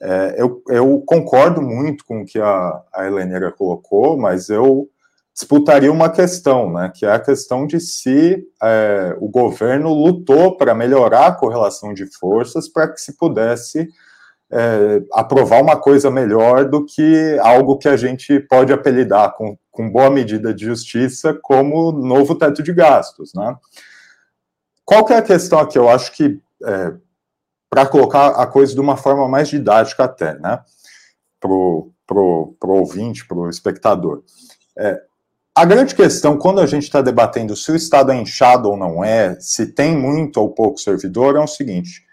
É, 0.00 0.34
eu, 0.36 0.62
eu, 0.68 1.00
concordo 1.06 1.62
muito 1.62 2.04
com 2.04 2.22
o 2.22 2.24
que 2.24 2.40
a, 2.40 2.82
a 2.92 3.06
Heleneira 3.06 3.52
colocou, 3.52 4.18
mas 4.18 4.48
eu 4.48 4.90
disputaria 5.34 5.90
uma 5.90 6.10
questão, 6.10 6.72
né, 6.72 6.92
que 6.94 7.06
é 7.06 7.12
a 7.12 7.18
questão 7.18 7.66
de 7.66 7.80
se 7.80 8.46
é, 8.62 9.16
o 9.18 9.28
governo 9.28 9.92
lutou 9.92 10.56
para 10.56 10.74
melhorar 10.74 11.26
a 11.26 11.32
correlação 11.32 11.94
de 11.94 12.06
forças 12.18 12.68
para 12.68 12.88
que 12.88 13.00
se 13.00 13.16
pudesse 13.16 13.88
é, 14.50 15.02
aprovar 15.12 15.62
uma 15.62 15.80
coisa 15.80 16.10
melhor 16.10 16.68
do 16.68 16.84
que 16.84 17.38
algo 17.40 17.78
que 17.78 17.88
a 17.88 17.96
gente 17.96 18.38
pode 18.40 18.70
apelidar 18.72 19.34
com, 19.34 19.56
com 19.70 19.90
boa 19.90 20.10
medida 20.10 20.52
de 20.52 20.66
justiça 20.66 21.32
como 21.42 21.90
novo 21.90 22.34
teto 22.34 22.62
de 22.62 22.72
gastos, 22.72 23.32
né? 23.34 23.56
Qual 24.84 25.04
que 25.06 25.14
é 25.14 25.16
a 25.16 25.22
questão 25.22 25.58
aqui? 25.58 25.78
Eu 25.78 25.88
acho 25.88 26.12
que 26.12 26.38
é, 26.64 26.92
para 27.70 27.86
colocar 27.86 28.28
a 28.28 28.46
coisa 28.46 28.74
de 28.74 28.80
uma 28.80 28.98
forma 28.98 29.26
mais 29.26 29.48
didática 29.48 30.04
até, 30.04 30.38
né, 30.38 30.62
pro, 31.40 31.90
pro, 32.06 32.54
pro 32.60 32.72
ouvinte, 32.72 33.26
pro 33.26 33.48
espectador. 33.48 34.22
É, 34.76 35.02
a 35.54 35.64
grande 35.66 35.94
questão, 35.94 36.38
quando 36.38 36.60
a 36.60 36.66
gente 36.66 36.84
está 36.84 37.02
debatendo 37.02 37.54
se 37.54 37.70
o 37.70 37.76
Estado 37.76 38.10
é 38.10 38.16
inchado 38.16 38.70
ou 38.70 38.76
não 38.76 39.04
é, 39.04 39.36
se 39.38 39.66
tem 39.66 39.94
muito 39.94 40.38
ou 40.38 40.48
pouco 40.48 40.78
servidor, 40.78 41.36
é 41.36 41.40
o 41.40 41.46
seguinte. 41.46 42.04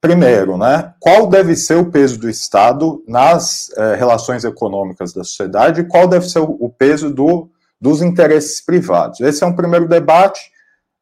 Primeiro, 0.00 0.56
né, 0.56 0.94
qual 1.00 1.26
deve 1.26 1.56
ser 1.56 1.74
o 1.74 1.90
peso 1.90 2.18
do 2.18 2.30
Estado 2.30 3.04
nas 3.06 3.70
é, 3.76 3.96
relações 3.96 4.44
econômicas 4.44 5.12
da 5.12 5.24
sociedade 5.24 5.80
e 5.80 5.84
qual 5.84 6.06
deve 6.06 6.28
ser 6.28 6.38
o, 6.38 6.56
o 6.60 6.70
peso 6.70 7.12
do, 7.12 7.50
dos 7.80 8.00
interesses 8.00 8.64
privados? 8.64 9.20
Esse 9.20 9.42
é 9.42 9.46
um 9.46 9.56
primeiro 9.56 9.88
debate. 9.88 10.40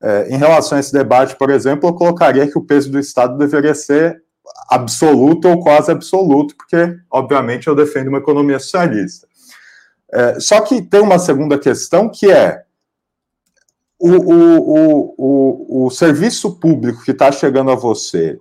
É, 0.03 0.29
em 0.31 0.37
relação 0.37 0.79
a 0.79 0.81
esse 0.81 0.93
debate, 0.93 1.37
por 1.37 1.51
exemplo, 1.51 1.89
eu 1.89 1.95
colocaria 1.95 2.47
que 2.47 2.59
o 2.59 2.65
peso 2.65 2.91
do 2.91 2.99
Estado 2.99 3.37
deveria 3.37 3.75
ser 3.75 4.23
absoluto 4.69 5.49
ou 5.49 5.61
quase 5.61 5.93
absoluto, 5.93 6.57
porque, 6.57 6.97
obviamente, 7.11 7.67
eu 7.67 7.75
defendo 7.75 8.09
uma 8.09 8.19
economia 8.19 8.59
socialista. 8.59 9.28
É, 10.13 10.41
só 10.41 10.61
que 10.61 10.81
tem 10.83 11.01
uma 11.01 11.19
segunda 11.19 11.59
questão 11.59 12.09
que 12.09 12.31
é 12.31 12.63
o, 13.99 14.11
o, 14.11 15.15
o, 15.19 15.87
o, 15.87 15.91
serviço 15.91 16.59
público 16.59 17.03
que 17.03 17.11
está 17.11 17.33
chegando 17.33 17.71
a 17.71 17.75
você 17.75 18.39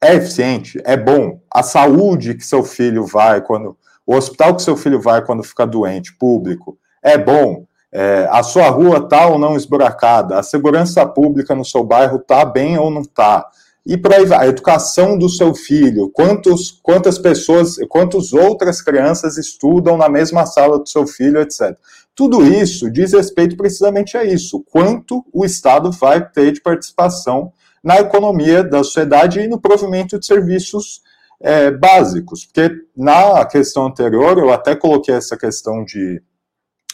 é 0.00 0.14
eficiente, 0.14 0.80
é 0.84 0.96
bom. 0.96 1.40
A 1.52 1.62
saúde 1.62 2.34
que 2.34 2.46
seu 2.46 2.62
filho 2.62 3.04
vai 3.04 3.40
quando. 3.40 3.76
O 4.06 4.14
hospital 4.14 4.54
que 4.54 4.62
seu 4.62 4.76
filho 4.76 5.00
vai 5.00 5.24
quando 5.24 5.42
fica 5.42 5.66
doente, 5.66 6.16
público, 6.16 6.78
é 7.02 7.18
bom. 7.18 7.66
É, 7.90 8.26
a 8.30 8.42
sua 8.42 8.68
rua 8.70 8.98
está 8.98 9.26
ou 9.26 9.38
não 9.38 9.54
esburacada, 9.54 10.38
a 10.38 10.42
segurança 10.42 11.04
pública 11.06 11.54
no 11.54 11.64
seu 11.64 11.84
bairro 11.84 12.16
está 12.16 12.44
bem 12.44 12.78
ou 12.78 12.90
não 12.90 13.02
está 13.02 13.46
e 13.84 13.96
por 13.96 14.12
aí 14.12 14.24
vai, 14.24 14.46
a 14.46 14.48
educação 14.48 15.18
do 15.18 15.28
seu 15.28 15.54
filho, 15.54 16.08
quantos, 16.10 16.78
quantas 16.82 17.18
pessoas, 17.18 17.76
quantas 17.88 18.32
outras 18.32 18.80
crianças 18.80 19.36
estudam 19.36 19.96
na 19.96 20.08
mesma 20.08 20.46
sala 20.46 20.78
do 20.78 20.88
seu 20.88 21.06
filho, 21.06 21.40
etc. 21.40 21.76
Tudo 22.14 22.44
isso 22.46 22.90
diz 22.90 23.12
respeito 23.12 23.56
precisamente 23.56 24.16
a 24.16 24.24
isso, 24.24 24.64
quanto 24.70 25.24
o 25.32 25.44
Estado 25.44 25.90
vai 25.90 26.24
ter 26.30 26.52
de 26.52 26.60
participação 26.60 27.52
na 27.82 27.98
economia 27.98 28.62
da 28.62 28.84
sociedade 28.84 29.40
e 29.40 29.48
no 29.48 29.60
provimento 29.60 30.18
de 30.18 30.26
serviços 30.26 31.02
é, 31.40 31.70
básicos, 31.72 32.44
porque 32.44 32.70
na 32.96 33.44
questão 33.46 33.86
anterior 33.86 34.38
eu 34.38 34.52
até 34.52 34.76
coloquei 34.76 35.14
essa 35.14 35.36
questão 35.36 35.84
de 35.84 36.22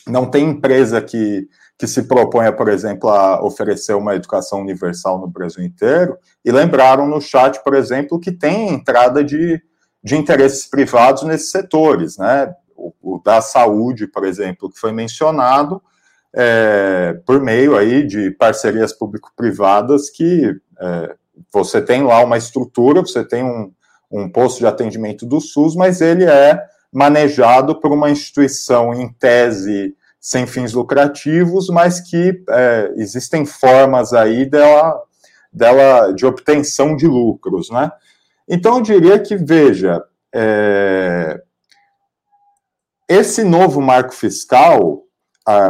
não 0.07 0.31
tem 0.31 0.49
empresa 0.49 1.03
que 1.03 1.47
que 1.79 1.87
se 1.87 2.03
proponha, 2.03 2.53
por 2.53 2.69
exemplo, 2.69 3.09
a 3.09 3.43
oferecer 3.45 3.95
uma 3.95 4.17
educação 4.17 4.61
universal 4.61 5.19
no 5.21 5.29
Brasil 5.29 5.65
inteiro, 5.65 6.19
e 6.45 6.51
lembraram 6.51 7.07
no 7.07 7.21
chat, 7.21 7.63
por 7.63 7.75
exemplo, 7.75 8.19
que 8.19 8.33
tem 8.33 8.71
entrada 8.71 9.23
de, 9.23 9.63
de 10.03 10.17
interesses 10.17 10.67
privados 10.67 11.23
nesses 11.23 11.53
setores, 11.53 12.19
né? 12.19 12.53
O, 12.77 12.93
o 13.01 13.23
da 13.25 13.41
saúde, 13.41 14.09
por 14.09 14.25
exemplo, 14.25 14.69
que 14.71 14.79
foi 14.79 14.91
mencionado, 14.91 15.81
é, 16.35 17.17
por 17.25 17.41
meio 17.41 17.77
aí 17.77 18.05
de 18.05 18.31
parcerias 18.33 18.93
público-privadas 18.93 20.11
que 20.11 20.55
é, 20.81 21.15
você 21.53 21.81
tem 21.81 22.03
lá 22.03 22.23
uma 22.23 22.37
estrutura, 22.37 23.01
você 23.01 23.25
tem 23.25 23.45
um, 23.45 23.73
um 24.11 24.29
posto 24.29 24.59
de 24.59 24.67
atendimento 24.67 25.25
do 25.25 25.41
SUS, 25.41 25.77
mas 25.77 26.01
ele 26.01 26.25
é 26.25 26.61
manejado 26.93 27.81
por 27.81 27.93
uma 27.93 28.11
instituição 28.11 28.93
em 28.93 29.13
tese 29.13 29.95
sem 30.21 30.47
fins 30.47 30.73
lucrativos, 30.73 31.69
mas 31.69 32.01
que 32.01 32.43
é, 32.51 32.93
existem 32.97 33.47
formas 33.47 34.13
aí 34.13 34.45
dela, 34.45 35.01
dela 35.53 36.13
de 36.13 36.27
obtenção 36.27 36.97
de 36.97 37.07
lucros, 37.07 37.71
né? 37.71 37.91
Então 38.49 38.77
eu 38.77 38.83
diria 38.83 39.19
que 39.19 39.37
veja 39.37 40.03
é, 40.35 41.41
esse 43.09 43.43
novo 43.43 43.81
marco 43.81 44.15
fiscal, 44.15 45.05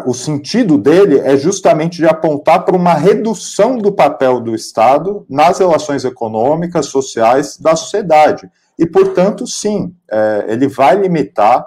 o 0.06 0.12
sentido 0.12 0.76
dele 0.76 1.20
é 1.20 1.36
justamente 1.36 1.98
de 1.98 2.06
apontar 2.06 2.64
para 2.64 2.74
uma 2.74 2.94
redução 2.94 3.78
do 3.78 3.92
papel 3.92 4.40
do 4.40 4.52
Estado 4.52 5.24
nas 5.30 5.60
relações 5.60 6.04
econômicas, 6.04 6.86
sociais 6.86 7.56
da 7.56 7.76
sociedade. 7.76 8.50
E, 8.76 8.84
portanto, 8.84 9.46
sim, 9.46 9.94
é, 10.10 10.46
ele 10.48 10.66
vai 10.66 10.96
limitar 10.96 11.64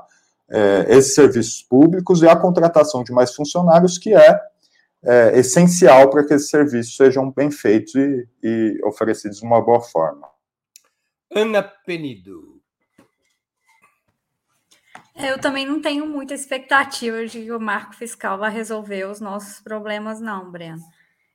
é, 0.51 0.85
esses 0.89 1.15
serviços 1.15 1.63
públicos 1.63 2.21
e 2.21 2.27
a 2.27 2.35
contratação 2.35 3.03
de 3.03 3.11
mais 3.11 3.33
funcionários, 3.33 3.97
que 3.97 4.13
é, 4.13 4.39
é 5.03 5.39
essencial 5.39 6.09
para 6.09 6.25
que 6.25 6.33
esses 6.33 6.49
serviços 6.49 6.95
sejam 6.95 7.31
bem 7.31 7.49
feitos 7.49 7.95
e, 7.95 8.27
e 8.43 8.81
oferecidos 8.83 9.39
de 9.39 9.45
uma 9.45 9.61
boa 9.61 9.79
forma. 9.79 10.27
Ana 11.33 11.63
Penido. 11.63 12.59
Eu 15.15 15.39
também 15.39 15.65
não 15.65 15.81
tenho 15.81 16.05
muita 16.05 16.33
expectativa 16.33 17.25
de 17.25 17.43
que 17.43 17.51
o 17.51 17.59
marco 17.59 17.95
fiscal 17.95 18.37
vai 18.37 18.51
resolver 18.51 19.05
os 19.05 19.21
nossos 19.21 19.59
problemas, 19.59 20.19
não, 20.19 20.51
Breno. 20.51 20.81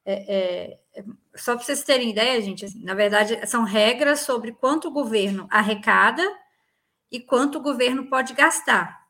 É, 0.05 0.79
é, 0.97 1.05
só 1.35 1.55
para 1.55 1.65
vocês 1.65 1.83
terem 1.83 2.11
ideia, 2.11 2.41
gente, 2.41 2.65
assim, 2.65 2.83
na 2.85 2.95
verdade, 2.95 3.47
são 3.47 3.65
regras 3.65 4.21
sobre 4.21 4.53
quanto 4.53 4.89
o 4.89 4.91
governo 4.91 5.47
arrecada 5.51 6.23
e 7.11 7.21
quanto 7.21 7.59
o 7.59 7.63
governo 7.63 8.09
pode 8.09 8.35
gastar. 8.35 9.06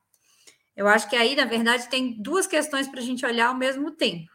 Eu 0.76 0.86
acho 0.86 1.08
que 1.08 1.16
aí, 1.16 1.34
na 1.34 1.46
verdade, 1.46 1.88
tem 1.88 2.20
duas 2.20 2.46
questões 2.46 2.86
para 2.86 3.00
a 3.00 3.02
gente 3.02 3.24
olhar 3.24 3.48
ao 3.48 3.54
mesmo 3.54 3.90
tempo. 3.90 4.30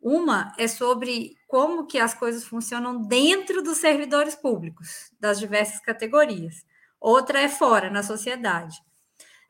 Uma 0.00 0.52
é 0.58 0.66
sobre 0.66 1.36
como 1.46 1.86
que 1.86 1.98
as 1.98 2.14
coisas 2.14 2.44
funcionam 2.44 3.02
dentro 3.02 3.62
dos 3.62 3.78
servidores 3.78 4.34
públicos, 4.34 5.12
das 5.20 5.38
diversas 5.38 5.80
categorias. 5.80 6.64
Outra 7.00 7.40
é 7.40 7.48
fora, 7.48 7.90
na 7.90 8.02
sociedade. 8.02 8.76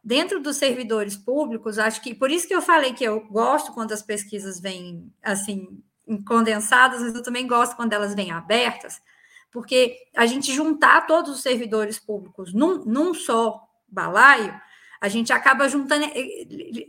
Dentro 0.04 0.40
dos 0.40 0.56
servidores 0.56 1.16
públicos, 1.16 1.78
acho 1.78 2.02
que 2.02 2.14
por 2.14 2.30
isso 2.30 2.46
que 2.46 2.54
eu 2.54 2.62
falei 2.62 2.92
que 2.92 3.04
eu 3.04 3.26
gosto 3.28 3.72
quando 3.72 3.92
as 3.92 4.02
pesquisas 4.02 4.60
vêm 4.60 5.12
assim 5.22 5.82
condensadas, 6.26 7.02
mas 7.02 7.14
eu 7.14 7.22
também 7.22 7.46
gosto 7.46 7.76
quando 7.76 7.92
elas 7.92 8.14
vêm 8.14 8.30
abertas, 8.30 9.02
porque 9.50 9.96
a 10.16 10.24
gente 10.24 10.54
juntar 10.54 11.06
todos 11.06 11.32
os 11.32 11.42
servidores 11.42 11.98
públicos 11.98 12.54
num, 12.54 12.84
num 12.84 13.12
só 13.12 13.62
balaio 13.86 14.58
a 15.00 15.08
gente 15.08 15.32
acaba 15.32 15.68
juntando, 15.68 16.04
eh, 16.04 16.46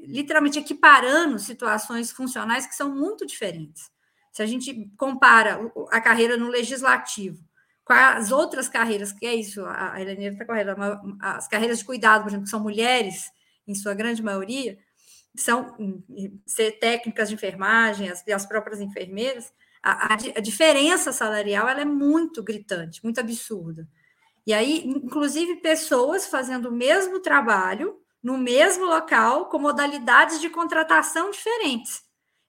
literalmente 0.07 0.59
equiparando 0.59 1.39
situações 1.39 2.11
funcionais 2.11 2.65
que 2.65 2.75
são 2.75 2.93
muito 2.93 3.25
diferentes. 3.25 3.91
Se 4.31 4.41
a 4.41 4.45
gente 4.45 4.89
compara 4.97 5.59
a 5.91 6.01
carreira 6.01 6.37
no 6.37 6.47
legislativo 6.47 7.43
com 7.89 7.93
as 7.93 8.31
outras 8.31 8.69
carreiras, 8.69 9.11
que 9.11 9.25
é 9.25 9.33
isso, 9.33 9.65
a 9.65 9.99
Helena 9.99 10.25
está 10.25 10.45
correta, 10.45 10.75
as 11.19 11.47
carreiras 11.47 11.79
de 11.79 11.85
cuidado, 11.85 12.21
por 12.21 12.29
exemplo, 12.29 12.43
que 12.43 12.51
são 12.51 12.59
mulheres, 12.59 13.31
em 13.67 13.73
sua 13.73 13.95
grande 13.95 14.21
maioria, 14.21 14.77
são 15.35 15.75
hum, 15.79 16.03
ser 16.45 16.73
técnicas 16.73 17.29
de 17.29 17.35
enfermagem, 17.35 18.09
as, 18.09 18.23
as 18.27 18.45
próprias 18.45 18.79
enfermeiras, 18.79 19.51
a, 19.81 20.13
a, 20.13 20.13
a 20.13 20.39
diferença 20.39 21.11
salarial 21.11 21.67
ela 21.67 21.81
é 21.81 21.85
muito 21.85 22.43
gritante, 22.43 23.03
muito 23.03 23.19
absurda. 23.19 23.87
E 24.49 24.53
aí, 24.53 24.83
inclusive, 24.83 25.57
pessoas 25.57 26.25
fazendo 26.25 26.69
o 26.69 26.71
mesmo 26.71 27.19
trabalho, 27.19 28.01
no 28.21 28.35
mesmo 28.35 28.83
local, 28.83 29.45
com 29.45 29.59
modalidades 29.59 30.41
de 30.41 30.49
contratação 30.49 31.29
diferentes. 31.29 32.01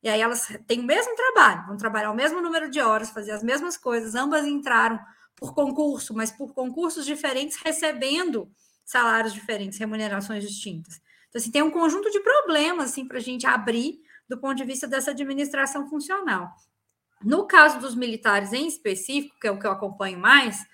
E 0.03 0.09
aí 0.09 0.19
elas 0.19 0.49
têm 0.67 0.81
o 0.81 0.85
mesmo 0.85 1.15
trabalho, 1.15 1.67
vão 1.67 1.77
trabalhar 1.77 2.11
o 2.11 2.15
mesmo 2.15 2.41
número 2.41 2.71
de 2.71 2.81
horas, 2.81 3.11
fazer 3.11 3.33
as 3.33 3.43
mesmas 3.43 3.77
coisas, 3.77 4.15
ambas 4.15 4.47
entraram 4.47 4.99
por 5.37 5.53
concurso, 5.53 6.15
mas 6.15 6.31
por 6.31 6.55
concursos 6.55 7.05
diferentes, 7.05 7.59
recebendo 7.63 8.51
salários 8.83 9.35
diferentes, 9.35 9.79
remunerações 9.79 10.43
distintas. 10.43 11.03
Então, 11.29 11.39
assim, 11.39 11.51
tem 11.51 11.63
um 11.63 11.71
conjunto 11.71 12.11
de 12.11 12.21
problemas 12.21 12.93
assim, 12.93 13.07
para 13.07 13.19
a 13.19 13.21
gente 13.21 13.47
abrir 13.47 14.01
do 14.27 14.39
ponto 14.39 14.55
de 14.55 14.65
vista 14.65 14.89
dessa 14.89 15.11
administração 15.11 15.87
funcional. 15.87 16.49
No 17.23 17.47
caso 17.47 17.79
dos 17.79 17.95
militares 17.95 18.55
em 18.55 18.67
específico, 18.67 19.39
que 19.39 19.47
é 19.47 19.51
o 19.51 19.59
que 19.59 19.67
eu 19.67 19.71
acompanho 19.73 20.19
mais, 20.19 20.65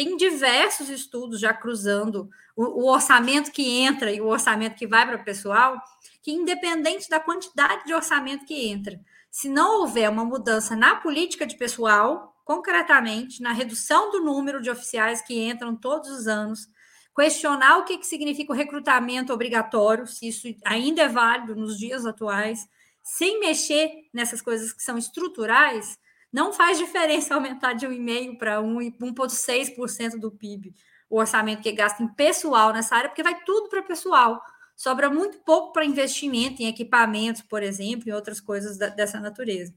tem 0.00 0.16
diversos 0.16 0.88
estudos 0.88 1.38
já 1.38 1.52
cruzando 1.52 2.30
o, 2.56 2.84
o 2.84 2.90
orçamento 2.90 3.52
que 3.52 3.82
entra 3.82 4.10
e 4.10 4.18
o 4.18 4.28
orçamento 4.28 4.74
que 4.74 4.86
vai 4.86 5.06
para 5.06 5.20
o 5.20 5.24
pessoal, 5.24 5.78
que 6.22 6.32
independente 6.32 7.06
da 7.10 7.20
quantidade 7.20 7.84
de 7.84 7.92
orçamento 7.92 8.46
que 8.46 8.66
entra, 8.66 8.98
se 9.30 9.46
não 9.46 9.82
houver 9.82 10.08
uma 10.08 10.24
mudança 10.24 10.74
na 10.74 10.96
política 10.96 11.46
de 11.46 11.54
pessoal, 11.54 12.34
concretamente 12.46 13.42
na 13.42 13.52
redução 13.52 14.10
do 14.10 14.24
número 14.24 14.62
de 14.62 14.70
oficiais 14.70 15.20
que 15.20 15.38
entram 15.38 15.76
todos 15.76 16.08
os 16.08 16.26
anos, 16.26 16.66
questionar 17.14 17.76
o 17.76 17.84
que, 17.84 17.98
que 17.98 18.06
significa 18.06 18.54
o 18.54 18.56
recrutamento 18.56 19.34
obrigatório, 19.34 20.06
se 20.06 20.28
isso 20.28 20.48
ainda 20.64 21.02
é 21.02 21.08
válido 21.08 21.54
nos 21.54 21.76
dias 21.76 22.06
atuais, 22.06 22.66
sem 23.02 23.38
mexer 23.38 24.08
nessas 24.14 24.40
coisas 24.40 24.72
que 24.72 24.82
são 24.82 24.96
estruturais, 24.96 25.98
não 26.32 26.52
faz 26.52 26.78
diferença 26.78 27.34
aumentar 27.36 27.74
de 27.74 27.86
1,5% 27.86 28.38
para 28.38 28.60
1,6% 28.60 30.18
do 30.18 30.30
PIB 30.30 30.74
o 31.10 31.18
orçamento 31.18 31.60
que 31.60 31.72
gasta 31.72 32.02
em 32.02 32.08
pessoal 32.08 32.72
nessa 32.72 32.94
área, 32.94 33.10
porque 33.10 33.22
vai 33.22 33.36
tudo 33.44 33.68
para 33.68 33.82
pessoal. 33.82 34.40
Sobra 34.76 35.10
muito 35.10 35.38
pouco 35.40 35.72
para 35.72 35.84
investimento 35.84 36.62
em 36.62 36.68
equipamentos, 36.68 37.42
por 37.42 37.64
exemplo, 37.64 38.08
e 38.08 38.12
outras 38.12 38.40
coisas 38.40 38.78
da, 38.78 38.86
dessa 38.88 39.18
natureza. 39.18 39.74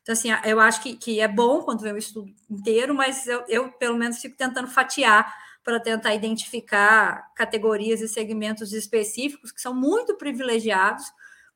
Então, 0.00 0.12
assim, 0.12 0.28
eu 0.44 0.60
acho 0.60 0.80
que, 0.80 0.96
que 0.96 1.20
é 1.20 1.26
bom 1.26 1.62
quando 1.62 1.80
vem 1.80 1.92
o 1.92 1.98
estudo 1.98 2.32
inteiro, 2.48 2.94
mas 2.94 3.26
eu, 3.26 3.44
eu, 3.48 3.72
pelo 3.72 3.98
menos, 3.98 4.18
fico 4.18 4.36
tentando 4.36 4.68
fatiar 4.68 5.34
para 5.64 5.80
tentar 5.80 6.14
identificar 6.14 7.34
categorias 7.34 8.00
e 8.00 8.06
segmentos 8.06 8.72
específicos 8.72 9.50
que 9.50 9.60
são 9.60 9.74
muito 9.74 10.14
privilegiados 10.14 11.04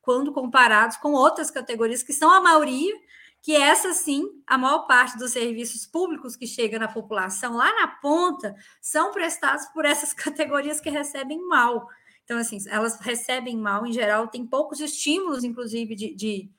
quando 0.03 0.33
comparados 0.33 0.97
com 0.97 1.13
outras 1.13 1.49
categorias 1.49 2.03
que 2.03 2.13
são 2.13 2.29
a 2.29 2.41
maioria, 2.41 2.93
que 3.43 3.57
essa 3.57 3.93
sim, 3.93 4.29
a 4.47 4.59
maior 4.59 4.87
parte 4.87 5.17
dos 5.17 5.33
serviços 5.33 5.87
públicos 5.87 6.37
que 6.37 6.47
chegam 6.47 6.79
na 6.79 6.89
população 6.89 7.57
lá 7.57 7.73
na 7.81 7.89
ponta 7.89 8.55
são 8.81 9.13
prestados 9.13 9.67
por 9.67 9.85
essas 9.85 10.13
categorias 10.15 10.81
que 10.81 10.91
recebem 10.91 11.41
mal. 11.47 11.87
Então, 12.25 12.39
assim, 12.39 12.59
elas 12.69 13.01
recebem 13.01 13.57
mal, 13.57 13.87
em 13.87 13.93
geral, 13.93 14.29
tem 14.29 14.47
poucos 14.47 14.79
estímulos, 14.81 15.43
inclusive, 15.43 15.97
de, 15.97 16.15
de 16.15 16.51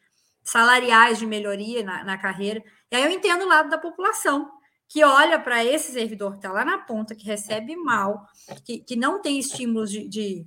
salariais 0.44 1.17
de 1.17 1.26
melhoria 1.26 1.84
na, 1.84 2.04
na 2.04 2.17
carreira. 2.17 2.63
E 2.91 2.96
aí 2.96 3.04
eu 3.04 3.10
entendo 3.10 3.44
o 3.44 3.48
lado 3.48 3.70
da 3.70 3.78
população, 3.78 4.52
que 4.89 5.04
olha 5.04 5.39
para 5.39 5.63
esse 5.63 5.94
servidor 5.94 6.32
que 6.32 6.38
está 6.39 6.52
lá 6.52 6.65
na 6.65 6.80
ponta, 6.80 7.15
que 7.15 7.26
recebe 7.26 7.76
mal, 7.78 8.26
que, 8.65 8.80
que 8.80 8.96
não 8.98 9.22
tem 9.22 9.39
estímulos 9.39 9.89
de, 9.89 10.08
de, 10.10 10.46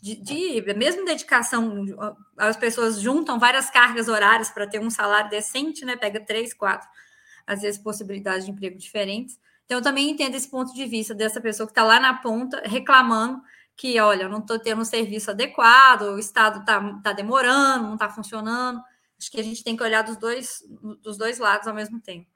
de, 0.00 0.14
de, 0.16 0.74
mesmo 0.74 1.04
dedicação, 1.04 1.84
as 2.36 2.56
pessoas 2.56 3.00
juntam 3.00 3.38
várias 3.38 3.68
cargas 3.70 4.08
horárias 4.08 4.50
para 4.50 4.66
ter 4.66 4.80
um 4.80 4.90
salário 4.90 5.30
decente, 5.30 5.84
né? 5.84 5.96
Pega 5.96 6.20
três, 6.20 6.54
quatro, 6.54 6.88
às 7.46 7.62
vezes 7.62 7.80
possibilidades 7.80 8.44
de 8.44 8.50
emprego 8.50 8.78
diferentes. 8.78 9.38
Então, 9.64 9.78
eu 9.78 9.82
também 9.82 10.10
entendo 10.10 10.34
esse 10.34 10.48
ponto 10.48 10.72
de 10.72 10.86
vista 10.86 11.14
dessa 11.14 11.40
pessoa 11.40 11.66
que 11.66 11.72
está 11.72 11.82
lá 11.82 12.00
na 12.00 12.14
ponta 12.14 12.62
reclamando 12.64 13.42
que, 13.76 14.00
olha, 14.00 14.28
não 14.28 14.38
estou 14.38 14.58
tendo 14.58 14.82
um 14.82 14.84
serviço 14.84 15.30
adequado, 15.30 16.02
o 16.02 16.18
Estado 16.18 16.60
está 16.60 17.00
tá 17.00 17.12
demorando, 17.12 17.84
não 17.84 17.94
está 17.94 18.10
funcionando. 18.10 18.82
Acho 19.18 19.30
que 19.30 19.40
a 19.40 19.44
gente 19.44 19.62
tem 19.62 19.76
que 19.76 19.82
olhar 19.82 20.02
dos 20.02 20.16
dois, 20.16 20.62
dos 21.00 21.16
dois 21.16 21.38
lados 21.38 21.68
ao 21.68 21.74
mesmo 21.74 22.00
tempo. 22.00 22.26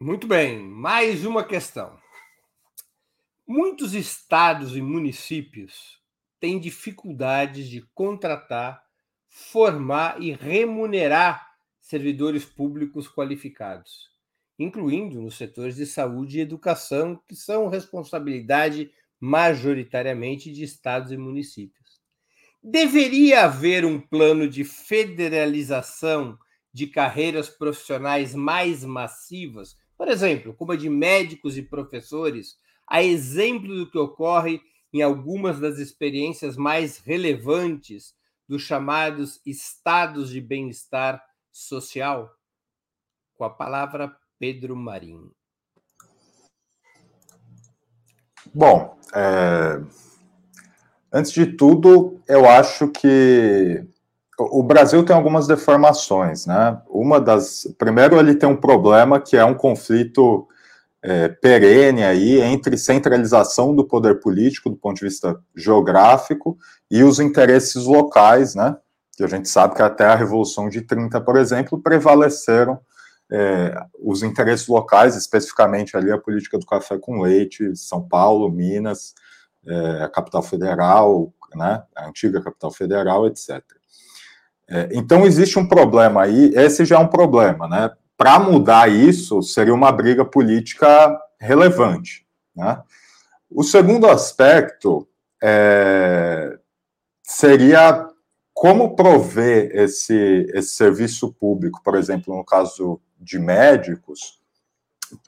Muito 0.00 0.28
bem, 0.28 0.62
mais 0.62 1.24
uma 1.24 1.42
questão. 1.42 1.98
Muitos 3.50 3.94
estados 3.94 4.76
e 4.76 4.82
municípios 4.82 5.98
têm 6.38 6.60
dificuldades 6.60 7.66
de 7.70 7.80
contratar, 7.94 8.84
formar 9.26 10.20
e 10.20 10.32
remunerar 10.32 11.48
servidores 11.80 12.44
públicos 12.44 13.08
qualificados, 13.08 14.10
incluindo 14.58 15.22
nos 15.22 15.38
setores 15.38 15.76
de 15.76 15.86
saúde 15.86 16.36
e 16.36 16.42
educação, 16.42 17.18
que 17.26 17.34
são 17.34 17.68
responsabilidade 17.68 18.90
majoritariamente 19.18 20.52
de 20.52 20.62
estados 20.62 21.10
e 21.10 21.16
municípios. 21.16 22.02
Deveria 22.62 23.46
haver 23.46 23.82
um 23.82 23.98
plano 23.98 24.46
de 24.46 24.62
federalização 24.62 26.38
de 26.70 26.86
carreiras 26.86 27.48
profissionais 27.48 28.34
mais 28.34 28.84
massivas 28.84 29.74
por 29.98 30.06
exemplo, 30.06 30.54
como 30.54 30.70
a 30.70 30.76
de 30.76 30.88
médicos 30.88 31.58
e 31.58 31.62
professores, 31.62 32.56
a 32.90 33.02
exemplo 33.02 33.68
do 33.68 33.90
que 33.90 33.98
ocorre 33.98 34.60
em 34.92 35.02
algumas 35.02 35.60
das 35.60 35.78
experiências 35.78 36.56
mais 36.56 36.98
relevantes 36.98 38.14
dos 38.48 38.62
chamados 38.62 39.40
estados 39.44 40.30
de 40.30 40.40
bem-estar 40.40 41.22
social? 41.52 42.30
Com 43.36 43.44
a 43.44 43.50
palavra 43.50 44.16
Pedro 44.38 44.74
Marinho. 44.74 45.32
Bom, 48.54 48.96
é... 49.14 49.82
antes 51.12 51.32
de 51.32 51.46
tudo, 51.46 52.20
eu 52.26 52.48
acho 52.48 52.88
que 52.88 53.86
o 54.38 54.62
Brasil 54.62 55.04
tem 55.04 55.14
algumas 55.14 55.46
deformações, 55.46 56.46
né? 56.46 56.80
Uma 56.88 57.20
das. 57.20 57.66
Primeiro, 57.76 58.18
ele 58.18 58.36
tem 58.36 58.48
um 58.48 58.56
problema 58.56 59.20
que 59.20 59.36
é 59.36 59.44
um 59.44 59.54
conflito 59.54 60.46
é, 61.02 61.28
perene 61.28 62.02
aí 62.02 62.40
entre 62.40 62.76
centralização 62.76 63.74
do 63.74 63.86
poder 63.86 64.20
político, 64.20 64.70
do 64.70 64.76
ponto 64.76 64.96
de 64.96 65.04
vista 65.04 65.38
geográfico, 65.56 66.58
e 66.90 67.02
os 67.02 67.20
interesses 67.20 67.84
locais, 67.84 68.54
né? 68.54 68.76
Que 69.16 69.24
a 69.24 69.28
gente 69.28 69.48
sabe 69.48 69.74
que 69.74 69.82
até 69.82 70.04
a 70.04 70.14
Revolução 70.14 70.68
de 70.68 70.82
30, 70.82 71.20
por 71.20 71.36
exemplo, 71.36 71.80
prevaleceram 71.80 72.80
é, 73.30 73.74
os 74.02 74.22
interesses 74.22 74.66
locais, 74.66 75.16
especificamente 75.16 75.96
ali 75.96 76.10
a 76.10 76.18
política 76.18 76.58
do 76.58 76.66
café 76.66 76.98
com 76.98 77.20
leite, 77.20 77.76
São 77.76 78.06
Paulo, 78.06 78.50
Minas, 78.50 79.14
é, 79.66 80.02
a 80.02 80.08
capital 80.08 80.42
federal, 80.42 81.32
né? 81.54 81.82
A 81.96 82.08
antiga 82.08 82.42
capital 82.42 82.70
federal, 82.70 83.26
etc. 83.26 83.62
É, 84.68 84.88
então, 84.92 85.24
existe 85.24 85.58
um 85.58 85.66
problema 85.66 86.22
aí, 86.22 86.50
esse 86.54 86.84
já 86.84 86.96
é 86.96 86.98
um 86.98 87.08
problema, 87.08 87.68
né? 87.68 87.90
Para 88.18 88.40
mudar 88.40 88.90
isso, 88.90 89.40
seria 89.42 89.72
uma 89.72 89.92
briga 89.92 90.24
política 90.24 91.16
relevante. 91.40 92.26
Né? 92.54 92.82
O 93.48 93.62
segundo 93.62 94.08
aspecto 94.08 95.08
é, 95.40 96.58
seria 97.22 98.08
como 98.52 98.96
prover 98.96 99.70
esse, 99.72 100.50
esse 100.52 100.70
serviço 100.70 101.32
público, 101.32 101.80
por 101.84 101.94
exemplo, 101.94 102.36
no 102.36 102.44
caso 102.44 103.00
de 103.20 103.38
médicos, 103.38 104.40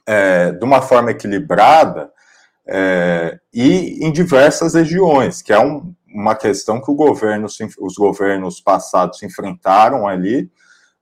é, 0.05 0.51
de 0.51 0.65
uma 0.65 0.81
forma 0.81 1.11
equilibrada 1.11 2.11
é, 2.67 3.39
e 3.53 4.05
em 4.05 4.11
diversas 4.11 4.73
regiões, 4.73 5.41
que 5.41 5.53
é 5.53 5.59
um, 5.59 5.95
uma 6.07 6.35
questão 6.35 6.81
que 6.81 6.93
governo, 6.93 7.47
os 7.79 7.95
governos 7.95 8.59
passados 8.59 9.19
se 9.19 9.25
enfrentaram 9.25 10.05
ali, 10.05 10.51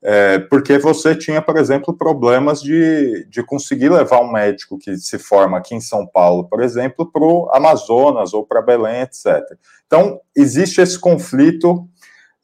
é, 0.02 0.40
porque 0.40 0.78
você 0.78 1.14
tinha, 1.14 1.42
por 1.42 1.58
exemplo, 1.58 1.94
problemas 1.94 2.62
de, 2.62 3.26
de 3.30 3.44
conseguir 3.44 3.90
levar 3.90 4.22
um 4.22 4.32
médico 4.32 4.78
que 4.78 4.98
se 4.98 5.20
forma 5.20 5.58
aqui 5.58 5.76
em 5.76 5.82
São 5.82 6.08
Paulo, 6.08 6.48
por 6.48 6.62
exemplo, 6.62 7.12
para 7.12 7.24
o 7.24 7.50
Amazonas 7.54 8.34
ou 8.34 8.46
para 8.46 8.62
Belém, 8.62 9.02
etc. 9.02 9.42
Então, 9.86 10.22
existe 10.36 10.80
esse 10.80 10.98
conflito 10.98 11.86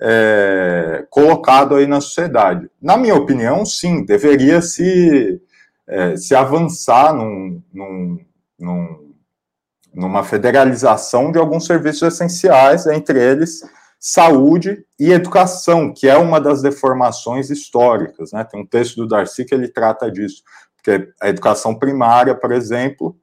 é, 0.02 1.06
colocado 1.10 1.76
aí 1.76 1.88
na 1.88 2.02
sociedade. 2.02 2.70
Na 2.82 2.98
minha 2.98 3.16
opinião, 3.16 3.66
sim, 3.66 4.04
deveria 4.04 4.62
se, 4.62 5.42
é, 5.88 6.18
se 6.18 6.36
avançar 6.36 7.14
num, 7.14 7.62
num, 7.74 8.20
num 8.60 9.06
numa 9.96 10.26
federalização 10.26 11.32
de 11.32 11.40
alguns 11.40 11.66
serviços 11.66 12.02
essenciais, 12.02 12.86
entre 12.86 13.18
eles 13.18 13.62
saúde 14.08 14.86
e 15.00 15.12
educação, 15.12 15.92
que 15.92 16.08
é 16.08 16.16
uma 16.16 16.40
das 16.40 16.62
deformações 16.62 17.50
históricas. 17.50 18.32
Né? 18.32 18.44
Tem 18.44 18.62
um 18.62 18.66
texto 18.66 18.98
do 18.98 19.08
Darcy 19.08 19.44
que 19.44 19.56
ele 19.56 19.68
trata 19.68 20.12
disso, 20.12 20.44
porque 20.76 21.12
a 21.20 21.28
educação 21.28 21.74
primária, 21.74 22.36
por 22.36 22.52
exemplo, 22.52 23.18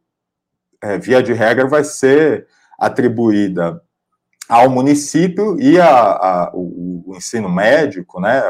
é, 0.82 0.98
via 0.98 1.22
de 1.22 1.32
regra, 1.32 1.68
vai 1.68 1.84
ser 1.84 2.48
atribuída 2.80 3.80
ao 4.48 4.68
município 4.68 5.56
e 5.60 5.80
a, 5.80 5.88
a 5.88 6.50
o, 6.52 7.04
o, 7.06 7.16
ensino 7.16 7.48
médico, 7.48 8.20
né, 8.20 8.42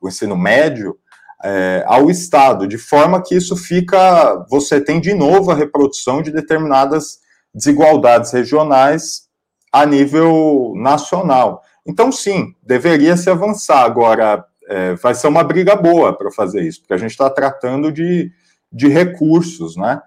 o 0.00 0.08
ensino 0.08 0.36
médio, 0.36 0.98
é, 1.44 1.84
ao 1.86 2.10
Estado, 2.10 2.66
de 2.66 2.78
forma 2.78 3.22
que 3.22 3.36
isso 3.36 3.56
fica, 3.56 4.44
você 4.50 4.80
tem 4.80 5.00
de 5.00 5.14
novo 5.14 5.52
a 5.52 5.54
reprodução 5.54 6.20
de 6.20 6.32
determinadas 6.32 7.20
desigualdades 7.54 8.32
regionais 8.32 9.29
a 9.72 9.86
nível 9.86 10.72
nacional. 10.76 11.62
Então, 11.86 12.10
sim, 12.10 12.54
deveria 12.62 13.16
se 13.16 13.30
avançar. 13.30 13.84
Agora, 13.84 14.44
é, 14.68 14.94
vai 14.94 15.14
ser 15.14 15.28
uma 15.28 15.42
briga 15.42 15.74
boa 15.74 16.16
para 16.16 16.30
fazer 16.30 16.62
isso, 16.62 16.80
porque 16.80 16.94
a 16.94 16.98
gente 16.98 17.10
está 17.10 17.28
tratando 17.30 17.90
de, 17.90 18.30
de 18.72 18.88
recursos, 18.88 19.76
né? 19.76 20.00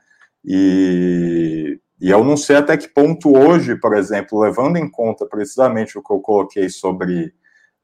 E, 0.46 1.80
e 2.00 2.10
eu 2.10 2.24
não 2.24 2.36
sei 2.36 2.58
até 2.58 2.76
que 2.76 2.88
ponto 2.88 3.38
hoje, 3.38 3.76
por 3.76 3.96
exemplo, 3.96 4.40
levando 4.40 4.78
em 4.78 4.90
conta 4.90 5.26
precisamente 5.26 5.98
o 5.98 6.04
que 6.04 6.14
eu 6.14 6.20
coloquei 6.20 6.70
sobre 6.70 7.34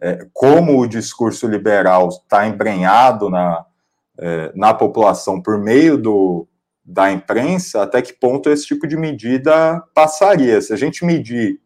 é, 0.01 0.25
como 0.33 0.79
o 0.79 0.87
discurso 0.87 1.47
liberal 1.47 2.09
está 2.09 2.47
embrenhado 2.47 3.29
na, 3.29 3.65
é, 4.17 4.51
na 4.55 4.73
população 4.73 5.41
por 5.41 5.57
meio 5.57 5.97
do, 5.97 6.47
da 6.83 7.11
imprensa, 7.11 7.83
até 7.83 8.01
que 8.01 8.13
ponto 8.13 8.49
esse 8.49 8.65
tipo 8.65 8.87
de 8.87 8.97
medida 8.97 9.81
passaria. 9.93 10.61
Se 10.61 10.73
a 10.73 10.77
gente 10.77 11.05
medir, 11.05 11.59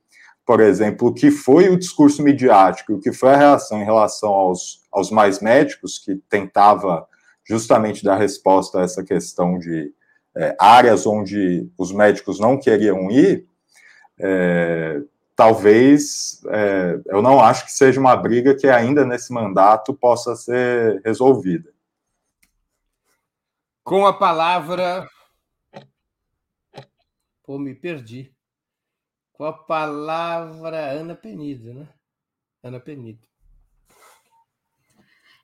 por 0.45 0.59
exemplo, 0.59 1.07
o 1.07 1.13
que 1.13 1.31
foi 1.31 1.69
o 1.69 1.77
discurso 1.77 2.21
midiático, 2.21 2.93
o 2.93 2.99
que 2.99 3.13
foi 3.13 3.29
a 3.29 3.37
reação 3.37 3.81
em 3.81 3.85
relação 3.85 4.29
aos, 4.29 4.83
aos 4.91 5.09
mais 5.09 5.39
médicos, 5.39 5.97
que 5.97 6.15
tentava 6.29 7.07
justamente 7.45 8.03
dar 8.03 8.17
resposta 8.17 8.79
a 8.79 8.83
essa 8.83 9.03
questão 9.03 9.57
de 9.57 9.93
é, 10.35 10.55
áreas 10.59 11.05
onde 11.05 11.69
os 11.77 11.91
médicos 11.91 12.39
não 12.39 12.59
queriam 12.59 13.09
ir, 13.09 13.47
é, 14.19 15.01
talvez 15.35 16.41
é, 16.47 16.99
eu 17.05 17.21
não 17.21 17.39
acho 17.39 17.65
que 17.65 17.71
seja 17.71 17.99
uma 17.99 18.15
briga 18.15 18.55
que 18.55 18.67
ainda 18.67 19.05
nesse 19.05 19.31
mandato 19.31 19.93
possa 19.93 20.35
ser 20.35 21.01
resolvida. 21.03 21.71
Com 23.83 24.05
a 24.05 24.13
palavra. 24.13 25.07
Pô, 27.43 27.59
me 27.59 27.75
perdi. 27.75 28.33
Com 29.43 29.47
a 29.47 29.51
palavra 29.51 30.91
Ana 30.91 31.15
Penido, 31.15 31.73
né? 31.73 31.85
Ana 32.63 32.79
Penido. 32.79 33.27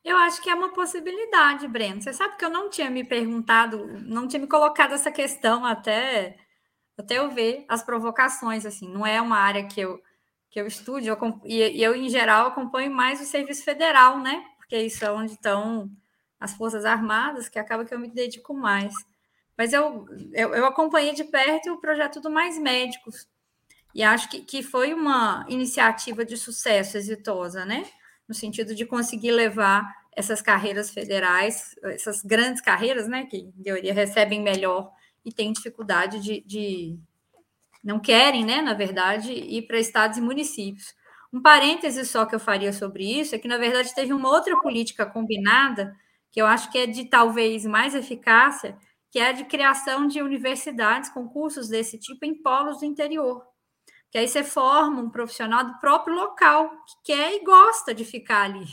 Eu 0.05 0.15
acho 0.15 0.41
que 0.41 0.49
é 0.49 0.55
uma 0.55 0.71
possibilidade, 0.71 1.67
Breno. 1.67 2.01
Você 2.01 2.13
sabe 2.13 2.37
que 2.37 2.45
eu 2.45 2.49
não 2.49 2.69
tinha 2.69 2.89
me 2.89 3.03
perguntado, 3.03 3.85
não 4.05 4.25
tinha 4.25 4.39
me 4.39 4.47
colocado 4.47 4.93
essa 4.93 5.11
questão 5.11 5.65
até 5.65 6.37
até 6.97 7.17
eu 7.17 7.29
ver 7.29 7.65
as 7.67 7.83
provocações, 7.83 8.65
assim, 8.65 8.87
não 8.87 9.05
é 9.05 9.21
uma 9.21 9.37
área 9.37 9.67
que 9.67 9.81
eu, 9.81 10.01
que 10.49 10.61
eu 10.61 10.65
estudo, 10.65 11.01
e 11.43 11.83
eu, 11.83 11.93
em 11.93 12.07
geral, 12.07 12.47
acompanho 12.47 12.91
mais 12.95 13.19
o 13.19 13.25
serviço 13.25 13.65
federal, 13.65 14.17
né? 14.17 14.45
Porque 14.55 14.81
isso 14.81 15.03
é 15.03 15.11
onde 15.11 15.33
estão 15.33 15.91
as 16.39 16.53
Forças 16.53 16.85
Armadas, 16.85 17.49
que 17.49 17.59
acaba 17.59 17.83
que 17.83 17.93
eu 17.93 17.99
me 17.99 18.09
dedico 18.09 18.53
mais. 18.53 18.93
Mas 19.57 19.73
eu, 19.73 20.05
eu, 20.31 20.55
eu 20.55 20.65
acompanhei 20.65 21.13
de 21.13 21.25
perto 21.25 21.73
o 21.73 21.81
projeto 21.81 22.21
do 22.21 22.31
Mais 22.31 22.57
Médicos, 22.57 23.27
e 23.93 24.03
acho 24.03 24.29
que, 24.29 24.41
que 24.41 24.63
foi 24.63 24.93
uma 24.93 25.45
iniciativa 25.49 26.23
de 26.25 26.37
sucesso 26.37 26.97
exitosa, 26.97 27.65
né? 27.65 27.85
No 28.27 28.35
sentido 28.35 28.75
de 28.75 28.85
conseguir 28.85 29.31
levar 29.31 29.87
essas 30.15 30.41
carreiras 30.41 30.89
federais, 30.91 31.75
essas 31.83 32.21
grandes 32.21 32.61
carreiras, 32.61 33.07
né? 33.07 33.25
Que, 33.25 33.37
em 33.37 33.51
teoria, 33.63 33.93
recebem 33.93 34.41
melhor 34.41 34.91
e 35.25 35.31
têm 35.33 35.51
dificuldade 35.51 36.19
de, 36.21 36.41
de 36.45 36.99
não 37.83 37.99
querem, 37.99 38.45
né, 38.45 38.61
na 38.61 38.73
verdade, 38.73 39.31
ir 39.33 39.63
para 39.67 39.79
estados 39.79 40.17
e 40.17 40.21
municípios. 40.21 40.93
Um 41.31 41.41
parêntese 41.41 42.05
só 42.05 42.25
que 42.25 42.35
eu 42.35 42.39
faria 42.39 42.73
sobre 42.73 43.03
isso 43.19 43.35
é 43.35 43.39
que, 43.39 43.47
na 43.47 43.57
verdade, 43.57 43.93
teve 43.93 44.13
uma 44.13 44.29
outra 44.29 44.59
política 44.61 45.05
combinada, 45.05 45.95
que 46.31 46.41
eu 46.41 46.45
acho 46.45 46.71
que 46.71 46.77
é 46.77 46.87
de 46.87 47.05
talvez 47.05 47.65
mais 47.65 47.95
eficácia, 47.95 48.77
que 49.11 49.19
é 49.19 49.29
a 49.29 49.31
de 49.31 49.45
criação 49.45 50.07
de 50.07 50.21
universidades 50.21 51.09
com 51.09 51.27
cursos 51.27 51.69
desse 51.69 51.97
tipo 51.97 52.25
em 52.25 52.41
polos 52.41 52.79
do 52.79 52.85
interior. 52.85 53.43
Que 54.11 54.17
aí 54.17 54.27
você 54.27 54.43
forma 54.43 55.01
um 55.01 55.09
profissional 55.09 55.63
do 55.63 55.79
próprio 55.79 56.15
local, 56.15 56.69
que 56.85 57.13
quer 57.13 57.35
e 57.35 57.43
gosta 57.43 57.93
de 57.93 58.03
ficar 58.03 58.43
ali. 58.43 58.65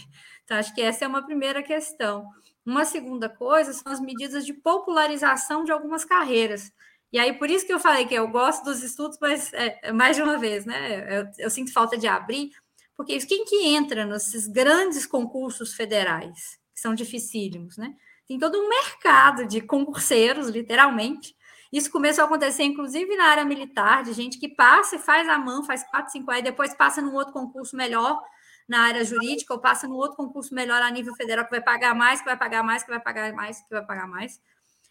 Então, 0.44 0.56
acho 0.56 0.74
que 0.74 0.80
essa 0.80 1.04
é 1.04 1.08
uma 1.08 1.24
primeira 1.24 1.62
questão. 1.62 2.28
Uma 2.64 2.84
segunda 2.84 3.28
coisa 3.28 3.72
são 3.72 3.92
as 3.92 4.00
medidas 4.00 4.46
de 4.46 4.52
popularização 4.52 5.64
de 5.64 5.72
algumas 5.72 6.04
carreiras. 6.04 6.72
E 7.12 7.18
aí, 7.18 7.32
por 7.32 7.48
isso 7.48 7.66
que 7.66 7.72
eu 7.72 7.78
falei 7.78 8.06
que 8.06 8.14
eu 8.14 8.28
gosto 8.28 8.64
dos 8.64 8.82
estudos, 8.82 9.18
mas 9.20 9.52
é, 9.52 9.78
é 9.82 9.92
mais 9.92 10.16
de 10.16 10.22
uma 10.22 10.38
vez, 10.38 10.64
né? 10.64 11.20
Eu, 11.20 11.28
eu, 11.38 11.50
sinto 11.50 11.72
falta 11.72 11.96
de 11.96 12.06
abrir, 12.06 12.50
porque 12.96 13.18
quem 13.20 13.44
que 13.44 13.66
entra 13.68 14.04
nesses 14.04 14.46
grandes 14.46 15.06
concursos 15.06 15.74
federais, 15.74 16.58
que 16.74 16.80
são 16.80 16.94
dificílimos, 16.94 17.76
né? 17.76 17.94
Tem 18.26 18.38
todo 18.38 18.58
um 18.58 18.68
mercado 18.68 19.46
de 19.46 19.60
concurseiros, 19.60 20.48
literalmente. 20.48 21.36
Isso 21.76 21.90
começou 21.90 22.24
a 22.24 22.26
acontecer, 22.26 22.62
inclusive, 22.62 23.14
na 23.16 23.26
área 23.26 23.44
militar, 23.44 24.02
de 24.02 24.14
gente 24.14 24.38
que 24.38 24.48
passa 24.48 24.96
e 24.96 24.98
faz 24.98 25.28
a 25.28 25.36
mão, 25.36 25.62
faz 25.62 25.84
quatro, 25.84 26.10
cinco, 26.10 26.30
aí 26.30 26.42
depois 26.42 26.72
passa 26.72 27.02
num 27.02 27.12
outro 27.12 27.34
concurso 27.34 27.76
melhor, 27.76 28.18
na 28.66 28.80
área 28.84 29.04
jurídica 29.04 29.52
ou 29.52 29.60
passa 29.60 29.86
no 29.86 29.94
outro 29.94 30.16
concurso 30.16 30.54
melhor 30.54 30.80
a 30.80 30.90
nível 30.90 31.14
federal 31.14 31.44
que 31.44 31.50
vai 31.50 31.60
pagar 31.60 31.94
mais, 31.94 32.20
que 32.20 32.24
vai 32.24 32.36
pagar 32.38 32.62
mais, 32.62 32.82
que 32.82 32.88
vai 32.88 32.98
pagar 32.98 33.30
mais, 33.34 33.60
que 33.60 33.68
vai 33.68 33.84
pagar 33.84 34.08
mais. 34.08 34.40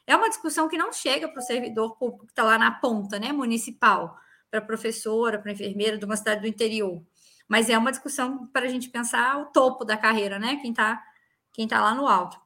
É 0.06 0.16
uma 0.16 0.30
discussão 0.30 0.70
que 0.70 0.78
não 0.78 0.94
chega 0.94 1.28
para 1.28 1.40
o 1.40 1.42
servidor 1.42 1.98
público 1.98 2.28
que 2.28 2.34
está 2.34 2.44
lá 2.44 2.56
na 2.56 2.70
ponta, 2.70 3.18
né, 3.18 3.34
municipal, 3.34 4.16
para 4.52 4.62
professora, 4.62 5.40
para 5.40 5.54
enfermeira 5.54 5.98
de 5.98 6.06
uma 6.06 6.16
cidade 6.16 6.42
do 6.42 6.48
interior. 6.48 7.04
Mas 7.48 7.68
é 7.68 7.76
uma 7.76 7.90
discussão 7.90 8.46
para 8.54 8.68
a 8.68 8.70
gente 8.70 8.90
pensar 8.90 9.40
o 9.42 9.46
topo 9.46 9.84
da 9.84 9.98
carreira, 9.98 10.38
né? 10.38 10.58
Quem 10.62 10.70
está 10.70 11.04
quem 11.52 11.68
tá 11.68 11.82
lá 11.82 11.96
no 11.96 12.08
alto. 12.08 12.40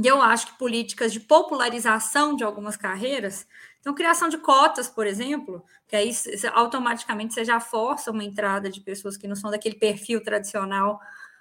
E 0.00 0.06
eu 0.06 0.22
acho 0.22 0.46
que 0.46 0.58
políticas 0.58 1.12
de 1.12 1.18
popularização 1.20 2.36
de 2.36 2.44
algumas 2.44 2.76
carreiras 2.76 3.46
então, 3.80 3.94
criação 3.94 4.28
de 4.28 4.38
cotas, 4.38 4.88
por 4.88 5.06
exemplo, 5.06 5.64
que 5.86 5.96
aí 5.96 6.10
automaticamente 6.52 7.34
você 7.34 7.44
já 7.44 7.60
força 7.60 8.10
uma 8.10 8.24
entrada 8.24 8.70
de 8.70 8.80
pessoas 8.80 9.16
que 9.16 9.28
não 9.28 9.36
são 9.36 9.50
daquele 9.50 9.76
perfil 9.76 10.22
tradicional 10.22 11.00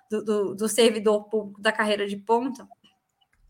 do, 0.10 0.24
do, 0.24 0.56
do 0.56 0.70
servidor 0.70 1.26
público 1.26 1.62
da 1.62 1.72
carreira 1.72 2.08
de 2.08 2.16
ponta. 2.16 2.68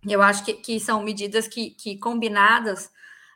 Eu 0.08 0.22
acho 0.22 0.44
que, 0.46 0.54
que 0.54 0.80
são 0.80 1.04
medidas 1.04 1.48
que, 1.48 1.72
que 1.72 1.98
combinadas 2.00 2.92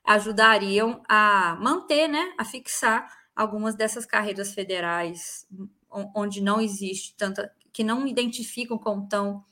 ajudariam 0.05 1.03
a 1.07 1.55
manter, 1.59 2.07
né, 2.07 2.33
a 2.37 2.45
fixar 2.45 3.07
algumas 3.35 3.75
dessas 3.75 4.05
carreiras 4.05 4.53
federais 4.53 5.45
onde 6.15 6.41
não 6.41 6.61
existe 6.61 7.15
tanta, 7.17 7.51
que 7.73 7.83
não 7.83 8.07
identificam 8.07 8.77
como 8.77 9.07
tão 9.07 9.43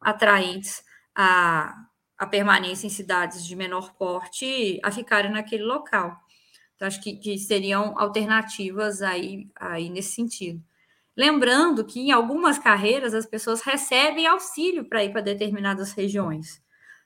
atraentes 0.00 0.84
a, 1.14 1.86
a 2.24 2.28
permanência 2.28 2.86
em 2.86 2.90
cidades 2.90 3.44
de 3.46 3.54
menor 3.54 3.94
porte 3.94 4.80
a 4.82 4.90
ficarem 4.90 5.30
naquele 5.30 5.62
local. 5.62 6.20
Então, 6.74 6.88
acho 6.88 7.00
que, 7.00 7.16
que 7.16 7.38
seriam 7.38 7.98
alternativas 7.98 9.00
aí, 9.02 9.48
aí 9.54 9.88
nesse 9.88 10.12
sentido. 10.12 10.62
Lembrando 11.16 11.84
que 11.84 12.00
em 12.00 12.10
algumas 12.10 12.58
carreiras 12.58 13.14
as 13.14 13.24
pessoas 13.24 13.60
recebem 13.60 14.26
auxílio 14.26 14.84
para 14.84 15.04
ir 15.04 15.12
para 15.12 15.20
determinadas 15.20 15.92
regiões. 15.92 16.60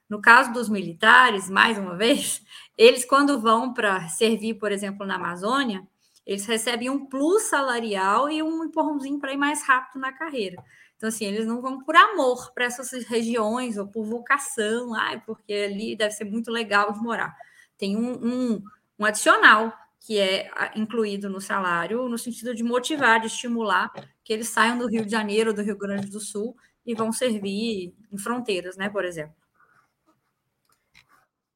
No 0.09 0.23
caso 0.23 0.53
dos 0.53 0.71
militares, 0.71 1.51
mais 1.51 1.77
uma 1.77 1.95
vez, 1.95 2.43
eles, 2.79 3.05
quando 3.05 3.39
vão 3.39 3.75
para 3.75 4.09
servir, 4.09 4.55
por 4.55 4.73
exemplo, 4.73 5.07
na 5.07 5.17
Amazônia, 5.17 5.87
eles 6.25 6.47
recebem 6.47 6.89
um 6.89 7.07
plus 7.07 7.45
salarial 7.45 8.31
e 8.31 8.43
um 8.43 8.65
empurrãozinho 8.65 9.19
para 9.19 9.33
ir 9.33 9.37
mais 9.37 9.63
rápido 9.63 10.01
na 10.01 10.13
carreira. 10.13 10.63
Então, 10.99 11.09
assim, 11.09 11.27
eles 11.27 11.47
não 11.47 11.63
vão 11.63 11.79
por 11.79 11.95
amor 11.95 12.53
para 12.53 12.65
essas 12.65 12.91
regiões 13.05 13.79
ou 13.79 13.87
por 13.87 14.05
vocação, 14.05 14.93
ai, 14.95 15.23
porque 15.25 15.53
ali 15.53 15.95
deve 15.95 16.11
ser 16.11 16.25
muito 16.25 16.51
legal 16.51 16.93
de 16.93 16.99
morar. 16.99 17.37
Tem 17.79 17.97
um, 17.97 18.15
um, 18.15 18.63
um 18.99 19.05
adicional 19.05 19.73
que 20.01 20.19
é 20.19 20.51
incluído 20.75 21.31
no 21.31 21.41
salário, 21.41 22.09
no 22.09 22.19
sentido 22.19 22.53
de 22.53 22.65
motivar, 22.65 23.21
de 23.21 23.29
estimular 23.29 23.93
que 24.25 24.33
eles 24.33 24.49
saiam 24.49 24.77
do 24.77 24.89
Rio 24.89 25.05
de 25.05 25.13
Janeiro, 25.13 25.55
do 25.55 25.63
Rio 25.63 25.79
Grande 25.79 26.11
do 26.11 26.19
Sul 26.19 26.57
e 26.85 26.95
vão 26.97 27.13
servir 27.13 27.95
em 28.13 28.19
fronteiras, 28.19 28.77
né, 28.77 28.89
por 28.89 29.05
exemplo. 29.05 29.37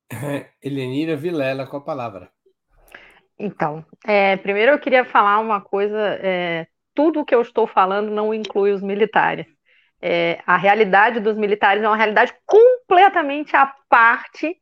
Elenira 0.62 1.16
Vilela 1.16 1.66
com 1.66 1.78
a 1.78 1.80
palavra. 1.80 2.30
Então, 3.36 3.84
é, 4.06 4.36
primeiro 4.36 4.70
eu 4.70 4.78
queria 4.78 5.04
falar 5.04 5.40
uma 5.40 5.60
coisa 5.60 5.98
é, 6.20 6.68
tudo 6.94 7.20
o 7.20 7.24
que 7.24 7.34
eu 7.34 7.42
estou 7.42 7.66
falando 7.66 8.10
não 8.10 8.32
inclui 8.32 8.72
os 8.72 8.82
militares. 8.82 9.46
É, 10.00 10.40
a 10.46 10.56
realidade 10.56 11.20
dos 11.20 11.36
militares 11.36 11.82
é 11.82 11.88
uma 11.88 11.96
realidade 11.96 12.34
completamente 12.44 13.56
à 13.56 13.72
parte, 13.88 14.56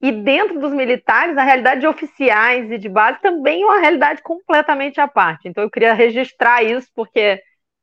e 0.00 0.12
dentro 0.12 0.58
dos 0.60 0.72
militares, 0.72 1.36
a 1.38 1.42
realidade 1.42 1.80
de 1.80 1.86
oficiais 1.86 2.70
e 2.70 2.78
de 2.78 2.88
base 2.88 3.20
também 3.20 3.62
é 3.62 3.66
uma 3.66 3.80
realidade 3.80 4.22
completamente 4.22 5.00
à 5.00 5.08
parte. 5.08 5.48
Então, 5.48 5.64
eu 5.64 5.70
queria 5.70 5.94
registrar 5.94 6.62
isso, 6.62 6.88
porque 6.94 7.40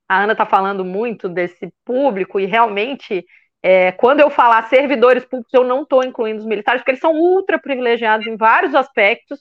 a 0.08 0.22
Ana 0.24 0.34
está 0.34 0.46
falando 0.46 0.86
muito 0.86 1.28
desse 1.28 1.74
público, 1.84 2.40
e 2.40 2.46
realmente, 2.46 3.26
é, 3.64 3.92
quando 3.94 4.20
eu 4.20 4.30
falar 4.30 4.68
servidores 4.70 5.26
públicos, 5.26 5.54
eu 5.54 5.64
não 5.64 5.84
estou 5.84 6.04
incluindo 6.04 6.40
os 6.40 6.46
militares, 6.46 6.82
porque 6.82 6.92
eles 6.92 7.02
são 7.02 7.14
ultra 7.14 7.60
privilegiados 7.60 8.28
em 8.28 8.38
vários 8.38 8.76
aspectos, 8.76 9.40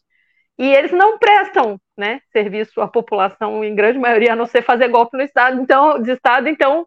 e 0.62 0.72
eles 0.72 0.92
não 0.92 1.18
prestam 1.18 1.76
né, 1.96 2.20
serviço 2.30 2.80
à 2.80 2.86
população, 2.86 3.64
em 3.64 3.74
grande 3.74 3.98
maioria, 3.98 4.34
a 4.34 4.36
não 4.36 4.46
ser 4.46 4.62
fazer 4.62 4.86
golpe 4.86 5.16
no 5.16 5.24
Estado, 5.24 5.60
então, 5.60 6.00
de 6.00 6.12
Estado, 6.12 6.48
então 6.48 6.86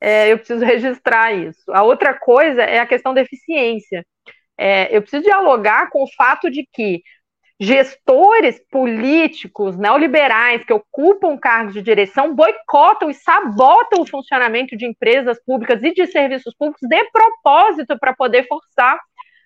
é, 0.00 0.30
eu 0.32 0.38
preciso 0.38 0.64
registrar 0.64 1.32
isso. 1.32 1.72
A 1.72 1.82
outra 1.82 2.14
coisa 2.14 2.62
é 2.62 2.78
a 2.78 2.86
questão 2.86 3.12
da 3.12 3.22
eficiência. 3.22 4.06
É, 4.56 4.96
eu 4.96 5.02
preciso 5.02 5.24
dialogar 5.24 5.90
com 5.90 6.04
o 6.04 6.12
fato 6.16 6.48
de 6.48 6.68
que 6.72 7.02
gestores 7.58 8.60
políticos 8.70 9.76
neoliberais 9.76 10.64
que 10.64 10.72
ocupam 10.72 11.36
cargos 11.36 11.74
de 11.74 11.82
direção 11.82 12.32
boicotam 12.32 13.10
e 13.10 13.14
sabotam 13.14 14.02
o 14.02 14.06
funcionamento 14.06 14.76
de 14.76 14.86
empresas 14.86 15.42
públicas 15.44 15.82
e 15.82 15.92
de 15.92 16.06
serviços 16.06 16.54
públicos 16.54 16.86
de 16.88 17.04
propósito 17.10 17.98
para 17.98 18.14
poder 18.14 18.46
forçar 18.46 19.00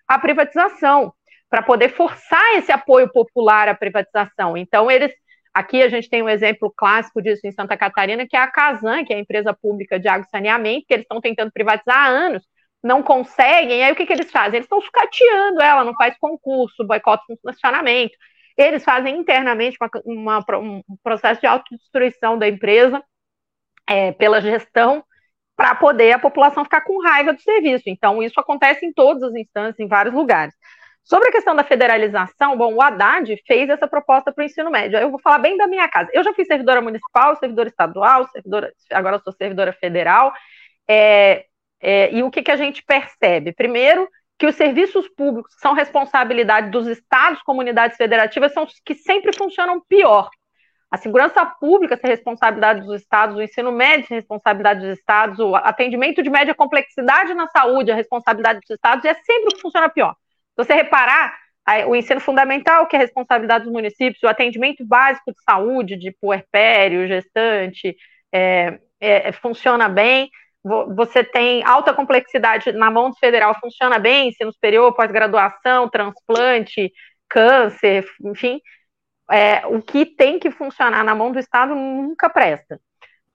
a 0.07 0.19
privatização, 0.19 1.15
para 1.51 1.63
poder 1.63 1.91
forçar 1.91 2.55
esse 2.55 2.71
apoio 2.71 3.11
popular 3.13 3.69
à 3.69 3.75
privatização. 3.75 4.57
Então, 4.57 4.91
eles. 4.91 5.13
Aqui 5.53 5.83
a 5.83 5.89
gente 5.89 6.09
tem 6.09 6.23
um 6.23 6.29
exemplo 6.29 6.73
clássico 6.77 7.21
disso 7.21 7.45
em 7.45 7.51
Santa 7.51 7.77
Catarina, 7.77 8.25
que 8.25 8.37
é 8.37 8.41
a 8.41 8.47
Casan, 8.47 9.05
que 9.05 9.13
é 9.13 9.17
a 9.17 9.19
empresa 9.19 9.53
pública 9.53 9.99
de 9.99 10.07
água 10.07 10.25
e 10.25 10.31
saneamento, 10.31 10.87
que 10.87 10.95
eles 10.95 11.03
estão 11.03 11.21
tentando 11.21 11.51
privatizar 11.51 11.97
há 11.97 12.07
anos, 12.07 12.45
não 12.81 13.03
conseguem, 13.03 13.85
aí 13.85 13.93
o 13.93 13.97
que, 13.97 14.07
que 14.07 14.13
eles 14.13 14.31
fazem? 14.31 14.59
Eles 14.59 14.67
estão 14.67 14.81
sucateando 14.81 15.61
ela, 15.61 15.85
não 15.85 15.93
faz 15.95 16.17
concurso, 16.19 16.87
boicota 16.87 17.25
o 17.29 17.37
funcionamento. 17.43 18.17
Eles 18.57 18.85
fazem 18.85 19.19
internamente 19.19 19.77
uma, 19.81 19.91
uma, 20.39 20.57
um 20.59 20.83
processo 21.03 21.41
de 21.41 21.49
autodestruição 21.49 22.39
da 22.39 22.47
empresa 22.49 23.03
é, 23.89 24.13
pela 24.13 24.41
gestão 24.41 25.05
para 25.57 25.75
poder 25.75 26.13
a 26.13 26.19
população 26.19 26.65
ficar 26.65 26.83
com 26.83 27.03
raiva 27.03 27.33
do 27.33 27.41
serviço. 27.41 27.85
Então, 27.87 28.23
isso 28.23 28.39
acontece 28.39 28.87
em 28.87 28.93
todas 28.93 29.25
as 29.25 29.35
instâncias, 29.35 29.81
em 29.81 29.89
vários 29.89 30.15
lugares. 30.15 30.55
Sobre 31.03 31.29
a 31.29 31.33
questão 31.33 31.57
da 31.57 31.65
federalização, 31.65 32.57
bom, 32.57 32.75
o 32.75 32.83
Haddad 32.83 33.37
fez 33.47 33.69
essa 33.69 33.89
proposta 33.89 34.33
para 34.33 34.43
o 34.43 34.45
ensino 34.45 34.71
médio. 34.71 34.99
Eu 34.99 35.11
vou 35.11 35.21
falar 35.21 35.39
bem 35.39 35.57
da 35.57 35.67
minha 35.67 35.89
casa. 35.89 36.11
Eu 36.13 36.23
já 36.23 36.33
fui 36.33 36.45
servidora 36.45 36.81
municipal, 36.81 37.37
servidora 37.37 37.69
estadual, 37.69 38.29
servidora, 38.29 38.73
agora 38.93 39.19
sou 39.19 39.33
servidora 39.33 39.73
federal. 39.73 40.33
É, 40.89 41.47
é, 41.81 42.13
e 42.13 42.23
o 42.23 42.31
que, 42.31 42.43
que 42.43 42.51
a 42.51 42.57
gente 42.57 42.85
percebe? 42.85 43.53
Primeiro, 43.53 44.09
que 44.39 44.47
os 44.47 44.55
serviços 44.55 45.09
públicos 45.09 45.55
que 45.55 45.61
são 45.61 45.75
responsabilidade 45.75 46.71
dos 46.71 46.87
estados, 46.87 47.43
comunidades 47.43 47.97
federativas, 47.97 48.53
são 48.53 48.65
os 48.65 48.81
que 48.85 48.95
sempre 48.95 49.37
funcionam 49.37 49.83
pior. 49.89 50.31
A 50.91 50.97
segurança 50.97 51.45
pública 51.47 51.99
é 52.03 52.09
responsabilidade 52.09 52.81
dos 52.81 53.01
estados, 53.01 53.37
o 53.37 53.43
ensino 53.43 53.71
médio 53.71 54.07
é 54.11 54.15
responsabilidade 54.17 54.81
dos 54.81 54.99
estados, 54.99 55.39
o 55.39 55.55
atendimento 55.55 56.23
de 56.23 56.31
média 56.31 56.55
complexidade 56.55 57.33
na 57.33 57.47
saúde 57.49 57.91
é 57.91 57.95
responsabilidade 57.95 58.61
dos 58.61 58.71
estados, 58.71 59.05
e 59.05 59.09
é 59.09 59.15
sempre 59.15 59.53
o 59.53 59.55
que 59.55 59.61
funciona 59.61 59.89
pior. 59.89 60.17
Se 60.61 60.67
você 60.67 60.75
reparar, 60.75 61.39
o 61.87 61.95
ensino 61.95 62.21
fundamental, 62.21 62.87
que 62.87 62.97
é 62.97 62.99
responsabilidade 62.99 63.65
dos 63.65 63.73
municípios, 63.73 64.23
o 64.23 64.29
atendimento 64.29 64.85
básico 64.85 65.33
de 65.33 65.43
saúde, 65.43 65.97
de 65.97 66.11
puerpério, 66.21 67.07
gestante, 67.07 67.97
é, 68.33 68.79
é, 69.01 69.33
funciona 69.33 69.89
bem, 69.89 70.29
você 70.95 71.25
tem 71.25 71.63
alta 71.65 71.95
complexidade 71.95 72.73
na 72.73 72.91
mão 72.91 73.11
do 73.11 73.17
federal, 73.17 73.57
funciona 73.59 73.99
bem, 73.99 74.29
ensino 74.29 74.53
superior, 74.53 74.95
pós-graduação, 74.95 75.89
transplante, 75.89 76.93
câncer, 77.29 78.05
enfim, 78.25 78.61
é, 79.31 79.67
o 79.67 79.81
que 79.81 80.05
tem 80.05 80.39
que 80.39 80.51
funcionar 80.51 81.05
na 81.05 81.15
mão 81.15 81.33
do 81.33 81.39
Estado 81.39 81.75
nunca 81.75 82.29
presta. 82.29 82.81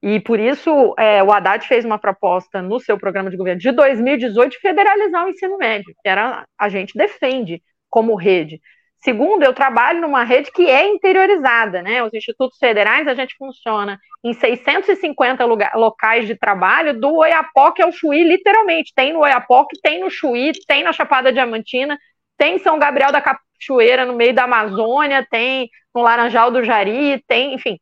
E 0.07 0.19
por 0.19 0.39
isso 0.39 0.93
é, 0.99 1.23
o 1.23 1.31
Haddad 1.31 1.67
fez 1.67 1.83
uma 1.83 1.97
proposta 1.97 2.61
no 2.61 2.79
seu 2.79 2.95
programa 2.95 3.31
de 3.31 3.35
governo 3.35 3.59
de 3.59 3.71
2018 3.71 4.51
de 4.51 4.59
federalizar 4.59 5.25
o 5.25 5.29
ensino 5.29 5.57
médio, 5.57 5.95
que 5.99 6.07
era 6.07 6.45
a 6.59 6.69
gente 6.69 6.95
defende 6.95 7.59
como 7.89 8.13
rede. 8.13 8.61
Segundo, 9.03 9.41
eu 9.41 9.51
trabalho 9.51 10.01
numa 10.01 10.23
rede 10.23 10.51
que 10.51 10.69
é 10.69 10.87
interiorizada, 10.87 11.81
né? 11.81 12.03
Os 12.03 12.13
institutos 12.13 12.59
federais, 12.59 13.07
a 13.07 13.15
gente 13.15 13.35
funciona 13.35 13.99
em 14.23 14.31
650 14.31 15.43
lugar, 15.43 15.75
locais 15.75 16.27
de 16.27 16.35
trabalho, 16.35 16.99
do 16.99 17.11
Oiapoque 17.15 17.81
ao 17.81 17.91
Chuí, 17.91 18.23
literalmente. 18.23 18.93
Tem 18.95 19.11
no 19.11 19.21
Oiapoque, 19.21 19.75
tem 19.81 20.01
no 20.01 20.11
Chuí, 20.11 20.51
tem 20.67 20.83
na 20.83 20.93
Chapada 20.93 21.33
Diamantina, 21.33 21.97
tem 22.37 22.57
em 22.57 22.59
São 22.59 22.77
Gabriel 22.77 23.11
da 23.11 23.23
Cachoeira, 23.23 24.05
no 24.05 24.13
meio 24.13 24.35
da 24.35 24.43
Amazônia, 24.43 25.25
tem 25.31 25.67
no 25.95 26.03
Laranjal 26.03 26.51
do 26.51 26.63
Jari, 26.63 27.23
tem, 27.27 27.55
enfim. 27.55 27.79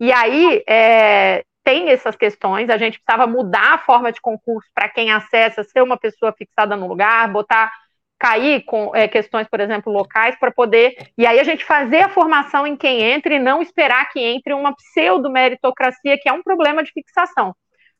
E 0.00 0.10
aí, 0.12 0.64
é, 0.68 1.44
tem 1.62 1.90
essas 1.90 2.16
questões, 2.16 2.70
a 2.70 2.78
gente 2.78 3.00
precisava 3.00 3.30
mudar 3.30 3.74
a 3.74 3.78
forma 3.78 4.10
de 4.10 4.20
concurso 4.20 4.68
para 4.74 4.88
quem 4.88 5.10
acessa, 5.12 5.62
ser 5.64 5.82
uma 5.82 5.98
pessoa 5.98 6.32
fixada 6.32 6.76
no 6.76 6.86
lugar, 6.86 7.30
botar 7.30 7.70
cair 8.18 8.62
com 8.64 8.94
é, 8.94 9.08
questões, 9.08 9.48
por 9.48 9.60
exemplo, 9.60 9.90
locais, 9.90 10.38
para 10.38 10.50
poder. 10.50 10.94
E 11.16 11.26
aí 11.26 11.40
a 11.40 11.44
gente 11.44 11.64
fazer 11.64 12.02
a 12.02 12.08
formação 12.10 12.66
em 12.66 12.76
quem 12.76 13.00
entra 13.00 13.34
e 13.34 13.38
não 13.38 13.62
esperar 13.62 14.10
que 14.10 14.20
entre 14.20 14.52
uma 14.52 14.76
pseudo-meritocracia, 14.76 16.18
que 16.20 16.28
é 16.28 16.32
um 16.32 16.42
problema 16.42 16.82
de 16.82 16.92
fixação. 16.92 17.54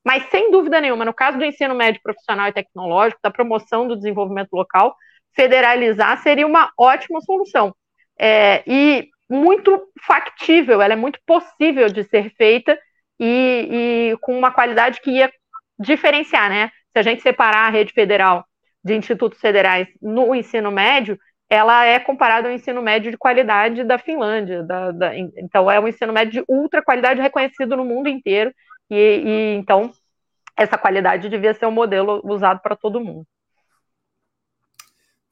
Mas, 0.04 0.24
sem 0.30 0.50
dúvida 0.50 0.80
nenhuma, 0.80 1.04
no 1.06 1.14
caso 1.14 1.38
do 1.38 1.44
ensino 1.44 1.74
médio 1.74 2.00
profissional 2.02 2.48
e 2.48 2.52
tecnológico, 2.52 3.20
da 3.22 3.30
promoção 3.30 3.88
do 3.88 3.96
desenvolvimento 3.96 4.52
local, 4.52 4.94
federalizar 5.34 6.22
seria 6.22 6.46
uma 6.46 6.70
ótima 6.78 7.20
solução. 7.22 7.74
É, 8.18 8.62
e 8.66 9.08
muito 9.28 9.88
factível, 10.06 10.82
ela 10.82 10.92
é 10.92 10.96
muito 10.96 11.18
possível 11.26 11.88
de 11.88 12.04
ser 12.04 12.30
feita 12.36 12.78
e, 13.21 14.12
e 14.12 14.16
com 14.23 14.37
uma 14.37 14.51
qualidade 14.51 15.01
que 15.03 15.11
ia 15.11 15.31
diferenciar, 15.79 16.49
né? 16.49 16.71
Se 16.93 16.99
a 16.99 17.03
gente 17.03 17.23
separar 17.23 17.66
a 17.66 17.71
rede 17.71 17.93
federal 17.93 18.45
de 18.83 18.97
institutos 18.97 19.39
federais 19.39 19.87
no 20.01 20.35
ensino 20.35 20.71
médio, 20.71 21.18
ela 21.49 21.85
é 21.85 22.01
comparada 22.01 22.49
ao 22.49 22.55
ensino 22.55 22.81
médio 22.81 23.11
de 23.11 23.18
qualidade 23.18 23.85
da 23.85 23.99
Finlândia. 23.99 24.62
Da, 24.62 24.91
da, 24.91 25.18
então, 25.18 25.71
é 25.71 25.79
um 25.79 25.87
ensino 25.87 26.12
médio 26.12 26.33
de 26.33 26.45
ultra 26.49 26.83
qualidade 26.83 27.21
reconhecido 27.21 27.77
no 27.77 27.85
mundo 27.85 28.09
inteiro. 28.09 28.55
E, 28.89 28.97
e 28.97 29.55
então, 29.57 29.93
essa 30.57 30.79
qualidade 30.79 31.29
devia 31.29 31.53
ser 31.53 31.66
um 31.66 31.73
modelo 31.73 32.21
usado 32.25 32.61
para 32.61 32.75
todo 32.75 33.01
mundo. 33.01 33.27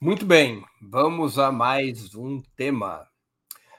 Muito 0.01 0.25
bem, 0.25 0.63
vamos 0.81 1.39
a 1.39 1.51
mais 1.51 2.15
um 2.15 2.41
tema. 2.57 3.07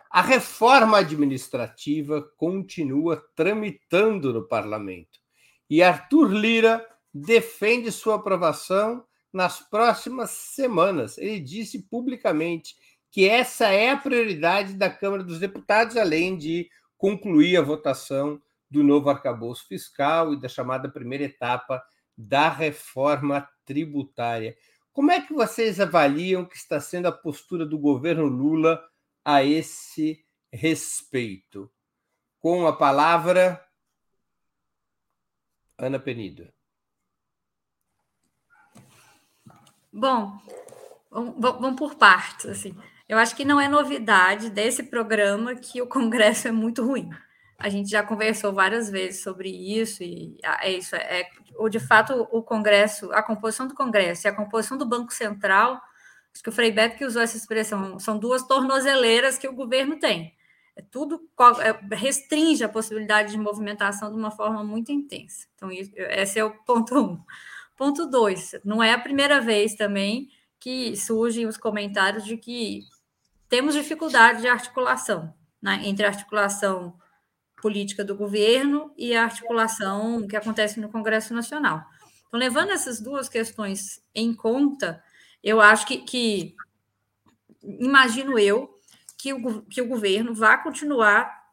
A 0.10 0.22
reforma 0.22 0.98
administrativa 0.98 2.22
continua 2.36 3.24
tramitando 3.36 4.34
no 4.34 4.48
parlamento 4.48 5.20
e 5.70 5.84
Arthur 5.84 6.32
Lira 6.32 6.86
defende 7.14 7.92
sua 7.92 8.16
aprovação 8.16 9.06
nas 9.32 9.60
próximas 9.60 10.32
semanas. 10.32 11.18
Ele 11.20 11.40
disse 11.40 11.84
publicamente 11.84 12.76
que 13.12 13.30
essa 13.30 13.68
é 13.68 13.92
a 13.92 13.98
prioridade 13.98 14.74
da 14.74 14.90
Câmara 14.90 15.24
dos 15.24 15.40
Deputados, 15.40 15.96
além 15.96 16.36
de 16.38 16.68
concluir 16.98 17.58
a 17.58 17.62
votação 17.62 18.42
do 18.70 18.84
novo 18.84 19.10
arcabouço 19.10 19.68
fiscal 19.68 20.34
e 20.34 20.40
da 20.40 20.48
chamada 20.48 20.90
primeira 20.90 21.26
etapa 21.26 21.84
da 22.18 22.50
reforma 22.50 23.48
tributária. 23.64 24.56
Como 24.92 25.12
é 25.12 25.22
que 25.22 25.34
vocês 25.34 25.80
avaliam 25.80 26.46
que 26.46 26.58
está 26.58 26.80
sendo 26.80 27.08
a 27.08 27.12
postura 27.12 27.66
do 27.66 27.78
governo 27.78 28.26
Lula 28.26 28.84
a 29.24 29.44
esse 29.44 30.26
respeito? 30.52 31.72
Com 32.40 32.66
a 32.66 32.76
palavra, 32.76 33.64
Ana 35.78 36.00
Penido. 36.00 36.52
Bom, 39.92 40.40
vamos 41.10 41.76
por 41.76 41.96
partes, 41.96 42.46
assim. 42.46 42.76
Eu 43.08 43.18
acho 43.18 43.36
que 43.36 43.44
não 43.44 43.60
é 43.60 43.68
novidade 43.68 44.50
desse 44.52 44.84
programa 44.84 45.56
que 45.56 45.82
o 45.82 45.88
Congresso 45.88 46.48
é 46.48 46.52
muito 46.52 46.86
ruim. 46.86 47.10
A 47.58 47.68
gente 47.68 47.90
já 47.90 48.04
conversou 48.04 48.54
várias 48.54 48.90
vezes 48.90 49.24
sobre 49.24 49.50
isso 49.50 50.04
e 50.04 50.38
ah, 50.46 50.60
é 50.62 50.72
isso. 50.72 50.96
É, 50.96 51.28
ou 51.56 51.68
de 51.68 51.80
fato 51.80 52.28
o 52.32 52.44
Congresso, 52.44 53.12
a 53.12 53.24
composição 53.24 53.68
do 53.68 53.74
Congresso 53.74 54.28
e 54.28 54.30
a 54.30 54.36
composição 54.36 54.78
do 54.78 54.86
Banco 54.86 55.12
Central, 55.12 55.82
acho 56.34 56.44
que 56.44 56.50
o 56.50 56.54
Frei 56.54 56.72
Beto 56.72 56.98
que 56.98 57.06
usou 57.06 57.22
essa 57.22 57.38
expressão, 57.38 58.00
são 58.00 58.18
duas 58.18 58.44
tornozeleiras 58.44 59.38
que 59.38 59.48
o 59.48 59.56
governo 59.56 60.00
tem. 60.00 60.36
É 60.76 60.82
tudo 60.82 61.22
é, 61.62 61.96
restringe 61.96 62.64
a 62.64 62.70
possibilidade 62.70 63.32
de 63.32 63.38
movimentação 63.38 64.10
de 64.10 64.18
uma 64.18 64.32
forma 64.32 64.64
muito 64.64 64.92
intensa. 64.92 65.48
Então, 65.56 65.70
esse 65.72 66.40
é 66.40 66.44
o 66.44 66.52
ponto 66.64 66.98
um. 66.98 67.24
Ponto 67.76 68.06
dois, 68.06 68.56
não 68.64 68.84
é 68.84 68.94
a 68.94 69.00
primeira 69.00 69.40
vez 69.40 69.76
também 69.76 70.30
que 70.60 70.96
surgem 70.96 71.46
os 71.46 71.58
comentários 71.58 72.26
de 72.26 72.38
que 72.38 72.82
temos 73.48 73.74
dificuldade 73.74 74.42
de 74.42 74.48
articulação 74.48 75.34
né, 75.62 75.82
entre 75.84 76.06
a 76.06 76.10
articulação 76.10 76.98
política 77.62 78.04
do 78.04 78.16
governo 78.16 78.94
e 78.98 79.16
a 79.16 79.24
articulação 79.24 80.26
que 80.28 80.36
acontece 80.36 80.80
no 80.80 80.90
Congresso 80.90 81.34
Nacional. 81.34 81.84
Então, 82.28 82.40
levando 82.40 82.72
essas 82.72 83.02
duas 83.02 83.28
questões 83.28 84.02
em 84.14 84.34
conta, 84.34 85.04
eu 85.44 85.62
acho 85.62 85.86
que, 85.86 85.98
que 86.00 86.56
imagino 87.64 88.38
eu 88.38 88.80
que 89.18 89.34
o, 89.34 89.62
que 89.64 89.82
o 89.82 89.88
governo 89.88 90.34
vai 90.34 90.62
continuar, 90.62 91.48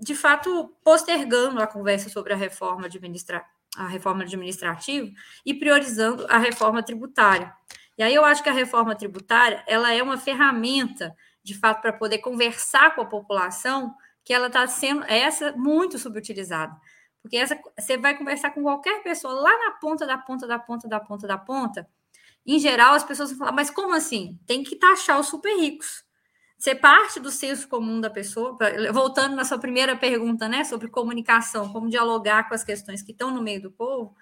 de 0.00 0.14
fato, 0.14 0.74
postergando 0.82 1.60
a 1.60 1.66
conversa 1.66 2.08
sobre 2.08 2.32
a 2.32 2.36
reforma 2.36 2.86
administrativa 2.86 3.54
a 3.76 3.86
reforma 3.86 4.22
administrativa 4.22 5.10
e 5.44 5.52
priorizando 5.54 6.26
a 6.28 6.38
reforma 6.38 6.82
tributária. 6.82 7.52
E 7.96 8.02
aí 8.02 8.14
eu 8.14 8.24
acho 8.24 8.42
que 8.42 8.48
a 8.48 8.52
reforma 8.52 8.94
tributária 8.94 9.62
ela 9.66 9.92
é 9.92 10.02
uma 10.02 10.18
ferramenta, 10.18 11.14
de 11.42 11.54
fato, 11.54 11.80
para 11.80 11.92
poder 11.92 12.18
conversar 12.18 12.94
com 12.94 13.02
a 13.02 13.06
população, 13.06 13.94
que 14.24 14.32
ela 14.32 14.46
está 14.46 14.66
sendo 14.66 15.04
essa 15.04 15.52
muito 15.52 15.98
subutilizada. 15.98 16.74
Porque 17.22 17.36
essa, 17.36 17.58
você 17.78 17.96
vai 17.96 18.16
conversar 18.16 18.50
com 18.50 18.62
qualquer 18.62 19.02
pessoa 19.02 19.34
lá 19.34 19.58
na 19.64 19.72
ponta 19.72 20.06
da 20.06 20.18
ponta 20.18 20.46
da 20.46 20.58
ponta 20.58 20.88
da 20.88 21.00
ponta 21.00 21.26
da 21.26 21.38
ponta. 21.38 21.88
Em 22.46 22.58
geral, 22.58 22.94
as 22.94 23.04
pessoas 23.04 23.30
vão 23.30 23.38
falar, 23.38 23.52
mas 23.52 23.70
como 23.70 23.94
assim? 23.94 24.38
Tem 24.46 24.62
que 24.62 24.76
taxar 24.76 25.18
os 25.18 25.28
super 25.28 25.56
ricos. 25.56 26.04
Ser 26.58 26.76
parte 26.76 27.18
do 27.20 27.30
senso 27.30 27.68
comum 27.68 28.00
da 28.00 28.10
pessoa, 28.10 28.56
voltando 28.92 29.34
na 29.34 29.44
sua 29.44 29.58
primeira 29.58 29.96
pergunta, 29.96 30.48
né, 30.48 30.64
sobre 30.64 30.88
comunicação, 30.88 31.72
como 31.72 31.90
dialogar 31.90 32.48
com 32.48 32.54
as 32.54 32.64
questões 32.64 33.02
que 33.02 33.12
estão 33.12 33.30
no 33.30 33.42
meio 33.42 33.62
do 33.62 33.70
povo, 33.70 34.14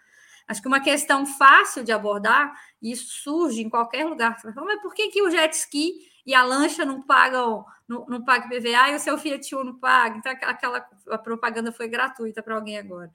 acho 0.49 0.61
que 0.61 0.69
uma 0.69 0.81
questão 0.81 1.25
fácil 1.27 1.85
de 1.85 1.93
abordar, 1.93 2.53
e 2.81 2.93
isso 2.93 3.23
surge 3.23 3.63
em 3.63 3.69
qualquer 3.69 4.05
lugar. 4.07 4.39
Você 4.39 4.53
mas 4.61 4.83
por 4.83 4.95
que, 4.95 5.09
que 5.09 5.23
o 5.23 5.31
jet 5.31 5.55
ski 5.55 5.93
e 6.25 6.35
a 6.35 6.43
lancha 6.43 6.85
não 6.85 7.03
pagam, 7.03 7.65
não, 7.89 8.07
não 8.07 8.25
pagam 8.25 8.49
PVA 8.49 8.91
e 8.91 8.97
o 8.97 9.01
seu 9.01 9.19
Fiat 9.19 9.55
Uno 9.55 9.73
não 9.73 9.79
paga. 9.79 10.17
Então, 10.17 10.33
aquela 10.33 10.87
a 11.09 11.19
propaganda 11.19 11.73
foi 11.73 11.89
gratuita 11.89 12.43
para 12.43 12.55
alguém 12.55 12.79
agora. 12.79 13.13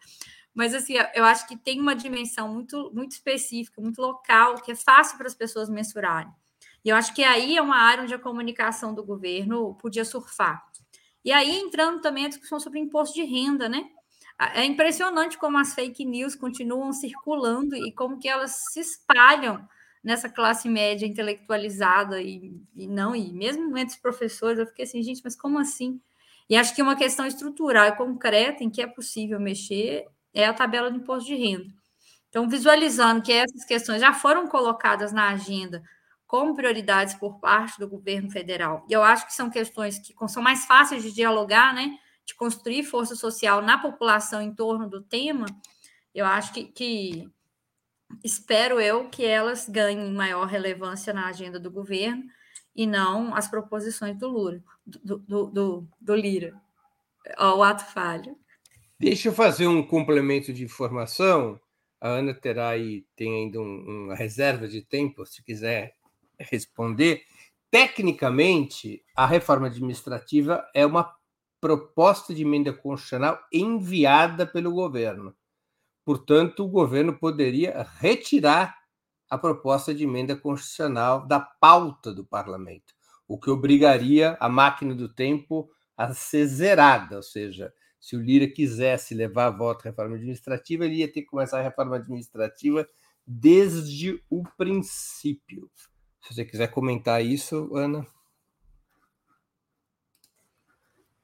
Mas, 0.57 0.73
assim, 0.73 0.95
eu 1.13 1.23
acho 1.23 1.47
que 1.47 1.55
tem 1.55 1.79
uma 1.79 1.95
dimensão 1.95 2.51
muito, 2.51 2.91
muito 2.91 3.11
específica, 3.11 3.79
muito 3.79 4.01
local, 4.01 4.55
que 4.55 4.71
é 4.71 4.75
fácil 4.75 5.15
para 5.15 5.27
as 5.27 5.35
pessoas 5.35 5.69
mensurarem. 5.69 6.31
E 6.83 6.89
eu 6.89 6.95
acho 6.95 7.13
que 7.13 7.23
aí 7.23 7.55
é 7.55 7.61
uma 7.61 7.77
área 7.77 8.03
onde 8.03 8.15
a 8.15 8.17
comunicação 8.17 8.91
do 8.91 9.05
governo 9.05 9.75
podia 9.75 10.03
surfar. 10.03 10.65
E 11.23 11.31
aí, 11.31 11.59
entrando 11.59 12.01
também 12.01 12.25
a 12.25 12.29
discussão 12.29 12.59
sobre 12.59 12.79
imposto 12.79 13.13
de 13.13 13.23
renda, 13.23 13.69
né? 13.69 13.87
É 14.55 14.65
impressionante 14.65 15.37
como 15.37 15.59
as 15.59 15.75
fake 15.75 16.03
news 16.03 16.35
continuam 16.35 16.91
circulando 16.91 17.75
e 17.75 17.91
como 17.93 18.17
que 18.17 18.27
elas 18.27 18.63
se 18.73 18.79
espalham 18.79 19.63
nessa 20.03 20.27
classe 20.27 20.67
média 20.67 21.05
intelectualizada 21.05 22.19
e, 22.19 22.59
e 22.75 22.87
não, 22.87 23.15
e 23.15 23.31
mesmo 23.31 23.77
entre 23.77 23.93
os 23.93 24.01
professores, 24.01 24.57
eu 24.57 24.65
fiquei 24.65 24.85
assim, 24.85 25.03
gente, 25.03 25.21
mas 25.23 25.35
como 25.35 25.59
assim? 25.59 26.01
E 26.49 26.55
acho 26.55 26.73
que 26.73 26.81
uma 26.81 26.95
questão 26.95 27.27
estrutural 27.27 27.85
e 27.89 27.95
concreta 27.95 28.63
em 28.63 28.71
que 28.71 28.81
é 28.81 28.87
possível 28.87 29.39
mexer 29.39 30.07
é 30.37 30.45
a 30.45 30.53
tabela 30.53 30.91
do 30.91 30.97
imposto 30.97 31.27
de 31.27 31.35
renda. 31.35 31.73
Então, 32.29 32.47
visualizando 32.47 33.23
que 33.23 33.33
essas 33.33 33.65
questões 33.65 33.99
já 33.99 34.13
foram 34.13 34.47
colocadas 34.47 35.11
na 35.11 35.29
agenda 35.29 35.81
como 36.27 36.53
prioridades 36.53 37.15
por 37.15 37.39
parte 37.39 37.79
do 37.79 37.87
governo 37.87 38.29
federal, 38.29 38.85
e 38.87 38.93
eu 38.93 39.01
acho 39.01 39.25
que 39.25 39.33
são 39.33 39.49
questões 39.49 39.97
que 39.97 40.13
são 40.27 40.43
mais 40.43 40.65
fáceis 40.65 41.01
de 41.01 41.11
dialogar, 41.11 41.73
né? 41.73 41.97
De 42.23 42.35
construir 42.35 42.83
força 42.83 43.15
social 43.15 43.61
na 43.61 43.79
população 43.79 44.41
em 44.41 44.53
torno 44.53 44.87
do 44.87 45.01
tema, 45.01 45.47
eu 46.13 46.25
acho 46.25 46.53
que, 46.53 46.65
que 46.65 47.27
espero 48.23 48.79
eu 48.79 49.09
que 49.09 49.25
elas 49.25 49.67
ganhem 49.67 50.11
maior 50.11 50.45
relevância 50.45 51.13
na 51.13 51.27
agenda 51.27 51.59
do 51.59 51.71
governo 51.71 52.23
e 52.75 52.85
não 52.85 53.33
as 53.33 53.47
proposições 53.47 54.17
do 54.19 54.27
Lula, 54.27 54.61
do, 54.85 55.17
do, 55.17 55.45
do, 55.47 55.87
do 55.99 56.15
Lira. 56.15 56.53
o 57.39 57.63
ato 57.63 57.85
falho. 57.85 58.37
Deixa 58.99 59.29
eu 59.29 59.33
fazer 59.33 59.67
um 59.67 59.85
complemento 59.85 60.51
de 60.51 60.63
informação. 60.63 61.59
A 62.01 62.09
Ana 62.09 62.33
terá 62.33 62.69
aí, 62.69 63.05
tem 63.15 63.43
ainda 63.43 63.59
um, 63.59 64.05
uma 64.05 64.15
reserva 64.15 64.67
de 64.67 64.81
tempo, 64.81 65.23
se 65.23 65.43
quiser 65.43 65.95
responder. 66.39 67.23
Tecnicamente, 67.69 69.03
a 69.15 69.27
reforma 69.27 69.67
administrativa 69.67 70.67
é 70.73 70.83
uma 70.83 71.15
proposta 71.61 72.33
de 72.33 72.41
emenda 72.41 72.73
constitucional 72.73 73.39
enviada 73.53 74.47
pelo 74.47 74.71
governo. 74.71 75.35
Portanto, 76.03 76.63
o 76.63 76.67
governo 76.67 77.17
poderia 77.19 77.85
retirar 77.99 78.75
a 79.29 79.37
proposta 79.37 79.93
de 79.93 80.05
emenda 80.05 80.35
constitucional 80.35 81.27
da 81.27 81.39
pauta 81.39 82.11
do 82.11 82.25
parlamento, 82.25 82.95
o 83.27 83.37
que 83.37 83.51
obrigaria 83.51 84.37
a 84.39 84.49
máquina 84.49 84.95
do 84.95 85.07
tempo 85.07 85.69
a 85.95 86.13
ser 86.15 86.47
zerada, 86.47 87.17
ou 87.17 87.23
seja, 87.23 87.71
se 87.99 88.15
o 88.15 88.21
Lira 88.21 88.47
quisesse 88.47 89.13
levar 89.13 89.47
a 89.47 89.51
voto 89.51 89.81
à 89.81 89.89
reforma 89.89 90.15
administrativa, 90.15 90.85
ele 90.85 90.97
ia 90.97 91.11
ter 91.11 91.21
que 91.21 91.27
começar 91.27 91.59
a 91.59 91.63
reforma 91.63 91.95
administrativa 91.95 92.87
desde 93.25 94.23
o 94.29 94.43
princípio. 94.57 95.69
Se 96.21 96.33
você 96.33 96.45
quiser 96.45 96.67
comentar 96.67 97.23
isso, 97.23 97.75
Ana. 97.75 98.05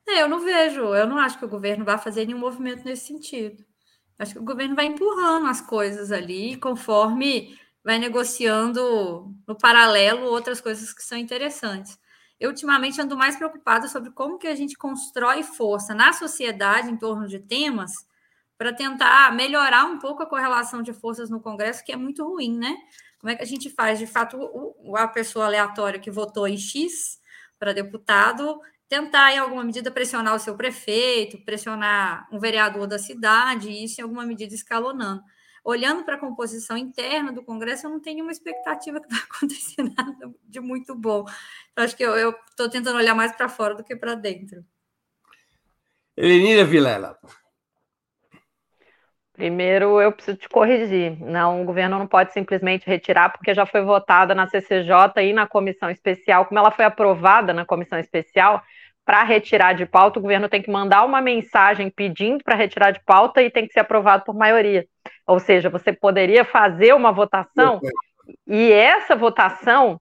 É, 0.08 0.22
eu 0.22 0.30
não 0.30 0.40
vejo, 0.40 0.94
eu 0.94 1.08
não 1.08 1.18
acho 1.18 1.40
que 1.40 1.46
o 1.46 1.50
governo 1.50 1.86
vá 1.86 1.98
fazer 1.98 2.26
nenhum 2.26 2.40
movimento 2.40 2.84
nesse 2.84 3.08
sentido. 3.08 3.64
Acho 4.20 4.34
que 4.34 4.40
o 4.40 4.46
governo 4.46 4.76
vai 4.76 4.86
empurrando 4.86 5.48
as 5.48 5.62
coisas 5.62 6.12
ali, 6.12 6.58
conforme 6.58 7.58
vai 7.84 8.00
negociando 8.00 9.34
no 9.48 9.58
paralelo 9.58 10.26
outras 10.26 10.62
coisas 10.62 10.94
que 10.94 11.04
são 11.04 11.18
interessantes. 11.18 11.98
Eu 12.40 12.50
ultimamente 12.50 13.00
ando 13.00 13.16
mais 13.16 13.36
preocupada 13.36 13.88
sobre 13.88 14.12
como 14.12 14.38
que 14.38 14.48
a 14.48 14.56
gente 14.56 14.78
constrói 14.78 15.44
força 15.44 15.94
na 15.94 16.14
sociedade 16.14 16.90
em 16.90 16.98
torno 16.98 17.28
de 17.28 17.40
temas 17.40 17.92
para 18.58 18.74
tentar 18.74 19.34
melhorar 19.34 19.86
um 19.86 20.00
pouco 20.00 20.24
a 20.24 20.26
correlação 20.26 20.82
de 20.82 20.94
forças 20.94 21.30
no 21.30 21.42
Congresso, 21.42 21.84
que 21.84 21.92
é 21.92 21.96
muito 21.96 22.24
ruim, 22.26 22.58
né? 22.58 22.76
Como 23.20 23.32
é 23.32 23.36
que 23.36 23.44
a 23.44 23.48
gente 23.48 23.70
faz, 23.70 24.00
de 24.00 24.08
fato, 24.08 24.38
a 24.96 25.08
pessoa 25.08 25.46
aleatória 25.46 26.00
que 26.00 26.12
votou 26.12 26.48
em 26.48 26.58
X 26.58 27.20
para 27.58 27.74
deputado 27.74 28.60
tentar, 28.88 29.34
em 29.34 29.40
alguma 29.40 29.64
medida, 29.64 29.90
pressionar 29.90 30.36
o 30.36 30.40
seu 30.40 30.56
prefeito, 30.56 31.44
pressionar 31.44 32.28
um 32.32 32.38
vereador 32.38 32.86
da 32.86 33.00
cidade, 33.00 33.70
e 33.70 33.86
isso 33.86 34.00
em 34.00 34.04
alguma 34.04 34.24
medida 34.24 34.54
escalonando. 34.54 35.24
Olhando 35.64 36.04
para 36.04 36.16
a 36.16 36.20
composição 36.20 36.76
interna 36.76 37.32
do 37.32 37.44
Congresso, 37.44 37.86
eu 37.86 37.92
não 37.92 38.00
tenho 38.00 38.24
uma 38.24 38.32
expectativa 38.32 39.00
que 39.00 39.08
vai 39.14 39.20
acontecer 39.20 39.84
nada 39.84 40.34
de 40.44 40.60
muito 40.60 40.94
bom. 40.94 41.26
Eu 41.76 41.84
acho 41.84 41.96
que 41.96 42.04
eu 42.04 42.32
estou 42.50 42.70
tentando 42.70 42.98
olhar 42.98 43.16
mais 43.16 43.32
para 43.32 43.48
fora 43.48 43.74
do 43.74 43.84
que 43.84 43.96
para 43.96 44.16
dentro. 44.16 44.64
Elenira 46.16 46.64
Vilela. 46.66 47.18
Primeiro, 49.34 50.00
eu 50.00 50.12
preciso 50.12 50.38
te 50.38 50.48
corrigir. 50.48 51.20
Não, 51.20 51.64
o 51.64 51.66
governo 51.66 51.98
não 51.98 52.06
pode 52.06 52.32
simplesmente 52.32 52.86
retirar, 52.86 53.32
porque 53.32 53.54
já 53.54 53.66
foi 53.66 53.82
votada 53.82 54.36
na 54.36 54.48
CCJ 54.48 55.24
e 55.24 55.34
na 55.34 55.48
comissão 55.48 55.90
especial. 55.90 56.46
Como 56.46 56.60
ela 56.60 56.70
foi 56.70 56.86
aprovada 56.86 57.52
na 57.52 57.66
comissão 57.66 57.98
especial, 57.98 58.62
para 59.06 59.24
retirar 59.24 59.74
de 59.74 59.86
pauta, 59.86 60.20
o 60.20 60.22
governo 60.22 60.50
tem 60.50 60.62
que 60.62 60.72
mandar 60.72 61.04
uma 61.06 61.22
mensagem 61.22 61.90
pedindo 61.90 62.44
para 62.44 62.56
retirar 62.56 62.92
de 62.92 63.04
pauta 63.06 63.42
e 63.42 63.50
tem 63.50 63.68
que 63.68 63.74
ser 63.74 63.82
aprovado 63.82 64.24
por 64.24 64.36
maioria. 64.36 64.86
Ou 65.28 65.40
seja, 65.40 65.70
você 65.70 65.92
poderia 65.92 66.46
fazer 66.46 66.94
uma 66.94 67.12
votação 67.12 67.80
e 68.48 68.72
essa 68.72 69.16
votação, 69.16 70.00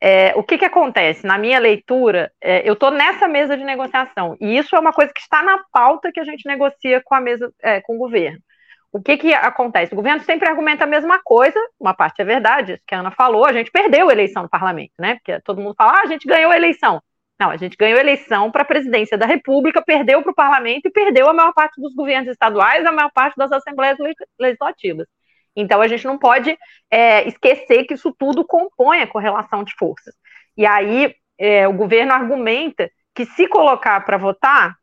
é, 0.00 0.32
o 0.36 0.42
que, 0.42 0.58
que 0.58 0.64
acontece? 0.64 1.26
Na 1.26 1.38
minha 1.38 1.58
leitura, 1.58 2.30
é, 2.40 2.68
eu 2.68 2.74
estou 2.74 2.90
nessa 2.90 3.26
mesa 3.26 3.56
de 3.56 3.64
negociação 3.64 4.36
e 4.40 4.56
isso 4.56 4.76
é 4.76 4.80
uma 4.80 4.92
coisa 4.92 5.12
que 5.12 5.20
está 5.20 5.42
na 5.42 5.58
pauta 5.72 6.12
que 6.12 6.20
a 6.20 6.24
gente 6.24 6.46
negocia 6.46 7.02
com 7.04 7.14
a 7.14 7.20
mesa, 7.20 7.52
é, 7.62 7.80
com 7.80 7.96
o 7.96 7.98
governo. 7.98 8.38
O 8.92 9.02
que, 9.02 9.16
que 9.16 9.34
acontece? 9.34 9.92
O 9.92 9.96
governo 9.96 10.22
sempre 10.22 10.48
argumenta 10.48 10.84
a 10.84 10.86
mesma 10.86 11.20
coisa, 11.24 11.58
uma 11.80 11.92
parte 11.92 12.22
é 12.22 12.24
verdade, 12.24 12.74
isso 12.74 12.82
que 12.86 12.94
a 12.94 13.00
Ana 13.00 13.10
falou, 13.10 13.44
a 13.44 13.52
gente 13.52 13.68
perdeu 13.72 14.08
a 14.08 14.12
eleição 14.12 14.44
no 14.44 14.48
parlamento, 14.48 14.92
né? 15.00 15.16
Porque 15.16 15.40
todo 15.40 15.60
mundo 15.60 15.74
fala, 15.76 15.94
ah, 15.98 16.02
a 16.04 16.06
gente 16.06 16.28
ganhou 16.28 16.52
a 16.52 16.56
eleição. 16.56 17.02
Não, 17.38 17.50
a 17.50 17.56
gente 17.56 17.76
ganhou 17.76 17.98
eleição 17.98 18.50
para 18.50 18.62
a 18.62 18.66
presidência 18.66 19.18
da 19.18 19.26
República, 19.26 19.82
perdeu 19.82 20.22
para 20.22 20.30
o 20.30 20.34
parlamento 20.34 20.86
e 20.86 20.90
perdeu 20.90 21.28
a 21.28 21.32
maior 21.32 21.52
parte 21.52 21.80
dos 21.80 21.94
governos 21.94 22.30
estaduais, 22.30 22.86
a 22.86 22.92
maior 22.92 23.10
parte 23.12 23.36
das 23.36 23.50
assembleias 23.50 23.98
legislativas. 24.38 25.06
Então, 25.56 25.80
a 25.80 25.88
gente 25.88 26.04
não 26.04 26.18
pode 26.18 26.56
é, 26.90 27.26
esquecer 27.26 27.84
que 27.84 27.94
isso 27.94 28.14
tudo 28.18 28.44
compõe 28.44 29.00
a 29.00 29.06
correlação 29.06 29.64
de 29.64 29.74
forças. 29.76 30.14
E 30.56 30.64
aí, 30.66 31.14
é, 31.38 31.66
o 31.66 31.72
governo 31.72 32.12
argumenta 32.12 32.90
que 33.14 33.24
se 33.24 33.46
colocar 33.48 34.00
para 34.04 34.16
votar, 34.16 34.76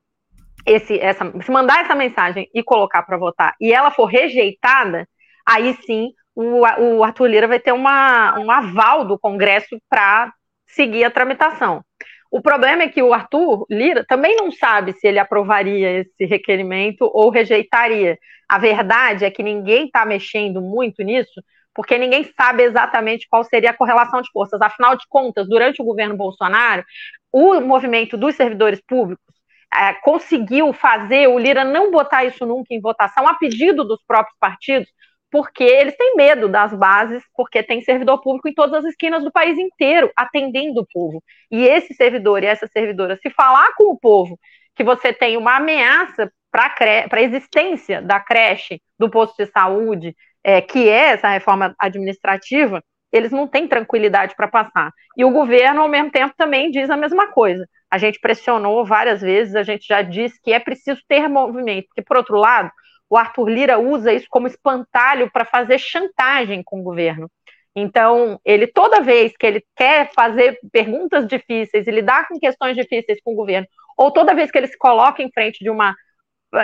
esse, 0.65 0.99
essa, 0.99 1.25
se 1.41 1.51
mandar 1.51 1.81
essa 1.81 1.95
mensagem 1.95 2.49
e 2.53 2.63
colocar 2.63 3.03
para 3.03 3.17
votar, 3.17 3.55
e 3.59 3.73
ela 3.73 3.91
for 3.91 4.05
rejeitada, 4.05 5.07
aí 5.45 5.73
sim 5.85 6.13
o, 6.35 6.61
o 6.61 7.03
Arthur 7.03 7.27
Lira 7.27 7.47
vai 7.47 7.59
ter 7.59 7.71
uma, 7.71 8.37
um 8.39 8.49
aval 8.49 9.05
do 9.05 9.19
Congresso 9.19 9.81
para 9.89 10.33
seguir 10.67 11.03
a 11.03 11.11
tramitação. 11.11 11.83
O 12.31 12.41
problema 12.41 12.83
é 12.83 12.87
que 12.87 13.03
o 13.03 13.13
Arthur 13.13 13.65
Lira 13.69 14.05
também 14.07 14.37
não 14.37 14.49
sabe 14.51 14.93
se 14.93 15.05
ele 15.05 15.19
aprovaria 15.19 15.99
esse 15.99 16.25
requerimento 16.25 17.01
ou 17.13 17.29
rejeitaria. 17.29 18.17
A 18.47 18.57
verdade 18.57 19.25
é 19.25 19.29
que 19.29 19.43
ninguém 19.43 19.87
está 19.87 20.05
mexendo 20.05 20.61
muito 20.61 21.03
nisso, 21.03 21.43
porque 21.75 21.97
ninguém 21.97 22.23
sabe 22.37 22.63
exatamente 22.63 23.27
qual 23.29 23.43
seria 23.43 23.71
a 23.71 23.77
correlação 23.77 24.21
de 24.21 24.31
forças. 24.31 24.61
Afinal 24.61 24.95
de 24.95 25.05
contas, 25.09 25.45
durante 25.49 25.81
o 25.81 25.85
governo 25.85 26.15
Bolsonaro, 26.15 26.85
o 27.33 27.59
movimento 27.59 28.17
dos 28.17 28.33
servidores 28.35 28.81
públicos 28.87 29.25
é, 29.73 29.93
conseguiu 29.95 30.71
fazer 30.71 31.27
o 31.27 31.37
Lira 31.37 31.65
não 31.65 31.91
botar 31.91 32.23
isso 32.23 32.45
nunca 32.45 32.73
em 32.73 32.79
votação, 32.79 33.27
a 33.27 33.33
pedido 33.35 33.83
dos 33.83 34.01
próprios 34.07 34.37
partidos, 34.39 34.89
porque 35.31 35.63
eles 35.63 35.95
têm 35.95 36.15
medo 36.15 36.49
das 36.49 36.73
bases, 36.73 37.23
porque 37.33 37.63
tem 37.63 37.81
servidor 37.81 38.21
público 38.21 38.49
em 38.49 38.53
todas 38.53 38.83
as 38.83 38.91
esquinas 38.91 39.23
do 39.23 39.31
país 39.31 39.57
inteiro, 39.57 40.11
atendendo 40.15 40.81
o 40.81 40.87
povo. 40.91 41.23
E 41.49 41.63
esse 41.63 41.93
servidor 41.93 42.43
e 42.43 42.47
essa 42.47 42.67
servidora, 42.67 43.17
se 43.21 43.29
falar 43.29 43.73
com 43.77 43.85
o 43.91 43.97
povo 43.97 44.37
que 44.75 44.83
você 44.83 45.13
tem 45.13 45.37
uma 45.37 45.55
ameaça 45.55 46.31
para 46.51 46.75
a 47.11 47.21
existência 47.21 48.01
da 48.01 48.19
creche, 48.19 48.81
do 48.99 49.09
posto 49.09 49.37
de 49.37 49.49
saúde, 49.49 50.13
é, 50.43 50.59
que 50.59 50.89
é 50.89 51.11
essa 51.11 51.29
reforma 51.29 51.73
administrativa, 51.79 52.83
eles 53.11 53.31
não 53.31 53.47
têm 53.47 53.67
tranquilidade 53.67 54.35
para 54.35 54.47
passar. 54.47 54.91
E 55.17 55.23
o 55.23 55.31
governo, 55.31 55.81
ao 55.81 55.87
mesmo 55.87 56.11
tempo, 56.11 56.33
também 56.37 56.71
diz 56.71 56.89
a 56.89 56.97
mesma 56.97 57.31
coisa. 57.31 57.65
A 57.89 57.97
gente 57.97 58.19
pressionou 58.19 58.85
várias 58.85 59.21
vezes, 59.21 59.55
a 59.55 59.63
gente 59.63 59.85
já 59.85 60.01
disse 60.01 60.39
que 60.41 60.51
é 60.51 60.59
preciso 60.59 61.01
ter 61.07 61.27
movimento, 61.27 61.87
porque, 61.87 62.01
por 62.01 62.17
outro 62.17 62.37
lado, 62.37 62.71
o 63.11 63.17
Arthur 63.17 63.49
Lira 63.49 63.77
usa 63.77 64.13
isso 64.13 64.27
como 64.29 64.47
espantalho 64.47 65.29
para 65.29 65.43
fazer 65.43 65.77
chantagem 65.77 66.63
com 66.63 66.79
o 66.79 66.83
governo. 66.83 67.29
Então, 67.75 68.39
ele 68.45 68.67
toda 68.67 69.01
vez 69.01 69.33
que 69.37 69.45
ele 69.45 69.65
quer 69.75 70.09
fazer 70.13 70.57
perguntas 70.71 71.27
difíceis 71.27 71.85
e 71.85 71.91
lidar 71.91 72.29
com 72.29 72.39
questões 72.39 72.73
difíceis 72.73 73.19
com 73.21 73.33
o 73.33 73.35
governo, 73.35 73.67
ou 73.97 74.11
toda 74.11 74.33
vez 74.33 74.49
que 74.49 74.57
ele 74.57 74.67
se 74.67 74.77
coloca 74.77 75.21
em 75.21 75.29
frente 75.29 75.61
de 75.61 75.69
uma 75.69 75.93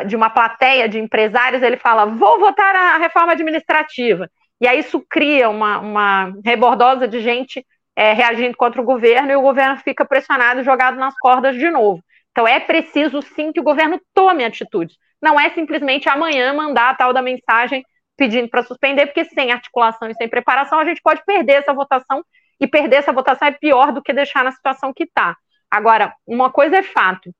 de 0.05 0.17
uma 0.17 0.29
plateia 0.29 0.87
de 0.89 0.99
empresários, 0.99 1.61
ele 1.63 1.77
fala: 1.77 2.05
"Vou 2.05 2.39
votar 2.39 2.75
a 2.75 2.97
reforma 2.97 3.33
administrativa". 3.33 4.29
E 4.61 4.67
aí 4.67 4.79
isso 4.79 5.05
cria 5.09 5.49
uma, 5.49 5.79
uma 5.79 6.33
rebordosa 6.45 7.07
de 7.07 7.21
gente 7.21 7.65
é, 7.95 8.13
reagindo 8.13 8.55
contra 8.55 8.81
o 8.81 8.85
governo 8.85 9.31
e 9.31 9.35
o 9.35 9.41
governo 9.41 9.77
fica 9.77 10.05
pressionado 10.05 10.61
e 10.61 10.63
jogado 10.63 10.97
nas 10.97 11.13
cordas 11.19 11.55
de 11.55 11.69
novo. 11.69 12.01
Então 12.31 12.47
é 12.47 12.59
preciso 12.59 13.21
sim 13.21 13.51
que 13.51 13.59
o 13.59 13.63
governo 13.63 13.99
tome 14.13 14.45
atitudes. 14.45 14.97
Não 15.21 15.39
é 15.39 15.49
simplesmente 15.51 16.07
amanhã 16.09 16.53
mandar 16.53 16.91
a 16.91 16.95
tal 16.95 17.13
da 17.13 17.21
mensagem 17.21 17.83
pedindo 18.15 18.49
para 18.49 18.63
suspender, 18.63 19.05
porque 19.05 19.25
sem 19.25 19.51
articulação 19.51 20.09
e 20.09 20.15
sem 20.15 20.27
preparação 20.27 20.79
a 20.79 20.85
gente 20.85 21.01
pode 21.01 21.23
perder 21.23 21.53
essa 21.53 21.73
votação, 21.73 22.23
e 22.59 22.67
perder 22.67 22.97
essa 22.97 23.13
votação 23.13 23.47
é 23.47 23.51
pior 23.51 23.91
do 23.91 24.01
que 24.01 24.13
deixar 24.13 24.43
na 24.43 24.51
situação 24.51 24.93
que 24.93 25.03
está. 25.03 25.35
Agora, 25.69 26.13
uma 26.25 26.51
coisa 26.51 26.77
é 26.77 26.83
fato: 26.83 27.31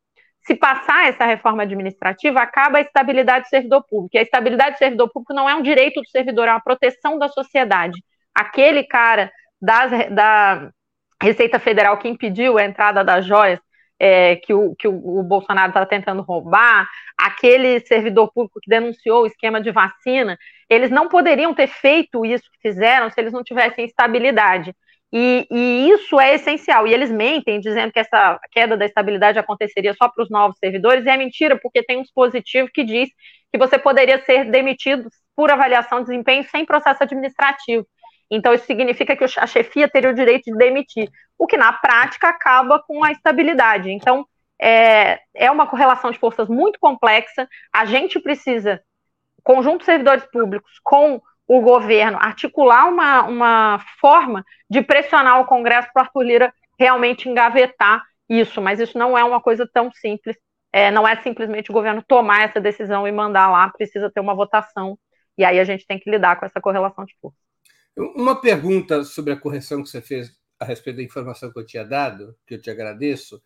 se 0.46 0.56
passar 0.56 1.10
essa 1.10 1.26
reforma 1.26 1.64
administrativa, 1.64 2.40
acaba 2.40 2.78
a 2.78 2.82
estabilidade 2.82 3.46
do 3.46 3.50
servidor 3.50 3.84
público. 3.90 4.16
E 4.16 4.20
a 4.20 4.22
estabilidade 4.22 4.76
do 4.76 4.78
servidor 4.78 5.10
público 5.12 5.34
não 5.34 5.50
é 5.50 5.56
um 5.56 5.62
direito 5.62 6.02
do 6.02 6.10
servidor, 6.10 6.48
é 6.48 6.52
uma 6.52 6.62
proteção 6.62 7.18
da 7.18 7.28
sociedade. 7.28 8.02
Aquele 8.34 8.84
cara 8.84 9.32
das, 9.60 9.92
da 10.14 10.70
Receita 11.22 11.60
Federal 11.60 11.98
que 11.98 12.08
impediu 12.08 12.58
a 12.58 12.64
entrada 12.64 13.04
das 13.04 13.26
joias 13.26 13.60
é, 14.00 14.36
que, 14.38 14.54
o, 14.54 14.76
que 14.76 14.88
o, 14.88 15.24
Bolsonaro 15.24 15.70
está 15.70 15.86
tentando 15.86 16.22
roubar, 16.22 16.88
aquele 17.18 17.80
servidor 17.82 18.32
público 18.32 18.60
que 18.62 18.70
denunciou 18.70 19.24
o 19.24 19.28
esquema 19.28 19.60
de 19.60 19.72
vacina, 19.72 20.38
eles 20.70 20.92
não 20.92 21.08
poderiam 21.08 21.54
ter 21.54 21.68
feito 21.68 22.26
isso 22.26 22.44
que 22.52 22.70
fizeram 22.70 23.10
se 23.10 23.20
eles 23.20 23.34
não 23.34 23.44
tivessem 23.44 23.86
estabilidade. 23.86 24.76
E, 25.12 25.48
e, 25.50 25.90
isso 25.90 26.20
é 26.20 26.36
essencial. 26.36 26.86
E 26.86 26.94
eles 26.94 27.10
mentem 27.10 27.60
dizendo 27.60 27.92
que 27.92 28.00
essa 28.00 28.40
queda 28.52 28.76
da 28.76 28.86
estabilidade 28.86 29.40
aconteceria 29.40 29.94
só 29.94 30.10
para 30.10 30.24
os 30.24 30.30
novos 30.30 30.58
servidores, 30.60 31.06
e 31.06 31.10
é 31.10 31.18
mentira, 31.18 31.58
porque 31.62 31.84
tem 31.84 31.98
um 31.98 32.04
dispositivo 32.04 32.70
que 32.74 32.84
diz 32.84 33.10
que 33.52 33.58
você 33.58 33.80
poderia 33.80 34.24
ser 34.26 34.52
demitido 34.52 35.10
por 35.36 35.52
avaliação 35.52 36.00
de 36.00 36.08
desempenho 36.08 36.44
sem 36.50 36.66
processo 36.66 37.04
administrativo. 37.04 37.88
Então, 38.30 38.54
isso 38.54 38.66
significa 38.66 39.16
que 39.16 39.24
a 39.24 39.48
chefia 39.48 39.88
teria 39.88 40.10
o 40.10 40.14
direito 40.14 40.52
de 40.52 40.58
demitir, 40.58 41.10
o 41.38 41.48
que 41.48 41.58
na 41.58 41.72
prática 41.74 42.28
acaba 42.28 42.82
com 42.86 43.04
a 43.04 43.12
estabilidade. 43.12 43.90
Então, 43.90 44.26
é, 44.62 45.20
é 45.34 45.50
uma 45.50 45.68
correlação 45.68 46.12
de 46.12 46.20
forças 46.20 46.50
muito 46.50 46.80
complexa. 46.80 47.48
A 47.72 47.86
gente 47.86 48.20
precisa, 48.20 48.82
conjunto 49.44 49.80
de 49.80 49.86
servidores 49.86 50.26
públicos, 50.26 50.80
com 50.84 51.22
o 51.48 51.62
governo, 51.62 52.18
articular 52.20 52.88
uma, 52.88 53.24
uma 53.24 53.80
forma 54.02 54.44
de 54.70 54.82
pressionar 54.82 55.40
o 55.40 55.46
Congresso 55.46 55.90
para 55.94 56.04
Arthur 56.04 56.24
Lira 56.24 56.54
realmente 56.78 57.30
engavetar 57.30 58.04
isso, 58.30 58.62
mas 58.62 58.80
isso 58.80 58.98
não 58.98 59.18
é 59.18 59.24
uma 59.24 59.40
coisa 59.40 59.68
tão 59.72 59.90
simples. 59.92 60.38
É, 60.74 60.92
não 60.92 61.08
é 61.08 61.16
simplesmente 61.22 61.72
o 61.72 61.74
governo 61.74 62.04
tomar 62.06 62.44
essa 62.44 62.60
decisão 62.60 63.08
e 63.08 63.12
mandar 63.12 63.50
lá, 63.50 63.70
precisa 63.70 64.12
ter 64.12 64.20
uma 64.20 64.36
votação, 64.36 65.00
e 65.38 65.46
aí 65.46 65.60
a 65.60 65.64
gente 65.64 65.88
tem 65.88 65.98
que 65.98 66.10
lidar 66.10 66.38
com 66.38 66.46
essa 66.46 66.60
correlação 66.60 67.06
de 67.06 67.16
forças. 67.22 67.47
Uma 67.98 68.40
pergunta 68.40 69.04
sobre 69.04 69.34
a 69.34 69.40
correção 69.40 69.82
que 69.82 69.90
você 69.90 70.02
fez 70.02 70.32
a 70.60 70.66
respeito 70.66 70.98
da 70.98 71.04
informação 71.04 71.52
que 71.52 71.60
eu 71.60 71.66
tinha 71.66 71.84
dado, 71.84 72.36
que 72.46 72.54
eu 72.54 72.62
te 72.62 72.70
agradeço. 72.70 73.42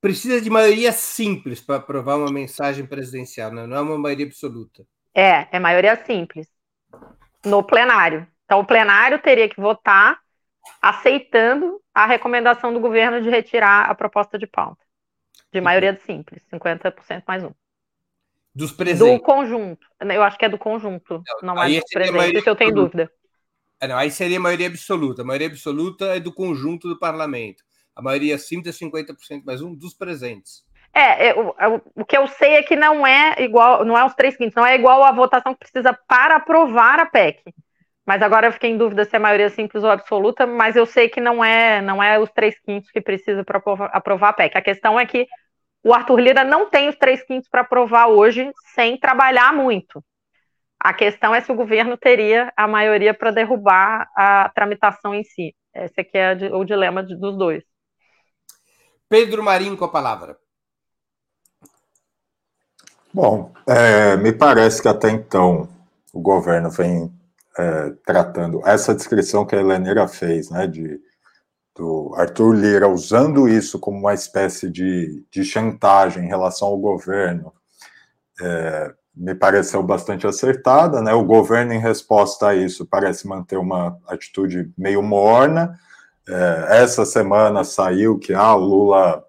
Precisa 0.00 0.40
de 0.40 0.50
maioria 0.50 0.90
simples 0.90 1.60
para 1.60 1.76
aprovar 1.76 2.16
uma 2.16 2.30
mensagem 2.30 2.84
presidencial, 2.84 3.52
né? 3.52 3.66
não 3.66 3.76
é 3.76 3.80
uma 3.80 3.98
maioria 3.98 4.26
absoluta. 4.26 4.84
É, 5.14 5.46
é 5.52 5.60
maioria 5.60 5.94
simples. 6.04 6.48
No 7.44 7.62
plenário. 7.62 8.26
Então, 8.44 8.60
o 8.60 8.66
plenário 8.66 9.20
teria 9.20 9.48
que 9.48 9.60
votar 9.60 10.18
aceitando 10.80 11.80
a 11.94 12.06
recomendação 12.06 12.72
do 12.72 12.80
governo 12.80 13.20
de 13.20 13.30
retirar 13.30 13.88
a 13.88 13.94
proposta 13.94 14.38
de 14.38 14.46
pauta. 14.46 14.82
De 15.52 15.60
maioria 15.60 15.94
simples, 16.04 16.42
50% 16.52 17.22
mais 17.26 17.44
um. 17.44 17.52
Dos 18.54 18.72
presentes. 18.72 19.18
Do 19.18 19.22
conjunto. 19.22 19.86
Eu 20.00 20.22
acho 20.22 20.38
que 20.38 20.44
é 20.44 20.48
do 20.48 20.58
conjunto, 20.58 21.22
não, 21.42 21.54
não 21.54 21.62
é 21.62 21.68
dos 21.68 21.90
presentes, 21.92 22.40
isso 22.40 22.48
eu 22.48 22.56
tenho 22.56 22.74
dúvida. 22.74 23.10
É, 23.82 23.88
não, 23.88 23.98
aí 23.98 24.12
seria 24.12 24.38
a 24.38 24.40
maioria 24.40 24.68
absoluta. 24.68 25.22
A 25.22 25.24
maioria 25.24 25.48
absoluta 25.48 26.04
é 26.14 26.20
do 26.20 26.32
conjunto 26.32 26.88
do 26.88 26.96
parlamento. 26.96 27.64
A 27.96 28.00
maioria 28.00 28.38
simples 28.38 28.80
é 28.80 28.86
50% 28.86 29.44
mais 29.44 29.60
um 29.60 29.74
dos 29.74 29.92
presentes. 29.92 30.62
É, 30.94 31.30
é, 31.30 31.34
o, 31.34 31.52
é, 31.58 31.80
o 31.96 32.04
que 32.04 32.16
eu 32.16 32.28
sei 32.28 32.54
é 32.54 32.62
que 32.62 32.76
não 32.76 33.04
é 33.04 33.34
igual, 33.42 33.84
não 33.84 33.98
é 33.98 34.04
os 34.04 34.14
três 34.14 34.36
quintos, 34.36 34.54
não 34.54 34.64
é 34.64 34.76
igual 34.76 35.02
a 35.02 35.10
votação 35.10 35.52
que 35.52 35.58
precisa 35.58 35.98
para 36.06 36.36
aprovar 36.36 37.00
a 37.00 37.06
PEC. 37.06 37.42
Mas 38.06 38.22
agora 38.22 38.46
eu 38.46 38.52
fiquei 38.52 38.70
em 38.70 38.78
dúvida 38.78 39.04
se 39.04 39.16
é 39.16 39.18
maioria 39.18 39.50
simples 39.50 39.82
ou 39.82 39.90
absoluta, 39.90 40.46
mas 40.46 40.76
eu 40.76 40.86
sei 40.86 41.08
que 41.08 41.20
não 41.20 41.44
é, 41.44 41.82
não 41.82 42.00
é 42.00 42.20
os 42.20 42.30
três 42.30 42.56
quintos 42.60 42.88
que 42.88 43.00
precisa 43.00 43.42
para 43.42 43.60
aprovar 43.92 44.28
a 44.28 44.32
PEC. 44.32 44.56
A 44.56 44.62
questão 44.62 44.98
é 44.98 45.04
que 45.04 45.26
o 45.82 45.92
Arthur 45.92 46.20
Lira 46.20 46.44
não 46.44 46.70
tem 46.70 46.88
os 46.88 46.96
três 46.96 47.20
quintos 47.24 47.48
para 47.48 47.62
aprovar 47.62 48.06
hoje 48.06 48.48
sem 48.76 48.96
trabalhar 48.96 49.52
muito. 49.52 50.04
A 50.84 50.92
questão 50.92 51.32
é 51.32 51.40
se 51.40 51.52
o 51.52 51.54
governo 51.54 51.96
teria 51.96 52.52
a 52.56 52.66
maioria 52.66 53.14
para 53.14 53.30
derrubar 53.30 54.10
a 54.16 54.50
tramitação 54.52 55.14
em 55.14 55.22
si. 55.22 55.54
Esse 55.72 56.00
aqui 56.00 56.18
é 56.18 56.34
o 56.52 56.64
dilema 56.64 57.04
dos 57.04 57.38
dois. 57.38 57.62
Pedro 59.08 59.44
Marinho 59.44 59.76
com 59.76 59.84
a 59.84 59.88
palavra. 59.88 60.36
Bom, 63.14 63.52
é, 63.64 64.16
me 64.16 64.32
parece 64.32 64.82
que 64.82 64.88
até 64.88 65.08
então 65.08 65.68
o 66.12 66.20
governo 66.20 66.68
vem 66.68 67.12
é, 67.56 67.90
tratando 68.04 68.60
essa 68.66 68.92
descrição 68.92 69.46
que 69.46 69.54
a 69.54 69.60
Heleneira 69.60 70.08
fez, 70.08 70.50
né, 70.50 70.66
de, 70.66 71.00
do 71.76 72.12
Arthur 72.16 72.54
Lira 72.56 72.88
usando 72.88 73.48
isso 73.48 73.78
como 73.78 73.98
uma 73.98 74.14
espécie 74.14 74.68
de, 74.68 75.24
de 75.30 75.44
chantagem 75.44 76.24
em 76.24 76.28
relação 76.28 76.66
ao 76.66 76.76
governo, 76.76 77.52
é, 78.40 78.94
me 79.14 79.34
pareceu 79.34 79.82
bastante 79.82 80.26
acertada, 80.26 81.02
né? 81.02 81.12
O 81.12 81.24
governo, 81.24 81.72
em 81.72 81.78
resposta 81.78 82.48
a 82.48 82.54
isso, 82.54 82.86
parece 82.86 83.26
manter 83.26 83.58
uma 83.58 83.98
atitude 84.06 84.72
meio 84.76 85.02
morna. 85.02 85.78
É, 86.26 86.82
essa 86.82 87.04
semana 87.04 87.62
saiu 87.64 88.18
que 88.18 88.32
ah, 88.32 88.54
o 88.54 88.60
Lula, 88.60 89.24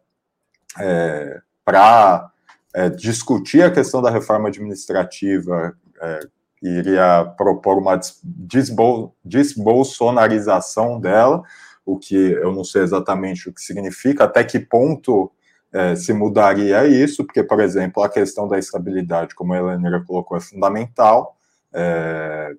é, 0.80 1.42
para 1.66 2.32
é, 2.74 2.90
discutir 2.90 3.64
a 3.64 3.72
questão 3.72 4.02
da 4.02 4.10
reforma 4.10 4.48
administrativa, 4.48 5.76
é, 6.02 6.20
iria 6.62 7.26
propor 7.38 7.78
uma 7.78 8.00
desbol 8.24 9.14
desbolsonarização 9.24 11.00
dela, 11.00 11.44
o 11.86 11.98
que 11.98 12.16
eu 12.16 12.54
não 12.54 12.64
sei 12.64 12.82
exatamente 12.82 13.50
o 13.50 13.54
que 13.54 13.62
significa, 13.62 14.24
até 14.24 14.44
que 14.44 14.60
ponto 14.60 15.30
é, 15.74 15.96
se 15.96 16.14
mudaria 16.14 16.86
isso, 16.86 17.26
porque, 17.26 17.44
por 17.44 17.60
exemplo, 17.60 18.04
a 18.04 18.10
questão 18.10 18.48
da 18.48 18.60
estabilidade, 18.60 19.34
como 19.34 19.54
a 19.54 19.58
Heleneira 19.58 20.04
colocou, 20.06 20.38
é 20.38 20.40
fundamental, 20.40 21.36
é, 21.74 22.52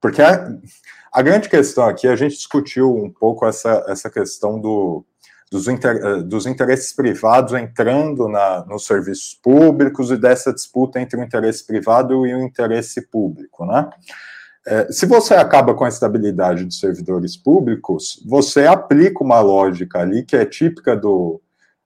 porque 0.00 0.22
a, 0.22 0.50
a, 1.12 1.22
grande 1.22 1.48
questão 1.48 1.84
aqui, 1.84 2.08
a 2.08 2.16
gente 2.16 2.36
discutiu 2.36 2.94
um 2.96 3.10
pouco 3.10 3.46
essa, 3.46 3.84
essa 3.88 4.08
questão 4.08 4.58
do, 4.58 5.04
dos, 5.52 5.68
inter, 5.68 5.96
é, 5.96 6.22
dos 6.22 6.46
interesses 6.46 6.94
privados 6.94 7.52
entrando 7.52 8.28
na, 8.28 8.64
nos 8.64 8.86
serviços 8.86 9.38
públicos 9.42 10.10
e 10.10 10.16
dessa 10.16 10.52
disputa 10.52 10.98
entre 10.98 11.20
o 11.20 11.24
interesse 11.24 11.66
privado 11.66 12.26
e 12.26 12.34
o 12.34 12.42
interesse 12.42 13.02
público, 13.02 13.66
né? 13.66 13.90
É, 14.66 14.90
se 14.90 15.04
você 15.04 15.34
acaba 15.34 15.74
com 15.74 15.84
a 15.84 15.88
estabilidade 15.90 16.64
dos 16.64 16.80
servidores 16.80 17.36
públicos, 17.36 18.24
você 18.26 18.66
aplica 18.66 19.22
uma 19.22 19.38
lógica 19.38 19.98
ali 19.98 20.22
que 20.22 20.34
é 20.34 20.46
típica 20.46 20.96
do, 20.96 21.38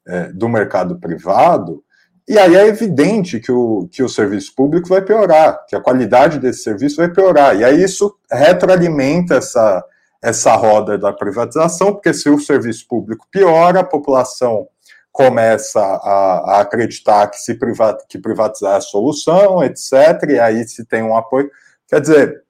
é, 0.09 0.33
do 0.33 0.49
mercado 0.49 0.99
privado, 0.99 1.85
e 2.29 2.39
aí 2.39 2.57
é 2.57 2.67
evidente 2.67 3.41
que 3.41 3.51
o, 3.51 3.89
que 3.91 4.03
o 4.03 4.09
serviço 4.09 4.55
público 4.55 4.89
vai 4.89 5.01
piorar, 5.01 5.65
que 5.67 5.75
a 5.75 5.81
qualidade 5.81 6.39
desse 6.39 6.63
serviço 6.63 6.97
vai 6.97 7.09
piorar. 7.09 7.57
E 7.57 7.65
aí 7.65 7.83
isso 7.83 8.15
retroalimenta 8.31 9.37
essa, 9.37 9.83
essa 10.23 10.55
roda 10.55 10.99
da 10.99 11.11
privatização, 11.11 11.95
porque 11.95 12.13
se 12.13 12.29
o 12.29 12.39
serviço 12.39 12.87
público 12.87 13.27
piora, 13.31 13.81
a 13.81 13.85
população 13.85 14.69
começa 15.11 15.81
a, 15.81 16.57
a 16.57 16.61
acreditar 16.61 17.27
que, 17.29 17.39
se 17.39 17.55
privat, 17.55 17.99
que 18.07 18.19
privatizar 18.19 18.75
é 18.75 18.77
a 18.77 18.81
solução, 18.83 19.65
etc., 19.65 20.29
e 20.29 20.39
aí 20.39 20.69
se 20.69 20.85
tem 20.85 21.03
um 21.03 21.17
apoio. 21.17 21.51
Quer 21.89 22.03
dizer, 22.03 22.43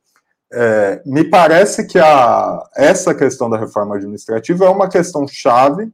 é, 0.52 1.00
me 1.06 1.22
parece 1.22 1.86
que 1.86 2.00
a, 2.00 2.68
essa 2.74 3.14
questão 3.14 3.48
da 3.48 3.56
reforma 3.56 3.94
administrativa 3.94 4.64
é 4.64 4.68
uma 4.68 4.88
questão 4.88 5.26
chave 5.28 5.88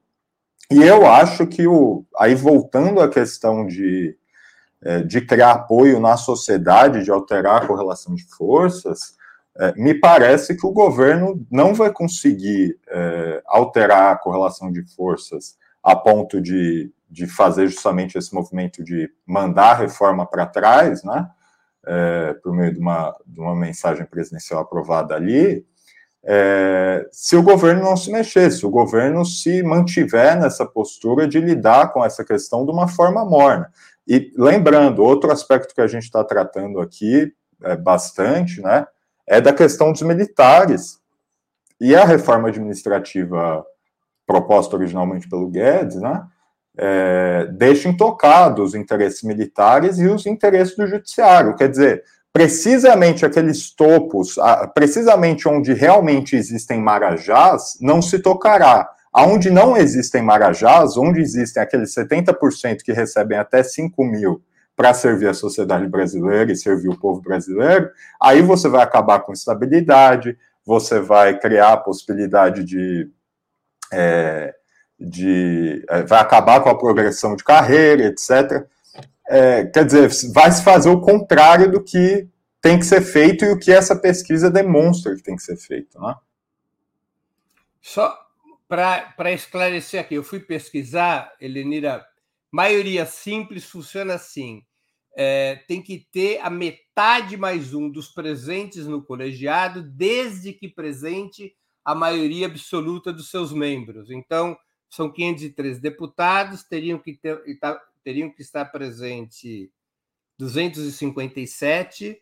e 0.71 0.83
eu 0.83 1.07
acho 1.07 1.47
que 1.47 1.67
o 1.67 2.05
aí 2.17 2.35
voltando 2.35 3.01
à 3.01 3.09
questão 3.09 3.67
de, 3.67 4.17
é, 4.83 5.03
de 5.03 5.21
criar 5.21 5.53
apoio 5.53 6.01
na 6.01 6.17
sociedade, 6.17 7.05
de 7.05 7.11
alterar 7.11 7.62
a 7.62 7.67
correlação 7.67 8.15
de 8.15 8.25
forças, 8.35 9.15
é, 9.57 9.73
me 9.75 9.95
parece 9.95 10.57
que 10.57 10.67
o 10.67 10.73
governo 10.73 11.47
não 11.51 11.75
vai 11.75 11.93
conseguir 11.93 12.79
é, 12.89 13.43
alterar 13.47 14.12
a 14.12 14.19
correlação 14.19 14.73
de 14.73 14.83
forças 14.95 15.57
a 15.83 15.95
ponto 15.95 16.41
de, 16.41 16.91
de 17.11 17.27
fazer 17.27 17.69
justamente 17.69 18.17
esse 18.17 18.35
movimento 18.35 18.83
de 18.83 19.11
mandar 19.27 19.73
a 19.73 19.75
reforma 19.75 20.27
para 20.27 20.47
trás, 20.47 21.05
né? 21.05 21.29
é, 21.87 22.35
por 22.43 22.55
meio 22.55 22.73
de 22.73 22.79
uma, 22.79 23.15
de 23.27 23.41
uma 23.41 23.55
mensagem 23.55 24.05
presidencial 24.07 24.61
aprovada 24.61 25.15
ali, 25.15 25.67
é, 26.27 27.07
se 27.12 27.37
o 27.37 27.43
governo 27.43 27.83
não 27.83 27.97
se 27.97 28.11
mexer, 28.11 28.51
se 28.51 28.64
o 28.64 28.70
governo 28.70 29.25
se 29.25 29.62
mantiver 29.62 30.41
nessa 30.41 30.64
postura 30.64 31.29
de 31.29 31.39
lidar 31.39 31.93
com 31.93 32.05
essa 32.05 32.25
questão 32.25 32.64
de 32.64 32.70
uma 32.70 32.89
forma 32.89 33.25
morna. 33.25 33.70
E 34.09 34.33
lembrando, 34.37 35.03
outro 35.03 35.31
aspecto 35.31 35.75
que 35.75 35.81
a 35.81 35.87
gente 35.87 36.05
está 36.05 36.25
tratando 36.25 36.81
aqui 36.81 37.33
é, 37.62 37.77
bastante, 37.77 38.61
né, 38.62 38.87
é 39.27 39.41
da 39.41 39.53
questão 39.53 39.93
dos 39.93 40.03
militares. 40.03 40.99
E 41.81 41.95
a 41.95 42.05
reforma 42.05 42.49
administrativa 42.49 43.64
proposta 44.27 44.77
originalmente 44.77 45.29
pelo 45.29 45.49
Guedes, 45.49 45.97
né, 45.97 46.27
é, 46.77 47.47
deixa 47.53 47.89
intocados 47.89 48.68
os 48.68 48.75
interesses 48.75 49.22
militares 49.22 49.99
e 49.99 50.07
os 50.07 50.25
interesses 50.27 50.75
do 50.75 50.87
judiciário. 50.87 51.55
Quer 51.55 51.68
dizer, 51.68 52.03
precisamente 52.35 53.24
aqueles 53.24 53.70
topos, 53.70 54.35
precisamente 54.74 55.49
onde 55.49 55.72
realmente 55.72 56.35
existem 56.35 56.82
marajás, 56.82 57.78
não 57.80 58.03
se 58.03 58.18
tocará. 58.18 58.91
Aonde 59.12 59.49
não 59.49 59.76
existem 59.76 60.20
marajás, 60.20 60.97
onde 60.97 61.20
existem 61.20 61.62
aqueles 61.62 61.95
70% 61.95 62.78
que 62.85 62.93
recebem 62.93 63.39
até 63.39 63.62
5 63.62 64.05
mil 64.05 64.43
para 64.74 64.93
servir 64.93 65.28
a 65.28 65.35
sociedade 65.35 65.87
brasileira 65.87 66.51
e 66.51 66.57
servir 66.57 66.89
o 66.89 66.99
povo 66.99 67.20
brasileiro, 67.22 67.89
aí 68.20 68.43
você 68.43 68.68
vai 68.68 68.82
acabar 68.82 69.20
com 69.20 69.32
estabilidade, 69.32 70.37
você 70.66 70.99
vai 70.99 71.39
criar 71.39 71.74
a 71.74 71.76
possibilidade 71.76 72.64
de. 72.64 73.09
É, 73.93 74.53
de 74.99 75.85
é, 75.89 76.03
vai 76.03 76.20
acabar 76.20 76.61
com 76.61 76.68
a 76.68 76.76
progressão 76.76 77.37
de 77.37 77.45
carreira, 77.45 78.07
etc. 78.07 78.66
É, 79.29 79.64
quer 79.66 79.85
dizer, 79.85 80.11
vai 80.33 80.51
se 80.53 80.62
fazer 80.62 80.91
o 80.91 81.01
contrário 81.01 81.70
do 81.70 81.83
que 81.83 82.29
tem 82.61 82.79
que 82.79 82.85
ser 82.85 83.03
feito 83.03 83.45
e 83.45 83.51
o 83.51 83.59
que 83.59 83.70
essa 83.70 83.95
pesquisa 83.95 84.51
demonstra 84.51 85.14
que 85.14 85.22
tem 85.22 85.37
que 85.37 85.43
ser 85.43 85.57
feito. 85.57 86.01
Né? 86.01 86.14
Só 87.81 88.18
para 88.66 89.33
esclarecer 89.33 90.01
aqui, 90.01 90.14
eu 90.14 90.25
fui 90.25 90.41
pesquisar, 90.41 91.33
Elenira, 91.41 92.05
maioria 92.51 93.05
simples 93.07 93.64
funciona 93.64 94.14
assim. 94.14 94.64
É, 95.16 95.57
tem 95.68 95.81
que 95.81 96.09
ter 96.11 96.41
a 96.41 96.51
metade 96.51 97.37
mais 97.37 97.72
um 97.72 97.89
dos 97.89 98.09
presentes 98.09 98.87
no 98.87 99.03
colegiado, 99.03 99.83
desde 99.83 100.53
que 100.53 100.68
presente 100.68 101.55
a 101.85 101.95
maioria 101.95 102.47
absoluta 102.47 103.12
dos 103.12 103.31
seus 103.31 103.53
membros. 103.53 104.11
Então, 104.11 104.57
são 104.89 105.12
503 105.12 105.79
deputados, 105.79 106.64
teriam 106.64 106.99
que, 106.99 107.14
ter, 107.14 107.41
teriam 108.05 108.31
que 108.31 108.43
estar 108.43 108.67
presente 108.67 109.73
257, 110.39 112.21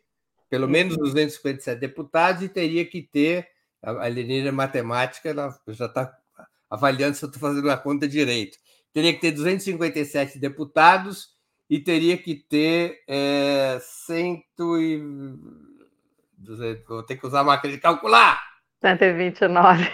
pelo 0.49 0.67
menos 0.67 0.95
257 0.97 1.79
deputados, 1.79 2.41
e 2.41 2.49
teria 2.49 2.85
que 2.85 3.01
ter, 3.01 3.47
a 3.81 4.07
Lenina 4.07 4.51
Matemática 4.51 5.29
ela 5.29 5.59
já 5.67 5.85
está 5.87 6.17
avaliando 6.69 7.15
se 7.15 7.25
eu 7.25 7.27
estou 7.27 7.41
fazendo 7.41 7.69
a 7.69 7.77
conta 7.77 8.07
direito, 8.07 8.57
teria 8.93 9.13
que 9.13 9.19
ter 9.19 9.31
257 9.31 10.39
deputados 10.39 11.33
e 11.69 11.79
teria 11.79 12.17
que 12.17 12.35
ter 12.35 13.03
é, 13.07 13.79
cento 13.81 14.79
e... 14.79 15.01
Vou 16.87 17.03
ter 17.03 17.15
que 17.15 17.25
usar 17.25 17.39
a 17.39 17.43
máquina 17.43 17.73
de 17.73 17.79
calcular. 17.79 18.37
129. 18.81 19.89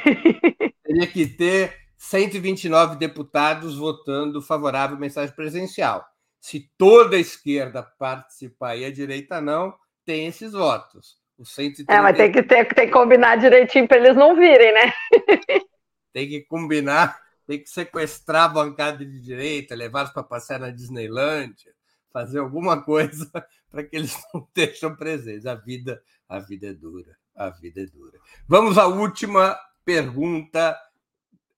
Teria 0.84 1.08
que 1.08 1.28
ter 1.28 1.79
129 2.00 2.96
deputados 2.96 3.78
votando 3.78 4.42
favorável 4.42 4.96
à 4.96 5.00
mensagem 5.00 5.36
presidencial. 5.36 6.08
Se 6.40 6.72
toda 6.78 7.18
a 7.18 7.20
esquerda 7.20 7.84
participar 7.84 8.78
e 8.78 8.86
a 8.86 8.92
direita 8.92 9.42
não, 9.42 9.78
tem 10.06 10.26
esses 10.26 10.54
votos. 10.54 11.18
Os 11.38 11.54
130... 11.54 11.94
É, 11.94 12.02
mas 12.02 12.16
tem 12.16 12.32
que, 12.32 12.42
ter, 12.42 12.74
tem 12.74 12.88
que 12.88 12.94
combinar 12.94 13.36
direitinho 13.36 13.86
para 13.86 13.98
eles 13.98 14.16
não 14.16 14.34
virem, 14.34 14.74
né? 14.74 14.94
tem 16.14 16.28
que 16.28 16.42
combinar, 16.42 17.20
tem 17.46 17.62
que 17.62 17.70
sequestrar 17.70 18.46
a 18.46 18.54
bancada 18.54 19.06
de 19.06 19.20
direita, 19.20 19.76
levá-los 19.76 20.12
para 20.12 20.24
passear 20.24 20.60
na 20.60 20.70
Disneylândia, 20.70 21.74
fazer 22.14 22.40
alguma 22.40 22.82
coisa 22.82 23.30
para 23.70 23.84
que 23.84 23.98
eles 23.98 24.18
não 24.34 24.42
estejam 24.42 24.96
presentes. 24.96 25.46
A 25.46 25.56
vida, 25.56 26.02
a 26.30 26.40
vida 26.40 26.68
é 26.68 26.74
dura, 26.74 27.18
a 27.36 27.50
vida 27.50 27.82
é 27.82 27.86
dura. 27.86 28.18
Vamos 28.48 28.78
à 28.78 28.88
última 28.88 29.60
pergunta 29.84 30.78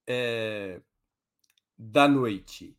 é, 0.06 0.80
da 1.78 2.06
noite. 2.08 2.76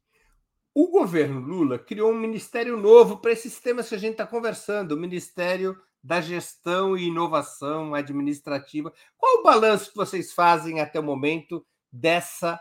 O 0.74 0.88
governo 0.88 1.39
Lula 1.39 1.78
criou 1.78 2.11
um 2.11 2.19
ministério 2.19 2.76
novo 2.78 3.17
para 3.17 3.32
esses 3.32 3.59
temas 3.59 3.89
que 3.89 3.95
a 3.95 3.97
gente 3.97 4.13
está 4.13 4.26
conversando, 4.26 4.93
o 4.93 4.99
Ministério 4.99 5.80
da 6.03 6.19
Gestão 6.19 6.97
e 6.97 7.05
Inovação 7.05 7.93
Administrativa. 7.93 8.91
Qual 9.15 9.39
o 9.39 9.43
balanço 9.43 9.91
que 9.91 9.95
vocês 9.95 10.34
fazem 10.34 10.82
até 10.82 10.99
o 10.99 11.03
momento 11.03 11.65
dessa 11.91 12.59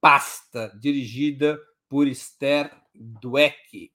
pasta 0.00 0.76
dirigida 0.80 1.60
por 1.88 2.08
Esther 2.08 2.74
Dweck? 2.94 3.92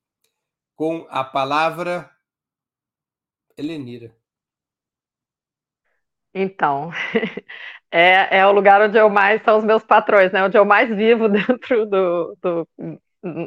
Com 0.75 1.07
a 1.09 1.23
palavra 1.23 2.09
Helenira. 3.57 4.15
Então, 6.33 6.91
é, 7.91 8.39
é 8.39 8.47
o 8.47 8.51
lugar 8.51 8.81
onde 8.81 8.97
eu 8.97 9.09
mais 9.09 9.41
são 9.43 9.57
os 9.57 9.63
meus 9.63 9.83
patrões, 9.83 10.31
né? 10.31 10.43
Onde 10.43 10.57
eu 10.57 10.65
mais 10.65 10.89
vivo 10.89 11.27
dentro 11.29 11.85
do, 11.85 12.37
do 12.41 12.67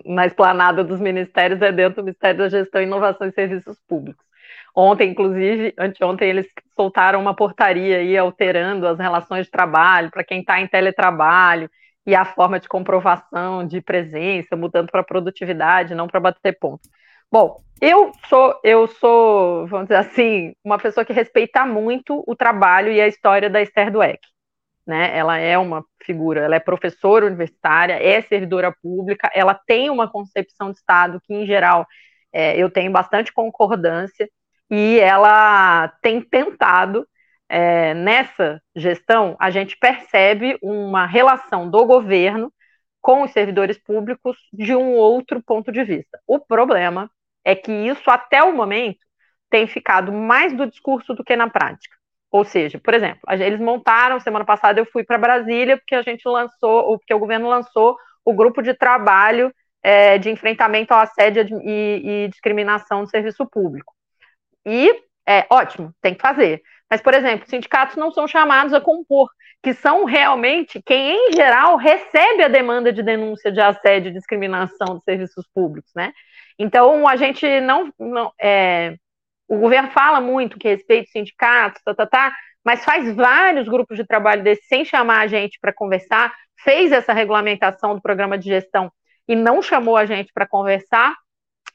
na 0.04 0.26
esplanada 0.26 0.84
dos 0.84 1.00
ministérios 1.00 1.62
é 1.62 1.72
dentro 1.72 2.02
do 2.02 2.04
Ministério 2.04 2.38
da 2.38 2.48
Gestão, 2.48 2.82
Inovação 2.82 3.26
e 3.28 3.32
Serviços 3.32 3.80
Públicos. 3.88 4.24
Ontem, 4.74 5.10
inclusive, 5.10 5.74
anteontem, 5.78 6.28
eles 6.28 6.46
soltaram 6.76 7.20
uma 7.20 7.34
portaria 7.34 7.98
aí 7.98 8.16
alterando 8.16 8.86
as 8.86 8.98
relações 8.98 9.46
de 9.46 9.50
trabalho 9.50 10.10
para 10.10 10.24
quem 10.24 10.40
está 10.40 10.60
em 10.60 10.66
teletrabalho 10.66 11.68
e 12.06 12.14
a 12.14 12.24
forma 12.24 12.58
de 12.60 12.68
comprovação 12.68 13.66
de 13.66 13.80
presença, 13.80 14.56
mudando 14.56 14.90
para 14.90 15.02
produtividade, 15.02 15.94
não 15.94 16.06
para 16.08 16.20
bater 16.20 16.58
ponto. 16.58 16.88
Bom, 17.32 17.62
eu 17.80 18.12
sou, 18.28 18.60
eu 18.64 18.88
sou, 18.88 19.66
vamos 19.68 19.86
dizer 19.86 19.96
assim, 20.00 20.52
uma 20.64 20.78
pessoa 20.78 21.04
que 21.04 21.12
respeita 21.12 21.64
muito 21.64 22.24
o 22.26 22.34
trabalho 22.34 22.92
e 22.92 23.00
a 23.00 23.06
história 23.06 23.48
da 23.48 23.62
Esther 23.62 23.92
Dweck. 23.92 24.18
Né? 24.86 25.16
Ela 25.16 25.38
é 25.38 25.56
uma 25.56 25.84
figura, 26.02 26.40
ela 26.40 26.56
é 26.56 26.60
professora 26.60 27.26
universitária, 27.26 27.94
é 28.02 28.20
servidora 28.22 28.74
pública, 28.82 29.30
ela 29.32 29.54
tem 29.54 29.90
uma 29.90 30.10
concepção 30.10 30.72
de 30.72 30.78
Estado 30.78 31.20
que, 31.22 31.32
em 31.32 31.46
geral, 31.46 31.86
é, 32.32 32.56
eu 32.56 32.68
tenho 32.68 32.90
bastante 32.90 33.32
concordância, 33.32 34.28
e 34.68 34.98
ela 35.00 35.88
tem 36.02 36.20
tentado, 36.20 37.06
é, 37.48 37.94
nessa 37.94 38.60
gestão, 38.74 39.36
a 39.38 39.50
gente 39.50 39.76
percebe 39.76 40.58
uma 40.62 41.06
relação 41.06 41.70
do 41.70 41.84
governo 41.84 42.52
com 43.00 43.22
os 43.22 43.32
servidores 43.32 43.78
públicos 43.78 44.36
de 44.52 44.74
um 44.74 44.92
outro 44.94 45.42
ponto 45.42 45.72
de 45.72 45.82
vista. 45.84 46.20
O 46.26 46.38
problema 46.38 47.10
é 47.44 47.54
que 47.54 47.72
isso, 47.72 48.10
até 48.10 48.42
o 48.42 48.54
momento, 48.54 48.98
tem 49.50 49.66
ficado 49.66 50.12
mais 50.12 50.52
do 50.52 50.66
discurso 50.66 51.14
do 51.14 51.24
que 51.24 51.34
na 51.36 51.48
prática. 51.48 51.96
Ou 52.30 52.44
seja, 52.44 52.78
por 52.78 52.94
exemplo, 52.94 53.20
eles 53.28 53.58
montaram, 53.58 54.20
semana 54.20 54.44
passada 54.44 54.80
eu 54.80 54.86
fui 54.86 55.02
para 55.02 55.18
Brasília, 55.18 55.76
porque 55.76 55.96
a 55.96 56.02
gente 56.02 56.26
lançou, 56.28 56.96
porque 56.98 57.12
o 57.12 57.18
governo 57.18 57.48
lançou 57.48 57.96
o 58.24 58.32
grupo 58.32 58.62
de 58.62 58.72
trabalho 58.72 59.52
é, 59.82 60.16
de 60.18 60.30
enfrentamento 60.30 60.94
ao 60.94 61.00
assédio 61.00 61.60
e, 61.62 62.02
e, 62.24 62.28
discriminação 62.28 63.00
no 63.00 63.08
serviço 63.08 63.44
público. 63.46 63.92
E 64.64 64.94
é 65.26 65.46
ótimo, 65.50 65.92
tem 66.00 66.14
que 66.14 66.22
fazer. 66.22 66.62
Mas, 66.88 67.00
por 67.00 67.14
exemplo, 67.14 67.48
sindicatos 67.48 67.96
não 67.96 68.12
são 68.12 68.28
chamados 68.28 68.72
a 68.72 68.80
compor, 68.80 69.28
que 69.62 69.74
são 69.74 70.04
realmente 70.04 70.80
quem, 70.84 71.14
em 71.14 71.32
geral, 71.32 71.76
recebe 71.76 72.42
a 72.42 72.48
demanda 72.48 72.92
de 72.92 73.02
denúncia 73.02 73.50
de 73.50 73.60
assédio 73.60 74.10
e 74.10 74.14
discriminação 74.14 74.94
dos 74.94 75.04
serviços 75.04 75.46
públicos, 75.52 75.90
né? 75.94 76.12
Então, 76.60 77.08
a 77.08 77.16
gente 77.16 77.60
não. 77.62 77.90
não 77.98 78.30
é, 78.38 78.94
o 79.48 79.56
governo 79.56 79.90
fala 79.92 80.20
muito 80.20 80.58
que 80.58 80.68
respeita 80.68 81.06
os 81.06 81.10
sindicatos, 81.10 81.82
tá, 81.82 81.94
tá, 81.94 82.06
tá, 82.06 82.32
mas 82.62 82.84
faz 82.84 83.12
vários 83.16 83.66
grupos 83.66 83.96
de 83.96 84.06
trabalho 84.06 84.44
desses 84.44 84.68
sem 84.68 84.84
chamar 84.84 85.22
a 85.22 85.26
gente 85.26 85.58
para 85.58 85.72
conversar, 85.72 86.32
fez 86.62 86.92
essa 86.92 87.14
regulamentação 87.14 87.94
do 87.94 88.02
programa 88.02 88.36
de 88.36 88.50
gestão 88.50 88.92
e 89.26 89.34
não 89.34 89.62
chamou 89.62 89.96
a 89.96 90.04
gente 90.04 90.30
para 90.34 90.46
conversar. 90.46 91.16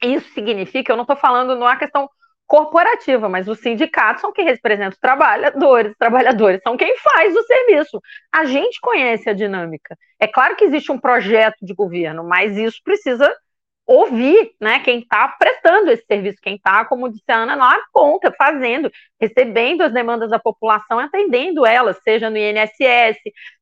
Isso 0.00 0.32
significa, 0.32 0.92
eu 0.92 0.96
não 0.96 1.02
estou 1.02 1.16
falando, 1.16 1.56
não 1.56 1.68
é 1.68 1.76
questão 1.76 2.08
corporativa, 2.46 3.28
mas 3.28 3.48
os 3.48 3.58
sindicatos 3.58 4.20
são 4.20 4.32
quem 4.32 4.44
representa 4.44 4.90
os 4.90 5.00
trabalhadores, 5.00 5.90
os 5.90 5.98
trabalhadores 5.98 6.60
são 6.62 6.76
quem 6.76 6.96
faz 6.98 7.34
o 7.34 7.42
serviço. 7.42 8.00
A 8.32 8.44
gente 8.44 8.80
conhece 8.80 9.28
a 9.28 9.34
dinâmica. 9.34 9.98
É 10.20 10.28
claro 10.28 10.54
que 10.54 10.64
existe 10.64 10.92
um 10.92 10.98
projeto 10.98 11.56
de 11.60 11.74
governo, 11.74 12.22
mas 12.22 12.56
isso 12.56 12.80
precisa 12.84 13.28
ouvir 13.86 14.52
né, 14.60 14.80
quem 14.80 14.98
está 14.98 15.28
prestando 15.28 15.90
esse 15.90 16.04
serviço, 16.04 16.38
quem 16.42 16.56
está, 16.56 16.84
como 16.84 17.08
disse 17.08 17.30
a 17.30 17.36
Ana, 17.36 17.54
na 17.54 17.78
ponta, 17.92 18.32
fazendo, 18.36 18.90
recebendo 19.20 19.82
as 19.82 19.92
demandas 19.92 20.30
da 20.30 20.38
população, 20.38 20.98
atendendo 20.98 21.64
elas, 21.64 21.96
seja 22.02 22.28
no 22.28 22.36
INSS, 22.36 23.18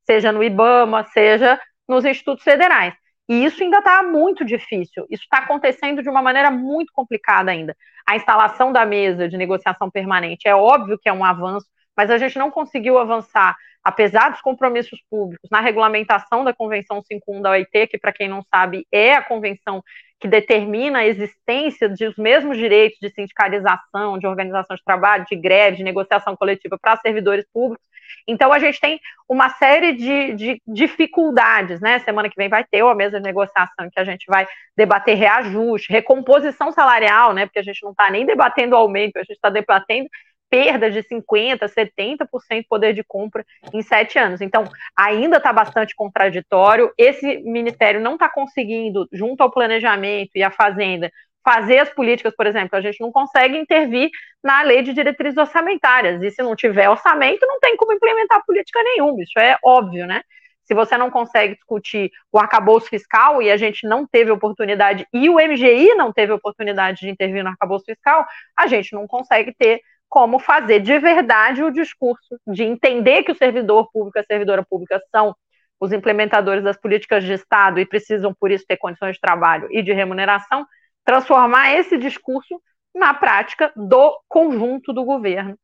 seja 0.07 0.33
no 0.33 0.43
IBAMA, 0.43 1.05
seja 1.12 1.61
nos 1.87 2.05
institutos 2.05 2.43
federais. 2.43 2.95
E 3.29 3.45
isso 3.45 3.62
ainda 3.62 3.79
está 3.79 4.03
muito 4.03 4.45
difícil. 4.45 5.07
Isso 5.11 5.22
está 5.25 5.39
acontecendo 5.39 6.03
de 6.03 6.09
uma 6.09 6.22
maneira 6.22 6.51
muito 6.51 6.93
complicada 6.93 7.51
ainda. 7.51 7.77
A 8.07 8.16
instalação 8.16 8.72
da 8.72 8.85
mesa 8.85 9.29
de 9.29 9.37
negociação 9.37 9.91
permanente 9.91 10.47
é 10.47 10.55
óbvio 10.55 10.99
que 10.99 11.09
é 11.09 11.12
um 11.12 11.25
avanço, 11.25 11.66
mas 11.97 12.11
a 12.11 12.19
gente 12.19 12.39
não 12.39 12.51
conseguiu 12.51 12.99
avançar, 12.99 13.57
apesar 13.83 14.31
dos 14.31 14.41
compromissos 14.41 15.01
públicos, 15.11 15.49
na 15.51 15.61
regulamentação 15.61 16.45
da 16.45 16.53
Convenção 16.53 17.03
51 17.03 17.43
da 17.43 17.51
OIT, 17.51 17.87
que, 17.89 17.99
para 17.99 18.13
quem 18.13 18.29
não 18.29 18.43
sabe, 18.43 18.87
é 18.91 19.15
a 19.15 19.23
convenção 19.23 19.83
que 20.19 20.29
determina 20.29 21.01
a 21.01 21.07
existência 21.07 21.89
dos 21.89 22.17
mesmos 22.17 22.57
direitos 22.57 22.99
de 22.99 23.11
sindicalização, 23.11 24.19
de 24.19 24.27
organização 24.27 24.75
de 24.75 24.83
trabalho, 24.83 25.27
de 25.29 25.37
greve, 25.37 25.77
de 25.77 25.85
negociação 25.85 26.35
coletiva 26.35 26.79
para 26.81 26.97
servidores 26.97 27.45
públicos. 27.53 27.87
Então, 28.27 28.53
a 28.53 28.59
gente 28.59 28.81
tem 28.81 28.99
uma 29.29 29.51
série 29.51 29.93
de, 29.93 30.35
de, 30.35 30.63
dificuldades, 30.67 31.81
né? 31.81 31.99
Semana 31.99 32.29
que 32.31 32.37
vem 32.37 32.49
vai 32.49 32.65
ter 32.65 32.83
uma 32.83 32.95
mesa 32.95 33.19
de 33.19 33.25
negociação 33.25 33.91
que 33.93 34.01
a 34.01 34.05
gente 34.05 34.25
vai 34.27 34.47
debater 34.77 35.15
reajuste, 35.15 35.93
recomposição 35.93 36.73
salarial, 36.73 37.35
né? 37.35 37.45
Porque 37.45 37.59
a 37.59 37.63
gente 37.63 37.83
não 37.83 37.91
está 37.91 38.11
nem 38.11 38.25
debatendo 38.25 38.77
aumento, 38.77 39.17
a 39.17 39.23
gente 39.23 39.33
está 39.33 39.51
debatendo 39.51 40.09
perda 40.55 40.89
de 40.89 41.03
50%, 41.03 41.59
70% 41.69 42.61
de 42.61 42.69
poder 42.69 42.93
de 42.93 43.03
compra 43.03 43.45
em 43.73 43.83
sete 43.83 44.21
anos. 44.21 44.41
Então, 44.41 44.63
ainda 44.97 45.39
está 45.39 45.53
bastante 45.53 45.97
contraditório. 45.97 46.93
Esse 46.97 47.39
ministério 47.39 48.01
não 48.01 48.13
está 48.13 48.29
conseguindo, 48.29 49.09
junto 49.13 49.43
ao 49.43 49.51
planejamento 49.51 50.31
e 50.37 50.45
à 50.45 50.53
Fazenda, 50.53 51.11
fazer 51.45 51.81
as 51.81 51.91
políticas, 51.91 52.33
por 52.37 52.47
exemplo, 52.47 52.79
a 52.79 52.81
gente 52.81 53.01
não 53.01 53.11
consegue 53.11 53.59
intervir 53.59 54.11
na 54.45 54.63
lei 54.63 54.83
de 54.83 54.93
diretrizes 54.93 55.37
orçamentárias. 55.37 56.23
E 56.23 56.31
se 56.31 56.41
não 56.41 56.55
tiver 56.55 56.89
orçamento, 56.89 57.45
não 57.45 57.59
tem 57.59 57.77
como 57.77 57.93
implementar 57.93 58.41
política 58.47 58.81
nenhuma. 58.81 59.25
Isso 59.25 59.39
é 59.41 59.59
óbvio, 59.65 60.07
né? 60.07 60.23
Se 60.63 60.73
você 60.73 60.97
não 60.97 61.11
consegue 61.11 61.55
discutir 61.55 62.13
o 62.33 62.39
arcabouço 62.39 62.89
fiscal 62.89 63.43
e 63.43 63.51
a 63.51 63.57
gente 63.57 63.89
não 63.89 64.07
teve 64.07 64.31
oportunidade, 64.31 65.05
e 65.13 65.29
o 65.29 65.35
MGI 65.35 65.97
não 65.97 66.13
teve 66.13 66.33
oportunidade 66.33 67.01
de 67.01 67.11
intervir 67.11 67.43
no 67.43 67.51
arcabouço 67.51 67.85
fiscal, 67.85 68.25
a 68.57 68.69
gente 68.69 68.95
não 68.95 69.07
consegue 69.07 69.53
ter 69.53 69.83
como 70.15 70.39
fazer 70.39 70.79
de 70.79 70.97
verdade 71.01 71.65
o 71.65 71.73
discurso 71.73 72.39
de 72.47 72.62
entender 72.62 73.25
que 73.25 73.33
o 73.33 73.37
servidor 73.37 73.91
público 73.93 74.17
e 74.17 74.21
a 74.21 74.25
servidora 74.25 74.65
pública 74.65 75.03
são 75.11 75.35
os 75.81 75.93
implementadores 75.93 76.62
das 76.62 76.77
políticas 76.77 77.25
de 77.25 77.33
Estado 77.33 77.81
e 77.81 77.85
precisam, 77.85 78.33
por 78.33 78.53
isso, 78.53 78.65
ter 78.65 78.77
condições 78.77 79.15
de 79.17 79.21
trabalho 79.21 79.67
e 79.73 79.83
de 79.83 79.93
remuneração, 79.93 80.65
transformar 81.05 81.75
esse 81.75 81.99
discurso 81.99 82.62
na 82.95 83.12
prática 83.12 83.73
do 83.75 84.17
conjunto 84.29 84.93
do 84.93 85.03
governo. 85.03 85.59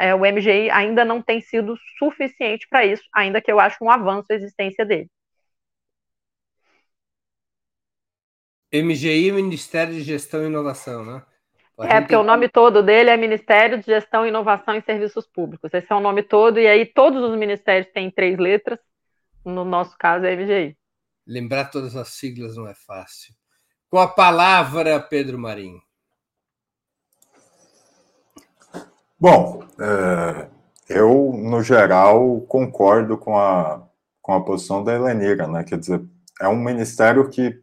é, 0.00 0.12
o 0.12 0.26
MGI 0.26 0.70
ainda 0.70 1.04
não 1.04 1.22
tem 1.22 1.40
sido 1.40 1.76
suficiente 1.96 2.66
para 2.68 2.84
isso, 2.84 3.04
ainda 3.14 3.40
que 3.40 3.52
eu 3.52 3.60
acho 3.60 3.76
um 3.80 3.90
avanço 3.92 4.26
a 4.32 4.34
existência 4.34 4.84
dele. 4.84 5.08
MGI, 8.72 9.30
Ministério 9.30 9.94
de 9.94 10.02
Gestão 10.02 10.42
e 10.42 10.46
Inovação, 10.46 11.04
né? 11.04 11.22
É, 11.80 12.00
porque 12.00 12.14
o 12.14 12.22
nome 12.22 12.48
todo 12.48 12.82
dele 12.82 13.10
é 13.10 13.16
Ministério 13.16 13.78
de 13.78 13.86
Gestão, 13.86 14.26
Inovação 14.26 14.76
e 14.76 14.82
Serviços 14.82 15.26
Públicos. 15.26 15.74
Esse 15.74 15.92
é 15.92 15.94
o 15.94 16.00
nome 16.00 16.22
todo, 16.22 16.60
e 16.60 16.66
aí 16.68 16.86
todos 16.86 17.22
os 17.22 17.36
ministérios 17.36 17.90
têm 17.92 18.10
três 18.10 18.38
letras. 18.38 18.78
No 19.44 19.64
nosso 19.64 19.96
caso, 19.98 20.24
é 20.24 20.36
MGI. 20.36 20.76
Lembrar 21.26 21.70
todas 21.70 21.96
as 21.96 22.08
siglas 22.08 22.56
não 22.56 22.68
é 22.68 22.74
fácil. 22.74 23.34
Com 23.90 23.98
a 23.98 24.06
palavra, 24.06 25.00
Pedro 25.00 25.38
Marinho. 25.38 25.82
Bom, 29.18 29.64
é, 29.80 30.48
eu, 30.88 31.32
no 31.34 31.62
geral, 31.62 32.40
concordo 32.42 33.18
com 33.18 33.36
a, 33.36 33.82
com 34.22 34.32
a 34.32 34.44
posição 34.44 34.84
da 34.84 34.94
Helenira, 34.94 35.48
né? 35.48 35.64
Quer 35.64 35.78
dizer, 35.78 36.04
é 36.40 36.46
um 36.46 36.56
ministério 36.56 37.28
que, 37.28 37.60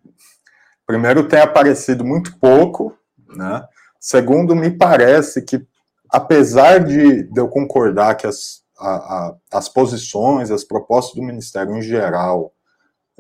primeiro, 0.86 1.28
tem 1.28 1.40
aparecido 1.40 2.04
muito 2.04 2.38
pouco, 2.40 2.98
né? 3.30 3.66
Segundo, 4.04 4.56
me 4.56 4.72
parece 4.72 5.44
que, 5.44 5.64
apesar 6.10 6.84
de, 6.84 7.22
de 7.22 7.40
eu 7.40 7.48
concordar 7.48 8.16
que 8.16 8.26
as, 8.26 8.64
a, 8.80 8.90
a, 8.90 9.36
as 9.52 9.70
posições, 9.70 10.50
as 10.50 10.64
propostas 10.64 11.14
do 11.14 11.22
Ministério 11.22 11.78
em 11.78 11.84
geral, 11.84 12.52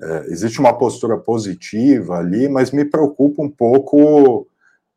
é, 0.01 0.25
existe 0.29 0.59
uma 0.59 0.75
postura 0.75 1.17
positiva 1.17 2.17
ali, 2.17 2.49
mas 2.49 2.71
me 2.71 2.83
preocupa 2.83 3.43
um 3.43 3.49
pouco 3.49 4.47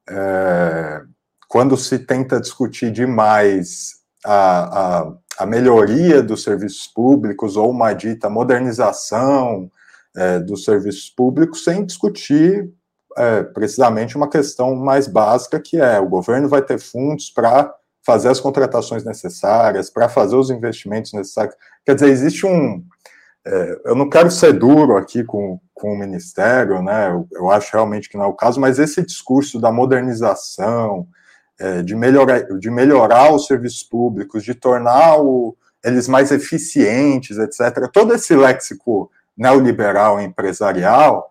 é, 0.09 1.03
quando 1.49 1.77
se 1.77 1.99
tenta 1.99 2.41
discutir 2.41 2.91
demais 2.91 3.97
a, 4.25 5.03
a, 5.03 5.13
a, 5.41 5.47
melhoria 5.47 6.23
dos 6.23 6.43
serviços 6.43 6.87
públicos 6.87 7.59
ou 7.59 7.71
uma 7.71 7.93
dita 7.93 8.31
modernização 8.31 9.71
é, 10.17 10.39
dos 10.39 10.65
serviços 10.65 11.11
públicos 11.11 11.63
sem 11.63 11.85
discutir 11.85 12.73
é, 13.17 13.43
precisamente 13.43 14.17
uma 14.17 14.29
questão 14.29 14.75
mais 14.75 15.07
básica, 15.07 15.61
que 15.61 15.81
é 15.81 15.99
o 16.01 16.09
governo 16.09 16.49
vai 16.49 16.63
ter 16.63 16.79
fundos 16.79 17.31
para 17.31 17.73
fazer 18.05 18.29
as 18.29 18.41
contratações 18.41 19.05
necessárias, 19.05 19.89
para 19.89 20.09
fazer 20.09 20.37
os 20.37 20.51
investimentos 20.51 21.13
necessários. 21.13 21.55
Quer 21.85 21.95
dizer, 21.95 22.09
existe 22.11 22.47
um. 22.47 22.85
É, 23.47 23.81
eu 23.87 23.95
não 23.95 24.09
quero 24.09 24.31
ser 24.31 24.53
duro 24.53 24.97
aqui 24.97 25.23
com, 25.25 25.61
com 25.73 25.93
o 25.93 25.99
Ministério, 25.99 26.83
né? 26.83 27.11
Eu, 27.11 27.27
eu, 27.33 27.51
acho 27.51 27.73
realmente 27.73 28.09
que 28.09 28.17
não 28.17 28.25
é 28.25 28.29
o 28.29 28.35
caso, 28.35 28.61
mas 28.61 28.79
esse 28.79 29.05
discurso 29.05 29.61
da 29.61 29.71
modernização, 29.71 31.07
é, 31.59 31.83
de, 31.83 31.95
melhorar, 31.95 32.43
de 32.59 32.71
melhorar 32.71 33.33
os 33.33 33.47
serviços 33.47 33.83
públicos, 33.83 34.45
de 34.45 34.55
tornar 34.55 35.21
o, 35.21 35.57
eles 35.85 36.09
mais 36.09 36.33
eficientes, 36.33 37.39
etc., 37.39 37.89
todo 37.93 38.15
esse 38.15 38.35
léxico 38.35 39.11
neoliberal 39.37 40.21
empresarial 40.21 41.31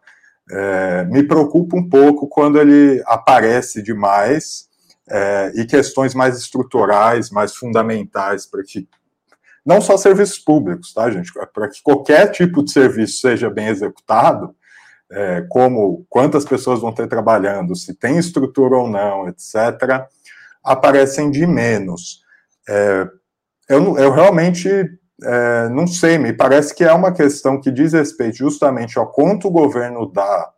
é, 0.54 1.04
me 1.06 1.24
preocupa 1.24 1.76
um 1.76 1.90
pouco 1.90 2.28
quando 2.28 2.60
ele 2.60 3.02
aparece 3.08 3.82
demais 3.82 4.70
é, 5.10 5.52
e 5.56 5.66
questões 5.66 6.14
mais 6.14 6.38
estruturais, 6.38 7.32
mais 7.32 7.56
fundamentais 7.56 8.46
para 8.46 8.62
que 8.64 8.88
não 9.66 9.82
só 9.82 9.98
serviços 9.98 10.38
públicos, 10.38 10.94
tá, 10.94 11.10
gente? 11.10 11.32
Para 11.54 11.70
que 11.70 11.82
qualquer 11.82 12.30
tipo 12.32 12.64
de 12.64 12.72
serviço 12.72 13.20
seja 13.20 13.50
bem 13.50 13.68
executado, 13.68 14.56
é, 15.10 15.46
como 15.50 16.06
quantas 16.10 16.46
pessoas 16.46 16.82
vão 16.82 16.94
ter 16.94 17.08
trabalhando, 17.08 17.76
se 17.76 17.94
tem 17.96 18.18
estrutura 18.18 18.78
ou 18.78 18.90
não, 18.90 19.28
etc., 19.28 20.08
aparecem 20.64 21.32
de 21.32 21.48
menos. 21.48 22.22
É, 22.70 23.08
eu, 23.70 23.98
eu 23.98 24.12
realmente 24.12 24.70
é, 25.24 25.70
não 25.70 25.88
sei, 25.88 26.18
me 26.18 26.34
parece 26.34 26.74
que 26.74 26.84
é 26.84 26.92
uma 26.92 27.12
questão 27.12 27.60
que 27.60 27.72
diz 27.72 27.94
respeito 27.94 28.38
justamente 28.38 28.98
ao 28.98 29.12
quanto 29.12 29.48
o 29.48 29.52
governo 29.52 30.06
dá, 30.12 30.52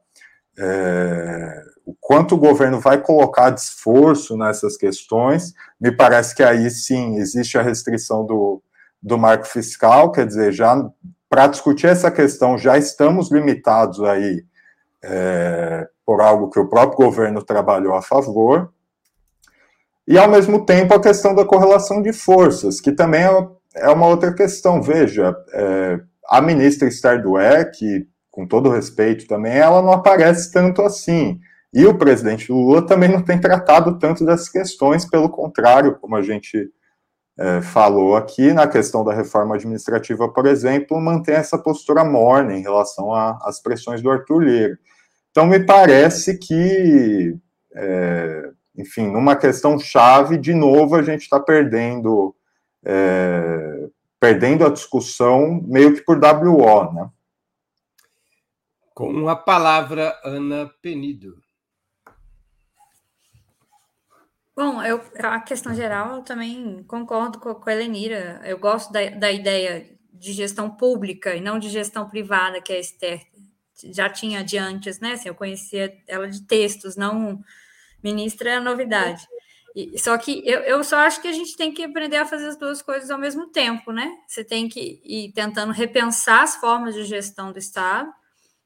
é, 0.57 1.63
o 1.85 1.95
quanto 1.99 2.35
o 2.35 2.37
governo 2.37 2.79
vai 2.79 2.99
colocar 2.99 3.51
de 3.51 3.61
esforço 3.61 4.35
nessas 4.35 4.75
questões. 4.75 5.53
Me 5.79 5.91
parece 5.91 6.33
que 6.33 6.43
aí 6.43 6.69
sim 6.71 7.17
existe 7.17 7.57
a 7.57 7.61
restrição 7.61 8.25
do, 8.25 8.61
do 9.01 9.17
marco 9.17 9.45
fiscal, 9.45 10.11
quer 10.11 10.25
dizer, 10.25 10.51
já 10.51 10.89
para 11.29 11.47
discutir 11.47 11.87
essa 11.87 12.09
questão 12.09 12.57
já 12.57 12.77
estamos 12.77 13.31
limitados 13.31 14.01
aí 14.01 14.43
é, 15.03 15.87
por 16.05 16.21
algo 16.21 16.49
que 16.49 16.59
o 16.59 16.67
próprio 16.67 16.97
governo 16.97 17.43
trabalhou 17.43 17.93
a 17.93 18.01
favor. 18.01 18.71
E, 20.07 20.17
ao 20.17 20.29
mesmo 20.29 20.65
tempo, 20.65 20.93
a 20.93 21.01
questão 21.01 21.33
da 21.33 21.43
correlação 21.43 22.01
de 22.01 22.13
forças, 22.13 22.79
que 22.79 22.91
também 22.91 23.23
é 23.23 23.47
é 23.75 23.89
uma 23.89 24.07
outra 24.07 24.33
questão. 24.33 24.81
Veja, 24.81 25.35
é, 25.53 25.99
a 26.27 26.41
ministra 26.41 26.87
Stardweck, 26.87 28.07
com 28.31 28.47
todo 28.47 28.69
respeito 28.69 29.27
também, 29.27 29.53
ela 29.53 29.81
não 29.81 29.91
aparece 29.91 30.51
tanto 30.51 30.81
assim. 30.81 31.39
E 31.73 31.85
o 31.85 31.97
presidente 31.97 32.51
Lula 32.51 32.85
também 32.85 33.09
não 33.09 33.21
tem 33.21 33.39
tratado 33.39 33.99
tanto 33.99 34.25
dessas 34.25 34.49
questões, 34.49 35.05
pelo 35.05 35.29
contrário, 35.29 35.95
como 35.99 36.15
a 36.15 36.21
gente 36.21 36.69
é, 37.37 37.61
falou 37.61 38.15
aqui, 38.15 38.53
na 38.53 38.65
questão 38.65 39.03
da 39.03 39.13
reforma 39.13 39.55
administrativa, 39.55 40.31
por 40.31 40.45
exemplo, 40.45 40.99
mantém 41.01 41.35
essa 41.35 41.57
postura 41.57 42.03
morna 42.03 42.53
em 42.53 42.61
relação 42.61 43.13
às 43.13 43.61
pressões 43.61 44.01
do 44.01 44.09
Arthur 44.09 44.39
Lira. 44.39 44.79
Então, 45.31 45.45
me 45.45 45.59
parece 45.59 46.37
que, 46.37 47.35
é, 47.75 48.49
enfim, 48.77 49.11
numa 49.11 49.35
questão 49.35 49.77
chave, 49.77 50.37
de 50.37 50.53
novo, 50.53 50.95
a 50.95 51.01
gente 51.01 51.23
está 51.23 51.41
perdendo 51.41 52.33
é, 52.85 53.89
perdendo 54.19 54.65
a 54.65 54.69
discussão 54.69 55.61
meio 55.63 55.95
que 55.95 56.01
por 56.01 56.17
WO, 56.17 56.93
né? 56.93 57.09
Com 58.93 59.27
a 59.27 59.35
palavra, 59.35 60.17
Ana 60.23 60.71
Penido. 60.81 61.43
Bom, 64.55 64.81
eu, 64.81 65.01
a 65.19 65.41
questão 65.41 65.75
geral, 65.75 66.15
eu 66.15 66.21
também 66.21 66.81
concordo 66.87 67.39
com, 67.39 67.53
com 67.55 67.69
a 67.69 67.73
Elenira. 67.73 68.39
Eu 68.45 68.57
gosto 68.57 68.93
da, 68.93 69.09
da 69.09 69.29
ideia 69.29 69.97
de 70.13 70.31
gestão 70.31 70.69
pública 70.69 71.35
e 71.35 71.41
não 71.41 71.59
de 71.59 71.67
gestão 71.67 72.07
privada, 72.07 72.61
que 72.61 72.71
a 72.71 72.79
Esther 72.79 73.21
já 73.91 74.09
tinha 74.09 74.43
de 74.43 74.57
antes, 74.57 74.99
né? 75.01 75.13
Assim, 75.13 75.27
eu 75.27 75.35
conhecia 75.35 75.93
ela 76.07 76.29
de 76.29 76.41
textos, 76.43 76.95
não 76.95 77.43
ministra 78.01 78.51
é 78.51 78.55
a 78.55 78.61
novidade. 78.61 79.27
Só 79.97 80.17
que 80.17 80.41
eu, 80.45 80.61
eu 80.61 80.83
só 80.83 80.97
acho 80.99 81.21
que 81.21 81.27
a 81.27 81.33
gente 81.33 81.57
tem 81.57 81.73
que 81.73 81.83
aprender 81.83 82.17
a 82.17 82.25
fazer 82.25 82.47
as 82.47 82.57
duas 82.57 82.81
coisas 82.81 83.11
ao 83.11 83.19
mesmo 83.19 83.47
tempo, 83.47 83.91
né? 83.91 84.09
Você 84.27 84.43
tem 84.43 84.69
que 84.69 85.01
ir 85.03 85.33
tentando 85.33 85.73
repensar 85.73 86.43
as 86.43 86.55
formas 86.55 86.95
de 86.95 87.03
gestão 87.03 87.51
do 87.51 87.59
Estado 87.59 88.09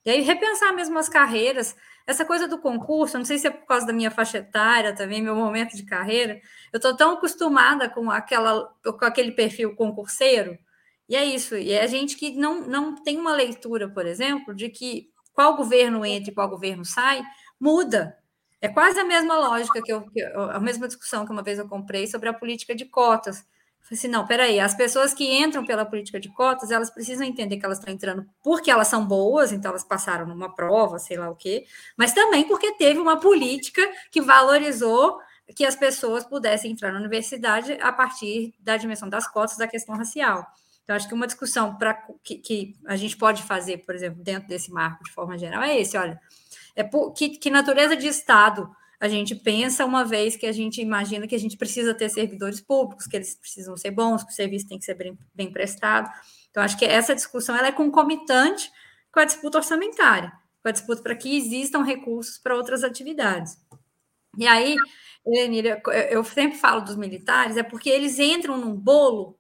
E 0.06 0.12
aí 0.12 0.22
repensar 0.22 0.74
mesmo 0.74 1.00
as 1.00 1.10
carreiras, 1.10 1.76
essa 2.08 2.26
coisa 2.26 2.48
do 2.48 2.60
concurso, 2.60 3.18
não 3.18 3.26
sei 3.26 3.40
se 3.40 3.48
é 3.48 3.52
por 3.52 3.68
causa 3.68 3.86
da 3.88 3.94
minha 3.94 4.12
faixa 4.12 4.40
etária 4.40 4.96
também, 4.96 5.22
meu 5.22 5.36
momento 5.36 5.76
de 5.78 5.84
carreira, 5.86 6.42
eu 6.74 6.78
estou 6.78 6.96
tão 6.98 7.14
acostumada 7.14 7.90
com, 7.90 8.12
aquela, 8.12 8.66
com 8.84 9.06
aquele 9.06 9.32
perfil 9.32 9.76
concurseiro, 9.76 10.58
e 11.08 11.16
é 11.16 11.26
isso, 11.26 11.58
e 11.58 11.72
é 11.72 11.88
gente 11.88 12.18
que 12.18 12.32
não, 12.36 12.62
não 12.68 12.96
tem 13.04 13.18
uma 13.20 13.34
leitura, 13.34 13.90
por 13.90 14.06
exemplo, 14.06 14.56
de 14.56 14.70
que 14.70 15.10
qual 15.34 15.56
governo 15.58 16.06
entra 16.06 16.32
e 16.32 16.36
qual 16.36 16.50
governo 16.50 16.86
sai, 16.86 17.24
muda. 17.60 18.18
É 18.62 18.68
quase 18.68 19.00
a 19.00 19.06
mesma 19.06 19.38
lógica 19.38 19.82
que 19.82 19.92
eu, 19.92 20.02
que, 20.10 20.22
a 20.22 20.60
mesma 20.60 20.88
discussão 20.88 21.26
que 21.26 21.32
uma 21.32 21.44
vez 21.44 21.60
eu 21.60 21.68
comprei 21.68 22.08
sobre 22.08 22.30
a 22.30 22.34
política 22.34 22.76
de 22.76 22.86
cotas. 22.86 23.46
Falei 23.82 23.98
assim, 23.98 24.08
não, 24.08 24.28
peraí, 24.28 24.60
as 24.60 24.76
pessoas 24.76 25.14
que 25.14 25.24
entram 25.24 25.66
pela 25.66 25.86
política 25.86 26.20
de 26.20 26.30
cotas, 26.30 26.70
elas 26.70 26.90
precisam 26.90 27.26
entender 27.26 27.58
que 27.58 27.66
elas 27.66 27.80
estão 27.80 27.94
entrando 27.94 28.26
porque 28.44 28.70
elas 28.70 28.88
são 28.88 29.06
boas, 29.06 29.52
então 29.52 29.72
elas 29.72 29.84
passaram 29.84 30.28
numa 30.28 30.54
prova, 30.54 31.00
sei 31.00 31.18
lá 31.18 31.30
o 31.30 31.36
quê, 31.36 31.66
mas 31.98 32.14
também 32.14 32.48
porque 32.48 32.74
teve 32.74 33.00
uma 33.00 33.20
política 33.20 33.82
que 34.12 34.22
valorizou 34.22 35.20
que 35.56 35.66
as 35.66 35.76
pessoas 35.76 36.24
pudessem 36.24 36.72
entrar 36.72 36.92
na 36.92 37.00
universidade 37.00 37.74
a 37.82 37.92
partir 37.92 38.54
da 38.60 38.78
dimensão 38.78 39.10
das 39.10 39.28
cotas 39.28 39.58
da 39.58 39.68
questão 39.68 39.96
racial. 39.96 40.46
Então, 40.84 40.96
acho 40.96 41.08
que 41.08 41.14
uma 41.14 41.28
discussão 41.28 41.76
para 41.76 41.94
que, 42.24 42.36
que, 42.36 42.76
a 42.86 42.96
gente 42.96 43.16
pode 43.16 43.44
fazer, 43.44 43.78
por 43.86 43.94
exemplo, 43.96 44.24
dentro 44.24 44.48
desse 44.48 44.72
marco 44.72 45.04
de 45.04 45.12
forma 45.12 45.38
geral, 45.38 45.62
é 45.62 45.80
esse: 45.80 45.98
olha, 45.98 46.20
é 46.80 46.84
por, 46.84 47.12
que, 47.12 47.32
que 47.32 47.50
natureza 47.50 47.94
de 47.94 48.08
Estado 48.08 48.74
a 49.02 49.10
gente 49.10 49.36
pensa 49.36 49.84
uma 49.86 50.06
vez 50.06 50.38
que 50.38 50.46
a 50.46 50.52
gente 50.54 50.82
imagina 50.82 51.28
que 51.28 51.36
a 51.36 51.40
gente 51.40 51.58
precisa 51.58 51.94
ter 51.94 52.08
servidores 52.08 52.62
públicos, 52.62 53.06
que 53.06 53.18
eles 53.18 53.36
precisam 53.36 53.76
ser 53.76 53.92
bons, 53.92 54.24
que 54.24 54.32
o 54.32 54.36
serviço 54.36 54.68
tem 54.68 54.80
que 54.80 54.86
ser 54.86 54.94
bem, 54.94 55.18
bem 55.36 55.52
prestado. 55.52 56.10
Então, 56.50 56.64
acho 56.64 56.78
que 56.78 56.86
essa 56.86 57.14
discussão 57.14 57.54
ela 57.54 57.68
é 57.68 57.72
concomitante 57.72 58.72
com 59.12 59.20
a 59.20 59.26
disputa 59.26 59.58
orçamentária, 59.58 60.32
com 60.62 60.70
a 60.70 60.72
disputa 60.72 61.02
para 61.02 61.16
que 61.16 61.38
existam 61.38 61.84
recursos 61.84 62.38
para 62.38 62.56
outras 62.56 62.82
atividades. 62.82 63.58
E 64.38 64.48
aí, 64.48 64.78
Lenira, 65.26 65.82
eu 66.10 66.24
sempre 66.24 66.58
falo 66.58 66.80
dos 66.80 66.96
militares, 66.96 67.58
é 67.58 67.64
porque 67.64 67.90
eles 67.90 68.20
entram 68.20 68.58
num 68.58 68.76
bolo 68.76 69.38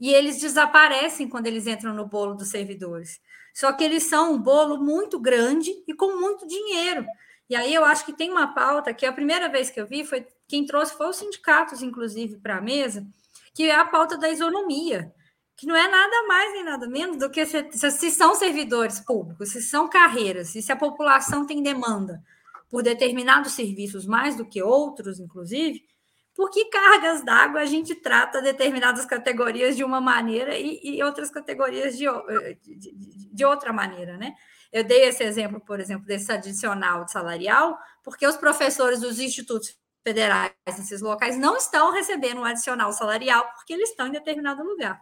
e 0.00 0.12
eles 0.12 0.40
desaparecem 0.40 1.28
quando 1.28 1.46
eles 1.46 1.68
entram 1.68 1.94
no 1.94 2.06
bolo 2.06 2.34
dos 2.34 2.48
servidores. 2.50 3.20
Só 3.52 3.72
que 3.72 3.84
eles 3.84 4.04
são 4.04 4.32
um 4.32 4.38
bolo 4.38 4.78
muito 4.78 5.18
grande 5.18 5.70
e 5.86 5.94
com 5.94 6.16
muito 6.18 6.46
dinheiro. 6.46 7.06
E 7.48 7.54
aí 7.54 7.74
eu 7.74 7.84
acho 7.84 8.04
que 8.06 8.12
tem 8.12 8.30
uma 8.30 8.54
pauta 8.54 8.94
que 8.94 9.04
a 9.04 9.12
primeira 9.12 9.48
vez 9.48 9.68
que 9.70 9.80
eu 9.80 9.86
vi 9.86 10.04
foi 10.04 10.26
quem 10.48 10.64
trouxe 10.64 10.96
foi 10.96 11.08
os 11.08 11.16
sindicatos, 11.16 11.82
inclusive, 11.82 12.36
para 12.36 12.58
a 12.58 12.60
mesa, 12.60 13.06
que 13.54 13.64
é 13.64 13.74
a 13.74 13.84
pauta 13.84 14.16
da 14.16 14.30
isonomia, 14.30 15.12
que 15.56 15.66
não 15.66 15.76
é 15.76 15.88
nada 15.88 16.26
mais 16.26 16.52
nem 16.52 16.64
nada 16.64 16.88
menos 16.88 17.18
do 17.18 17.30
que 17.30 17.44
se, 17.46 17.70
se 17.72 18.10
são 18.10 18.34
servidores 18.34 19.00
públicos, 19.00 19.50
se 19.50 19.62
são 19.62 19.88
carreiras, 19.88 20.54
e 20.54 20.62
se 20.62 20.72
a 20.72 20.76
população 20.76 21.46
tem 21.46 21.62
demanda 21.62 22.22
por 22.70 22.82
determinados 22.82 23.52
serviços 23.52 24.06
mais 24.06 24.34
do 24.34 24.46
que 24.46 24.62
outros, 24.62 25.20
inclusive, 25.20 25.84
por 26.34 26.50
que 26.50 26.64
cargas 26.66 27.24
d'água 27.24 27.60
a 27.60 27.66
gente 27.66 27.94
trata 27.94 28.40
determinadas 28.40 29.04
categorias 29.04 29.76
de 29.76 29.84
uma 29.84 30.00
maneira 30.00 30.56
e, 30.56 30.80
e 30.82 31.02
outras 31.02 31.30
categorias 31.30 31.96
de, 31.96 32.06
de, 32.62 32.94
de, 33.32 33.44
outra 33.44 33.72
maneira, 33.72 34.16
né? 34.16 34.34
Eu 34.72 34.82
dei 34.82 35.04
esse 35.04 35.22
exemplo, 35.22 35.60
por 35.60 35.78
exemplo, 35.78 36.06
desse 36.06 36.32
adicional 36.32 37.06
salarial, 37.06 37.78
porque 38.02 38.26
os 38.26 38.36
professores 38.36 39.00
dos 39.00 39.18
institutos 39.18 39.76
federais 40.02 40.52
nesses 40.66 41.02
locais 41.02 41.38
não 41.38 41.56
estão 41.56 41.92
recebendo 41.92 42.40
um 42.40 42.44
adicional 42.44 42.92
salarial 42.92 43.46
porque 43.54 43.74
eles 43.74 43.90
estão 43.90 44.06
em 44.06 44.12
determinado 44.12 44.62
lugar. 44.62 45.00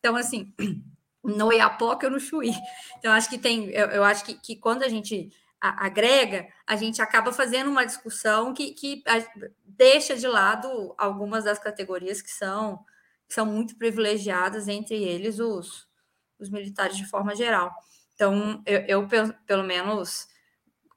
Então, 0.00 0.16
assim, 0.16 0.52
no 1.22 1.52
Iapoca 1.52 2.06
ou 2.06 2.12
no 2.12 2.18
Chuí. 2.18 2.52
Então, 2.98 3.12
acho 3.12 3.30
que 3.30 3.38
tem, 3.38 3.70
eu, 3.70 3.86
eu 3.88 4.04
acho 4.04 4.24
que, 4.24 4.34
que 4.34 4.56
quando 4.56 4.82
a 4.82 4.88
gente 4.88 5.30
agrega, 5.62 6.48
a 6.66 6.74
gente 6.74 7.00
acaba 7.00 7.32
fazendo 7.32 7.70
uma 7.70 7.86
discussão 7.86 8.52
que, 8.52 8.72
que 8.72 9.02
deixa 9.64 10.16
de 10.16 10.26
lado 10.26 10.92
algumas 10.98 11.44
das 11.44 11.58
categorias 11.58 12.20
que 12.20 12.30
são, 12.30 12.84
que 13.28 13.34
são 13.34 13.46
muito 13.46 13.76
privilegiadas, 13.76 14.66
entre 14.66 14.96
eles 14.96 15.38
os, 15.38 15.88
os 16.38 16.50
militares 16.50 16.96
de 16.96 17.06
forma 17.06 17.34
geral. 17.36 17.72
Então, 18.14 18.60
eu, 18.66 18.80
eu 18.80 19.08
pelo 19.46 19.62
menos 19.62 20.26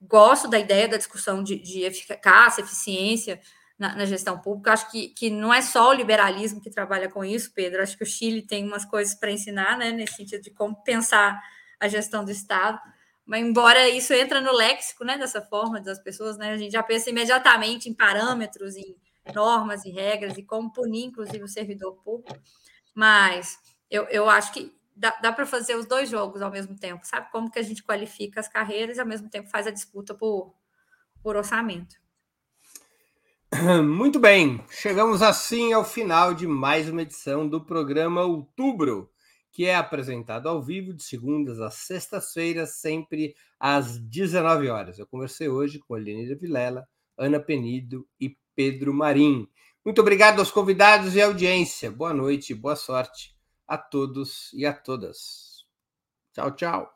gosto 0.01 0.47
da 0.47 0.59
ideia 0.59 0.87
da 0.87 0.97
discussão 0.97 1.43
de, 1.43 1.59
de 1.59 1.81
eficácia, 1.81 2.61
eficiência 2.61 3.39
na, 3.77 3.95
na, 3.95 4.05
gestão 4.05 4.39
pública. 4.39 4.73
Acho 4.73 4.89
que, 4.89 5.09
que 5.09 5.29
não 5.29 5.53
é 5.53 5.61
só 5.61 5.89
o 5.89 5.93
liberalismo 5.93 6.61
que 6.61 6.69
trabalha 6.69 7.09
com 7.09 7.23
isso, 7.23 7.53
Pedro. 7.53 7.81
Acho 7.81 7.97
que 7.97 8.03
o 8.03 8.07
Chile 8.07 8.41
tem 8.41 8.65
umas 8.65 8.85
coisas 8.85 9.13
para 9.13 9.31
ensinar, 9.31 9.77
né, 9.77 9.91
nesse 9.91 10.15
sentido 10.15 10.41
de 10.41 10.51
como 10.51 10.75
pensar 10.83 11.39
a 11.79 11.87
gestão 11.87 12.25
do 12.25 12.31
Estado. 12.31 12.79
Mas 13.25 13.43
embora 13.43 13.89
isso 13.89 14.13
entra 14.13 14.39
no 14.39 14.53
léxico, 14.53 15.03
né, 15.03 15.17
dessa 15.17 15.41
forma 15.41 15.81
das 15.81 15.99
pessoas, 15.99 16.37
né, 16.37 16.51
a 16.51 16.57
gente 16.57 16.71
já 16.71 16.83
pensa 16.83 17.09
imediatamente 17.09 17.89
em 17.89 17.93
parâmetros, 17.93 18.75
em 18.75 18.95
normas 19.33 19.83
e 19.85 19.89
regras 19.89 20.37
e 20.37 20.43
como 20.43 20.71
punir, 20.71 21.05
inclusive, 21.05 21.43
o 21.43 21.47
servidor 21.47 21.93
público. 22.03 22.39
Mas 22.93 23.57
eu, 23.89 24.03
eu 24.05 24.29
acho 24.29 24.53
que 24.53 24.71
dá, 24.95 25.17
dá 25.21 25.31
para 25.31 25.45
fazer 25.45 25.75
os 25.75 25.85
dois 25.85 26.09
jogos 26.09 26.41
ao 26.41 26.51
mesmo 26.51 26.77
tempo, 26.77 27.05
sabe? 27.05 27.31
Como 27.31 27.49
que 27.51 27.59
a 27.59 27.63
gente 27.63 27.83
qualifica 27.83 28.39
as 28.39 28.47
carreiras 28.47 28.97
e 28.97 29.01
ao 29.01 29.07
mesmo 29.07 29.29
tempo 29.29 29.49
faz 29.49 29.65
a 29.67 29.71
disputa 29.71 30.13
por, 30.13 30.53
por 31.21 31.35
orçamento. 31.35 31.95
Muito 33.83 34.19
bem, 34.19 34.63
chegamos 34.69 35.21
assim 35.21 35.73
ao 35.73 35.83
final 35.83 36.33
de 36.33 36.47
mais 36.47 36.89
uma 36.89 37.01
edição 37.01 37.47
do 37.47 37.59
programa 37.63 38.21
Outubro, 38.21 39.09
que 39.55 39.65
é 39.65 39.73
apresentado 39.73 40.49
ao 40.49 40.61
vivo 40.61 40.93
de 40.93 41.01
segundas 41.01 41.61
às 41.61 41.75
sextas-feiras, 41.75 42.71
sempre 42.71 43.33
às 43.57 43.97
19 43.97 44.67
horas. 44.67 44.99
Eu 44.99 45.07
conversei 45.07 45.47
hoje 45.47 45.79
com 45.79 45.95
a 45.95 45.97
Lenira 45.97 46.35
Vilela, 46.35 46.85
Ana 47.17 47.39
Penido 47.39 48.05
e 48.19 48.37
Pedro 48.53 48.93
Marim. 48.93 49.47
Muito 49.85 50.01
obrigado 50.01 50.39
aos 50.39 50.51
convidados 50.51 51.15
e 51.15 51.21
audiência. 51.21 51.89
Boa 51.89 52.13
noite, 52.13 52.53
boa 52.53 52.75
sorte 52.75 53.33
a 53.65 53.77
todos 53.77 54.51
e 54.51 54.65
a 54.65 54.73
todas. 54.73 55.65
Tchau, 56.33 56.51
tchau. 56.51 56.93